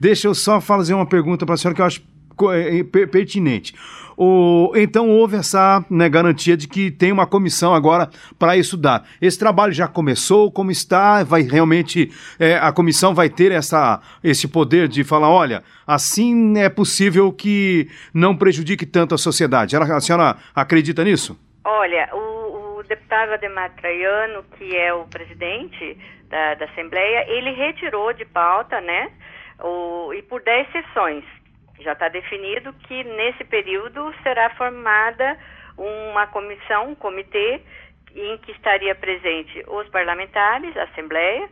Deixa 0.00 0.28
eu 0.28 0.34
só 0.34 0.60
fazer 0.60 0.94
uma 0.94 1.08
pergunta 1.08 1.44
para 1.44 1.56
a 1.56 1.58
senhora 1.58 1.74
que 1.74 1.82
eu 1.82 1.86
acho 1.86 2.17
pertinente. 3.10 3.74
O, 4.20 4.72
então 4.74 5.08
houve 5.08 5.36
essa 5.36 5.84
né, 5.88 6.08
garantia 6.08 6.56
de 6.56 6.66
que 6.66 6.90
tem 6.90 7.12
uma 7.12 7.24
comissão 7.24 7.72
agora 7.72 8.10
para 8.36 8.56
estudar. 8.56 9.06
Esse 9.22 9.38
trabalho 9.38 9.72
já 9.72 9.86
começou? 9.86 10.50
Como 10.50 10.72
está? 10.72 11.22
Vai 11.22 11.42
realmente 11.42 12.10
é, 12.36 12.56
a 12.56 12.72
comissão 12.72 13.14
vai 13.14 13.28
ter 13.28 13.52
essa, 13.52 14.00
esse 14.24 14.48
poder 14.48 14.88
de 14.88 15.04
falar, 15.04 15.30
olha, 15.30 15.62
assim 15.86 16.58
é 16.58 16.68
possível 16.68 17.32
que 17.32 17.88
não 18.12 18.36
prejudique 18.36 18.84
tanto 18.84 19.14
a 19.14 19.18
sociedade. 19.18 19.76
A 19.76 20.00
senhora 20.00 20.36
acredita 20.52 21.04
nisso? 21.04 21.38
Olha, 21.64 22.08
o, 22.12 22.78
o 22.78 22.82
deputado 22.82 23.34
Ademar 23.34 23.70
Traiano, 23.76 24.42
que 24.58 24.74
é 24.74 24.92
o 24.92 25.04
presidente 25.04 25.96
da, 26.28 26.54
da 26.54 26.64
Assembleia, 26.64 27.24
ele 27.28 27.52
retirou 27.52 28.12
de 28.12 28.24
pauta, 28.24 28.80
né? 28.80 29.12
O, 29.60 30.12
e 30.12 30.22
por 30.22 30.42
10 30.42 30.72
sessões. 30.72 31.24
Já 31.80 31.92
está 31.92 32.08
definido 32.08 32.72
que 32.72 33.04
nesse 33.04 33.44
período 33.44 34.12
será 34.22 34.50
formada 34.50 35.38
uma 35.76 36.26
comissão, 36.26 36.90
um 36.90 36.94
comitê, 36.94 37.60
em 38.14 38.36
que 38.38 38.52
estaria 38.52 38.94
presente 38.94 39.64
os 39.68 39.88
parlamentares, 39.88 40.76
a 40.76 40.84
Assembleia, 40.84 41.48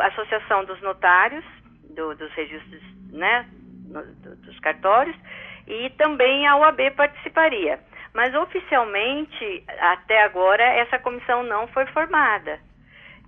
a 0.00 0.06
Associação 0.06 0.64
dos 0.64 0.80
Notários, 0.80 1.44
do, 1.90 2.14
dos 2.14 2.32
registros, 2.32 2.82
né, 3.10 3.46
no, 3.88 4.02
do, 4.02 4.36
dos 4.36 4.58
cartórios, 4.60 5.16
e 5.66 5.90
também 5.90 6.46
a 6.46 6.56
OAB 6.56 6.90
participaria. 6.96 7.78
Mas 8.14 8.34
oficialmente, 8.34 9.64
até 9.80 10.22
agora, 10.22 10.62
essa 10.62 10.98
comissão 10.98 11.42
não 11.42 11.66
foi 11.68 11.86
formada. 11.86 12.58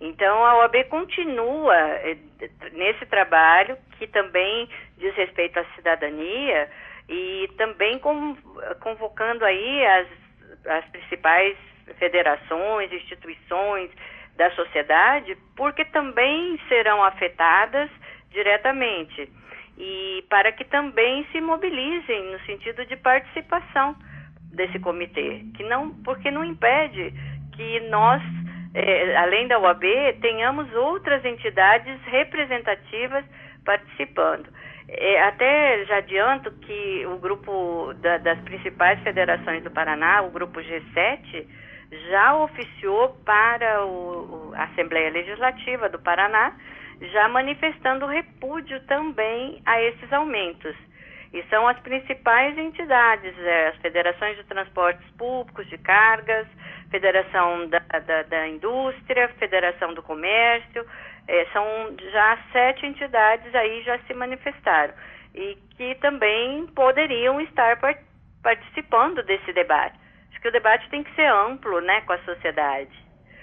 Então, 0.00 0.44
a 0.44 0.58
OAB 0.58 0.84
continua 0.88 1.74
eh, 1.76 2.16
nesse 2.72 3.06
trabalho, 3.06 3.76
que 3.98 4.06
também 4.06 4.68
diz 4.98 5.14
respeito 5.14 5.58
à 5.58 5.64
cidadania, 5.76 6.68
e 7.08 7.50
também 7.56 8.00
convocando 8.80 9.44
aí 9.44 9.86
as, 9.86 10.08
as 10.66 10.84
principais 10.86 11.56
federações, 11.98 12.92
instituições 12.92 13.90
da 14.36 14.50
sociedade, 14.52 15.36
porque 15.56 15.84
também 15.84 16.58
serão 16.68 17.02
afetadas 17.04 17.90
diretamente. 18.30 19.30
e 19.76 20.24
para 20.30 20.52
que 20.52 20.64
também 20.64 21.26
se 21.32 21.40
mobilizem 21.40 22.30
no 22.30 22.38
sentido 22.46 22.86
de 22.86 22.96
participação 22.96 23.96
desse 24.52 24.78
comitê, 24.78 25.44
que 25.56 25.64
não, 25.64 25.90
porque 26.04 26.30
não 26.30 26.44
impede 26.44 27.12
que 27.56 27.80
nós, 27.88 28.22
é, 28.74 29.16
além 29.16 29.46
da 29.46 29.58
UAB, 29.58 29.84
tenhamos 30.20 30.72
outras 30.74 31.24
entidades 31.24 31.96
representativas 32.06 33.24
participando. 33.64 34.48
É, 34.88 35.22
até 35.22 35.84
já 35.86 35.98
adianto 35.98 36.50
que 36.50 37.06
o 37.06 37.16
grupo 37.18 37.94
da, 38.00 38.18
das 38.18 38.38
principais 38.40 39.00
federações 39.02 39.62
do 39.62 39.70
Paraná, 39.70 40.22
o 40.22 40.30
grupo 40.30 40.60
G7, 40.60 41.46
já 42.10 42.36
oficiou 42.36 43.10
para 43.24 43.86
o, 43.86 44.52
a 44.56 44.64
Assembleia 44.64 45.10
Legislativa 45.10 45.88
do 45.88 45.98
Paraná, 46.00 46.54
já 47.00 47.28
manifestando 47.28 48.06
repúdio 48.06 48.80
também 48.86 49.62
a 49.64 49.80
esses 49.80 50.12
aumentos. 50.12 50.74
E 51.32 51.42
são 51.44 51.66
as 51.66 51.78
principais 51.80 52.56
entidades, 52.58 53.36
é, 53.38 53.68
as 53.68 53.76
federações 53.76 54.36
de 54.36 54.44
transportes 54.44 55.08
públicos, 55.12 55.66
de 55.68 55.78
cargas, 55.78 56.46
Federação 56.94 57.68
da, 57.68 57.80
da, 57.80 58.22
da 58.22 58.46
Indústria, 58.46 59.28
Federação 59.40 59.92
do 59.94 60.02
Comércio, 60.02 60.86
é, 61.26 61.44
são 61.46 61.66
já 62.12 62.38
sete 62.52 62.86
entidades 62.86 63.52
aí 63.52 63.82
já 63.82 63.98
se 64.06 64.14
manifestaram 64.14 64.94
e 65.34 65.58
que 65.76 65.96
também 65.96 66.68
poderiam 66.68 67.40
estar 67.40 67.80
par 67.80 67.96
participando 68.44 69.24
desse 69.24 69.52
debate. 69.52 69.98
Acho 70.30 70.40
que 70.40 70.48
o 70.48 70.52
debate 70.52 70.88
tem 70.88 71.02
que 71.02 71.12
ser 71.16 71.26
amplo, 71.26 71.80
né, 71.80 72.02
com 72.02 72.12
a 72.12 72.18
sociedade, 72.18 72.96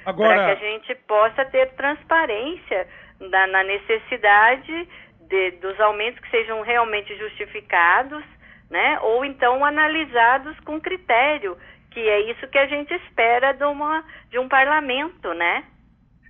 Agora... 0.05 0.33
para 0.33 0.45
que 0.45 0.51
a 0.63 0.69
gente 0.69 0.95
possa 1.05 1.43
ter 1.45 1.73
transparência 1.73 2.87
na, 3.19 3.47
na 3.47 3.63
necessidade 3.63 4.87
de, 5.27 5.51
dos 5.59 5.77
aumentos 5.81 6.21
que 6.21 6.29
sejam 6.29 6.61
realmente 6.61 7.13
justificados, 7.17 8.23
né? 8.69 8.97
Ou 9.01 9.25
então 9.25 9.65
analisados 9.65 10.57
com 10.61 10.79
critério, 10.79 11.57
que 11.91 11.99
é 11.99 12.31
isso 12.31 12.47
que 12.47 12.57
a 12.57 12.65
gente 12.67 12.93
espera 12.93 13.51
de, 13.51 13.65
uma, 13.65 14.03
de 14.29 14.39
um 14.39 14.47
parlamento, 14.47 15.33
né? 15.33 15.65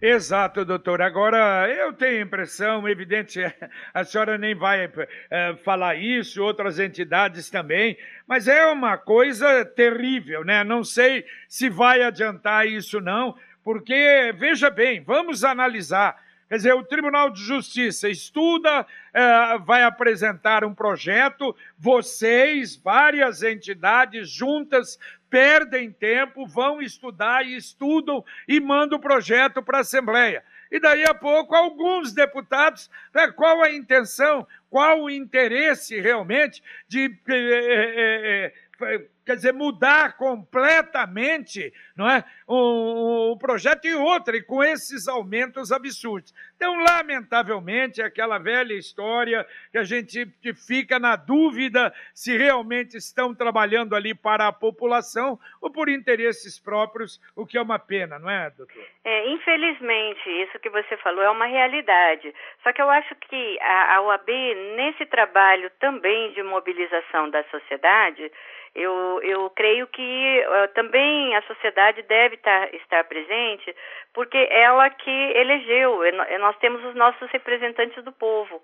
Exato, 0.01 0.65
doutor. 0.65 0.99
Agora, 0.99 1.69
eu 1.69 1.93
tenho 1.93 2.17
a 2.17 2.23
impressão, 2.23 2.89
evidente, 2.89 3.39
a 3.93 4.03
senhora 4.03 4.35
nem 4.35 4.55
vai 4.55 4.91
é, 5.29 5.55
falar 5.63 5.93
isso, 5.95 6.43
outras 6.43 6.79
entidades 6.79 7.51
também, 7.51 7.95
mas 8.25 8.47
é 8.47 8.65
uma 8.65 8.97
coisa 8.97 9.63
terrível, 9.63 10.43
né? 10.43 10.63
Não 10.63 10.83
sei 10.83 11.23
se 11.47 11.69
vai 11.69 12.01
adiantar 12.01 12.67
isso, 12.67 12.99
não, 12.99 13.37
porque, 13.63 14.33
veja 14.35 14.71
bem, 14.71 15.03
vamos 15.03 15.43
analisar 15.43 16.19
Quer 16.51 16.57
dizer, 16.57 16.73
o 16.73 16.83
Tribunal 16.83 17.29
de 17.29 17.41
Justiça 17.41 18.09
estuda, 18.09 18.85
é, 19.13 19.57
vai 19.59 19.83
apresentar 19.83 20.65
um 20.65 20.75
projeto, 20.75 21.55
vocês, 21.79 22.75
várias 22.75 23.41
entidades 23.41 24.29
juntas, 24.29 24.99
perdem 25.29 25.93
tempo, 25.93 26.45
vão 26.45 26.81
estudar 26.81 27.45
e 27.45 27.55
estudam 27.55 28.21
e 28.45 28.59
mandam 28.59 28.99
o 28.99 29.01
projeto 29.01 29.63
para 29.63 29.77
a 29.77 29.79
Assembleia. 29.81 30.43
E 30.69 30.77
daí 30.77 31.05
a 31.05 31.13
pouco, 31.13 31.55
alguns 31.55 32.11
deputados, 32.11 32.91
né, 33.13 33.31
qual 33.31 33.63
a 33.63 33.71
intenção, 33.71 34.45
qual 34.69 35.03
o 35.03 35.09
interesse 35.09 36.01
realmente 36.01 36.61
de 36.85 37.17
é, 37.29 38.51
é, 38.81 39.01
quer 39.25 39.35
dizer, 39.35 39.53
mudar 39.53 40.17
completamente 40.17 41.73
não 41.95 42.09
é, 42.09 42.23
o 42.47 43.37
projeto 43.39 43.85
e 43.85 43.93
outra, 43.93 44.35
e 44.35 44.41
com 44.41 44.63
esses 44.63 45.07
aumentos 45.07 45.71
absurdos. 45.71 46.33
Então, 46.55 46.75
lamentavelmente, 46.83 48.01
é 48.01 48.05
aquela 48.05 48.37
velha 48.37 48.73
história 48.73 49.45
que 49.71 49.77
a 49.77 49.83
gente 49.83 50.25
fica 50.55 50.99
na 50.99 51.15
dúvida 51.15 51.93
se 52.13 52.37
realmente 52.37 52.97
estão 52.97 53.35
trabalhando 53.35 53.95
ali 53.95 54.13
para 54.15 54.47
a 54.47 54.53
população 54.53 55.39
ou 55.61 55.71
por 55.71 55.89
interesses 55.89 56.59
próprios, 56.59 57.19
o 57.35 57.45
que 57.45 57.57
é 57.57 57.61
uma 57.61 57.79
pena, 57.79 58.17
não 58.17 58.29
é, 58.29 58.49
doutor? 58.49 58.83
É, 59.03 59.29
infelizmente, 59.29 60.29
isso 60.43 60.59
que 60.59 60.69
você 60.69 60.97
falou 60.97 61.23
é 61.23 61.29
uma 61.29 61.45
realidade. 61.45 62.33
Só 62.63 62.71
que 62.71 62.81
eu 62.81 62.89
acho 62.89 63.15
que 63.15 63.59
a, 63.59 63.95
a 63.95 64.01
OAB, 64.01 64.29
nesse 64.75 65.05
trabalho 65.05 65.69
também 65.79 66.31
de 66.33 66.43
mobilização 66.43 67.29
da 67.29 67.43
sociedade, 67.45 68.31
eu, 68.73 69.10
eu 69.23 69.49
creio 69.51 69.87
que 69.87 70.45
uh, 70.45 70.67
também 70.73 71.35
a 71.35 71.41
sociedade 71.43 72.01
deve 72.03 72.37
tá, 72.37 72.69
estar 72.73 73.03
presente, 73.05 73.75
porque 74.13 74.37
ela 74.51 74.89
que 74.89 75.09
elegeu, 75.09 75.99
nós 76.39 76.57
temos 76.57 76.83
os 76.85 76.95
nossos 76.95 77.29
representantes 77.31 78.03
do 78.03 78.11
povo. 78.11 78.61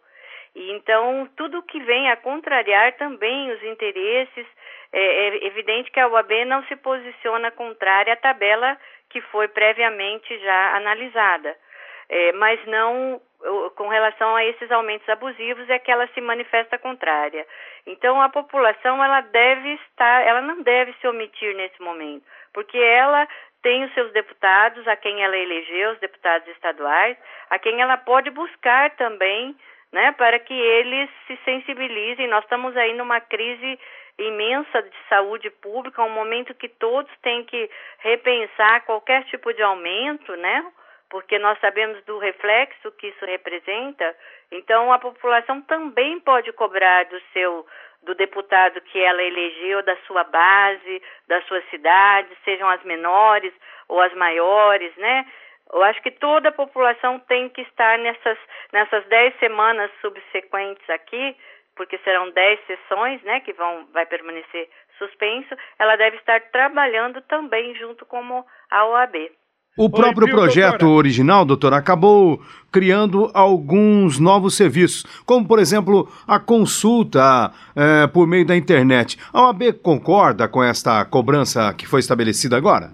E 0.56 0.72
então, 0.72 1.30
tudo 1.36 1.64
que 1.64 1.80
vem 1.80 2.10
a 2.10 2.18
contrariar 2.18 2.93
também 2.98 3.52
os 3.52 3.62
interesses, 3.64 4.45
é, 4.91 5.02
é 5.02 5.45
evidente 5.45 5.91
que 5.91 6.00
a 6.00 6.08
UAB 6.08 6.45
não 6.45 6.64
se 6.66 6.76
posiciona 6.78 7.52
contrária 7.52 8.14
à 8.14 8.16
tabela 8.16 8.78
que 9.10 9.22
foi 9.22 9.48
previamente 9.48 10.38
já 10.39 10.76
analisada, 10.76 11.56
é, 12.10 12.32
mas 12.34 12.64
não 12.66 13.22
com 13.76 13.88
relação 13.88 14.36
a 14.36 14.44
esses 14.46 14.72
aumentos 14.72 15.08
abusivos 15.10 15.70
é 15.70 15.78
que 15.78 15.92
ela 15.92 16.08
se 16.08 16.22
manifesta 16.22 16.78
contrária. 16.78 17.46
Então 17.86 18.22
a 18.22 18.30
população 18.30 19.04
ela 19.04 19.22
deve 19.22 19.74
estar, 19.74 20.26
ela 20.26 20.42
não 20.42 20.62
deve 20.62 20.94
se 21.00 21.08
omitir 21.08 21.56
nesse 21.56 21.82
momento, 21.82 22.26
porque 22.54 22.78
ela 22.78 23.28
tem 23.62 23.84
os 23.84 23.94
seus 23.94 24.12
deputados, 24.12 24.88
a 24.88 24.96
quem 24.96 25.24
ela 25.24 25.38
elegeu, 25.38 25.92
os 25.92 26.00
deputados 26.00 26.48
estaduais, 26.50 27.18
a 27.50 27.60
quem 27.60 27.82
ela 27.82 27.98
pode 27.98 28.30
buscar 28.30 28.92
também, 28.92 29.56
né, 29.92 30.12
para 30.14 30.40
que 30.40 30.54
eles 30.54 31.10
se 31.28 31.38
sensibilizem. 31.44 32.28
Nós 32.28 32.44
estamos 32.44 32.76
aí 32.76 32.94
numa 32.94 33.20
crise 33.20 33.80
imensa 34.18 34.82
de 34.82 34.98
saúde 35.10 35.50
pública, 35.50 36.04
um 36.04 36.10
momento 36.10 36.54
que 36.56 36.68
todos 36.68 37.12
têm 37.22 37.44
que 37.46 37.70
repensar 38.00 38.84
qualquer 38.86 39.24
tipo 39.26 39.54
de 39.54 39.62
aumento, 39.62 40.36
né? 40.36 40.66
Porque 41.10 41.39
nós 41.39 41.60
sabemos 41.60 42.03
do 42.05 42.18
reflexo 42.18 42.91
que 42.93 43.08
isso 43.08 43.26
representa, 43.26 44.16
então 44.51 44.91
a 44.91 44.99
população 44.99 45.62
também 45.62 46.20
pode 46.20 46.51
cobrar 46.53 47.05
do 47.05 47.20
seu 47.34 47.66
do 48.03 48.14
deputado 48.16 48.80
que 48.82 48.99
ela 48.99 49.22
elegeu, 49.22 49.84
da 49.84 49.97
sua 50.05 50.24
base, 50.24 51.01
da 51.28 51.41
sua 51.41 51.62
cidade, 51.70 52.30
sejam 52.45 52.70
as 52.70 52.82
menores 52.84 53.53
ou 53.89 53.99
as 53.99 54.14
maiores, 54.14 54.95
né? 54.97 55.26
Eu 55.74 55.84
acho 55.84 56.01
que 56.01 56.12
toda 56.12 56.49
a 56.49 56.53
população 56.53 57.20
tem 57.20 57.49
que 57.49 57.62
estar 57.62 57.97
nessas 57.97 58.38
nessas 58.72 59.05
dez 59.08 59.38
semanas 59.39 59.91
subsequentes 59.99 60.89
aqui, 60.89 61.36
porque 61.76 61.97
serão 61.99 62.30
dez 62.32 62.60
sessões, 62.66 63.22
né, 63.24 63.39
que 63.41 63.53
vão 63.53 63.88
vai 63.91 64.05
permanecer 64.05 64.70
suspenso. 64.97 65.55
Ela 65.78 65.95
deve 65.95 66.18
estar 66.18 66.39
trabalhando 66.51 67.22
também 67.24 67.76
junto 67.76 68.05
com 68.05 68.45
a 68.72 68.86
OAB. 68.86 69.32
O 69.78 69.92
próprio 69.92 70.26
Oi, 70.26 70.32
projeto 70.32 70.80
doutora? 70.80 70.98
original, 70.98 71.46
doutor, 71.46 71.72
acabou 71.72 72.42
criando 72.72 73.30
alguns 73.32 74.20
novos 74.20 74.58
serviços, 74.58 75.04
como, 75.24 75.48
por 75.48 75.60
exemplo, 75.60 76.12
a 76.28 76.40
consulta 76.40 77.52
é, 77.76 78.08
por 78.08 78.26
meio 78.26 78.44
da 78.44 78.58
internet. 78.58 79.20
A 79.32 79.44
OAB 79.44 79.74
concorda 79.84 80.48
com 80.48 80.64
esta 80.64 81.06
cobrança 81.06 81.72
que 81.78 81.86
foi 81.86 82.00
estabelecida 82.00 82.58
agora? 82.58 82.90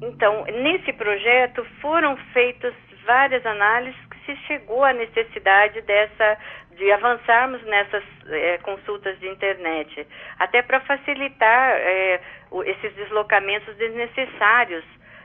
Então, 0.00 0.44
nesse 0.62 0.92
projeto 0.92 1.66
foram 1.80 2.16
feitas 2.32 2.72
várias 3.04 3.44
análises 3.44 3.98
que 4.08 4.24
se 4.24 4.36
chegou 4.46 4.84
à 4.84 4.92
necessidade 4.92 5.80
dessa 5.82 6.38
de 6.76 6.90
avançarmos 6.92 7.60
nessas 7.64 8.04
é, 8.28 8.58
consultas 8.58 9.18
de 9.18 9.28
internet, 9.28 10.06
até 10.38 10.62
para 10.62 10.78
facilitar 10.82 11.72
é, 11.74 12.20
esses 12.64 12.94
deslocamentos 12.94 13.74
desnecessários 13.76 14.84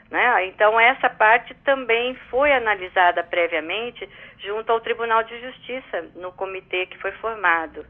né? 0.09 0.47
Então, 0.47 0.79
essa 0.79 1.09
parte 1.09 1.53
também 1.65 2.15
foi 2.29 2.51
analisada 2.51 3.23
previamente 3.23 4.07
junto 4.39 4.71
ao 4.71 4.79
Tribunal 4.79 5.23
de 5.23 5.39
Justiça, 5.41 6.05
no 6.15 6.31
comitê 6.31 6.85
que 6.85 6.97
foi 6.97 7.11
formado. 7.13 7.85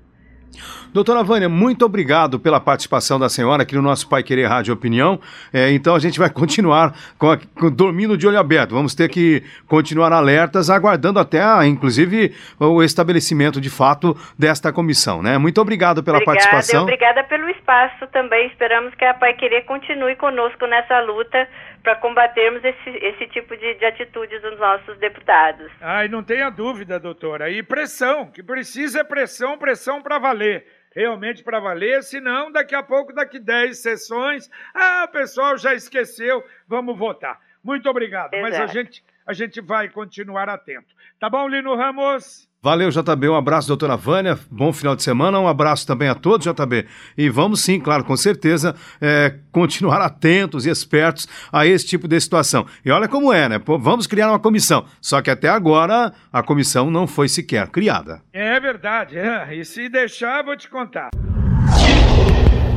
Doutora 0.93 1.21
Vânia, 1.21 1.49
muito 1.49 1.85
obrigado 1.85 2.39
pela 2.39 2.59
participação 2.59 3.19
da 3.19 3.29
senhora 3.29 3.63
aqui 3.63 3.75
no 3.75 3.81
nosso 3.81 4.09
Pai 4.09 4.23
Querer 4.23 4.47
Rádio 4.47 4.73
Opinião. 4.73 5.19
É, 5.53 5.71
então 5.71 5.93
a 5.93 5.99
gente 5.99 6.17
vai 6.17 6.29
continuar 6.31 6.93
com, 7.17 7.29
a, 7.29 7.37
com, 7.37 7.69
dormindo 7.69 8.17
de 8.17 8.27
olho 8.27 8.39
aberto. 8.39 8.71
Vamos 8.71 8.95
ter 8.95 9.09
que 9.09 9.43
continuar 9.67 10.11
alertas, 10.13 10.69
aguardando 10.69 11.19
até, 11.19 11.41
inclusive, 11.65 12.33
o 12.59 12.81
estabelecimento 12.81 13.59
de 13.61 13.69
fato 13.69 14.15
desta 14.39 14.71
comissão. 14.71 15.21
Né? 15.21 15.37
Muito 15.37 15.61
obrigado 15.61 16.03
pela 16.03 16.17
obrigada, 16.17 16.49
participação. 16.49 16.83
Obrigada 16.83 17.23
pelo 17.25 17.49
espaço 17.49 18.07
também. 18.07 18.47
Esperamos 18.47 18.95
que 18.95 19.05
a 19.05 19.13
Pai 19.13 19.33
Querer 19.33 19.65
continue 19.65 20.15
conosco 20.15 20.65
nessa 20.65 20.99
luta 21.01 21.47
para 21.87 21.95
combatermos 21.95 22.61
esse, 22.65 22.89
esse 22.89 23.27
tipo 23.27 23.55
de, 23.55 23.75
de 23.75 23.85
atitude 23.85 24.37
dos 24.39 24.59
nossos 24.59 24.97
deputados. 24.97 25.71
Ai, 25.79 26.09
não 26.09 26.21
tenha 26.21 26.49
dúvida, 26.49 26.99
doutora. 26.99 27.49
E 27.49 27.63
pressão, 27.63 28.29
que 28.29 28.43
precisa 28.43 28.99
é 28.99 29.03
pressão, 29.05 29.57
pressão 29.57 30.01
para 30.01 30.19
valer 30.19 30.65
realmente 30.93 31.43
para 31.43 31.59
valer, 31.59 32.01
senão 32.01 32.51
daqui 32.51 32.73
a 32.73 32.81
pouco, 32.81 33.13
daqui 33.13 33.37
10 33.37 33.77
sessões, 33.77 34.49
ah, 34.73 35.05
o 35.07 35.11
pessoal 35.11 35.55
já 35.55 35.75
esqueceu, 35.75 36.43
vamos 36.67 36.97
votar. 36.97 37.39
Muito 37.63 37.87
obrigado. 37.87 38.33
Exato. 38.33 38.41
Mas 38.41 38.59
a 38.59 38.65
gente, 38.65 39.03
a 39.23 39.31
gente 39.31 39.61
vai 39.61 39.89
continuar 39.89 40.49
atento. 40.49 40.87
Tá 41.19 41.29
bom, 41.29 41.47
Lino 41.47 41.75
Ramos? 41.75 42.47
Valeu, 42.61 42.89
JB. 42.89 43.29
Um 43.29 43.35
abraço, 43.35 43.67
doutora 43.67 43.95
Vânia. 43.95 44.37
Bom 44.51 44.73
final 44.73 44.95
de 44.95 45.01
semana. 45.01 45.39
Um 45.39 45.47
abraço 45.47 45.87
também 45.87 46.09
a 46.09 46.15
todos, 46.15 46.45
JB. 46.45 46.85
E 47.17 47.29
vamos 47.29 47.61
sim, 47.61 47.79
claro, 47.79 48.03
com 48.03 48.17
certeza, 48.17 48.75
é, 48.99 49.35
continuar 49.51 50.01
atentos 50.01 50.65
e 50.65 50.69
espertos 50.69 51.27
a 51.51 51.65
esse 51.65 51.85
tipo 51.85 52.07
de 52.07 52.19
situação. 52.19 52.65
E 52.83 52.91
olha 52.91 53.07
como 53.07 53.31
é, 53.31 53.47
né? 53.47 53.57
Pô, 53.57 53.79
vamos 53.79 54.05
criar 54.05 54.29
uma 54.29 54.39
comissão. 54.39 54.85
Só 55.01 55.21
que 55.21 55.31
até 55.31 55.49
agora 55.49 56.13
a 56.31 56.43
comissão 56.43 56.91
não 56.91 57.07
foi 57.07 57.29
sequer 57.29 57.69
criada. 57.69 58.21
É 58.33 58.59
verdade, 58.59 59.17
é. 59.17 59.55
E 59.55 59.63
se 59.63 59.87
deixar, 59.89 60.43
vou 60.43 60.57
te 60.57 60.69
contar. 60.69 61.09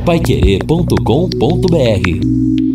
Paiquerê.com.br 0.05 2.70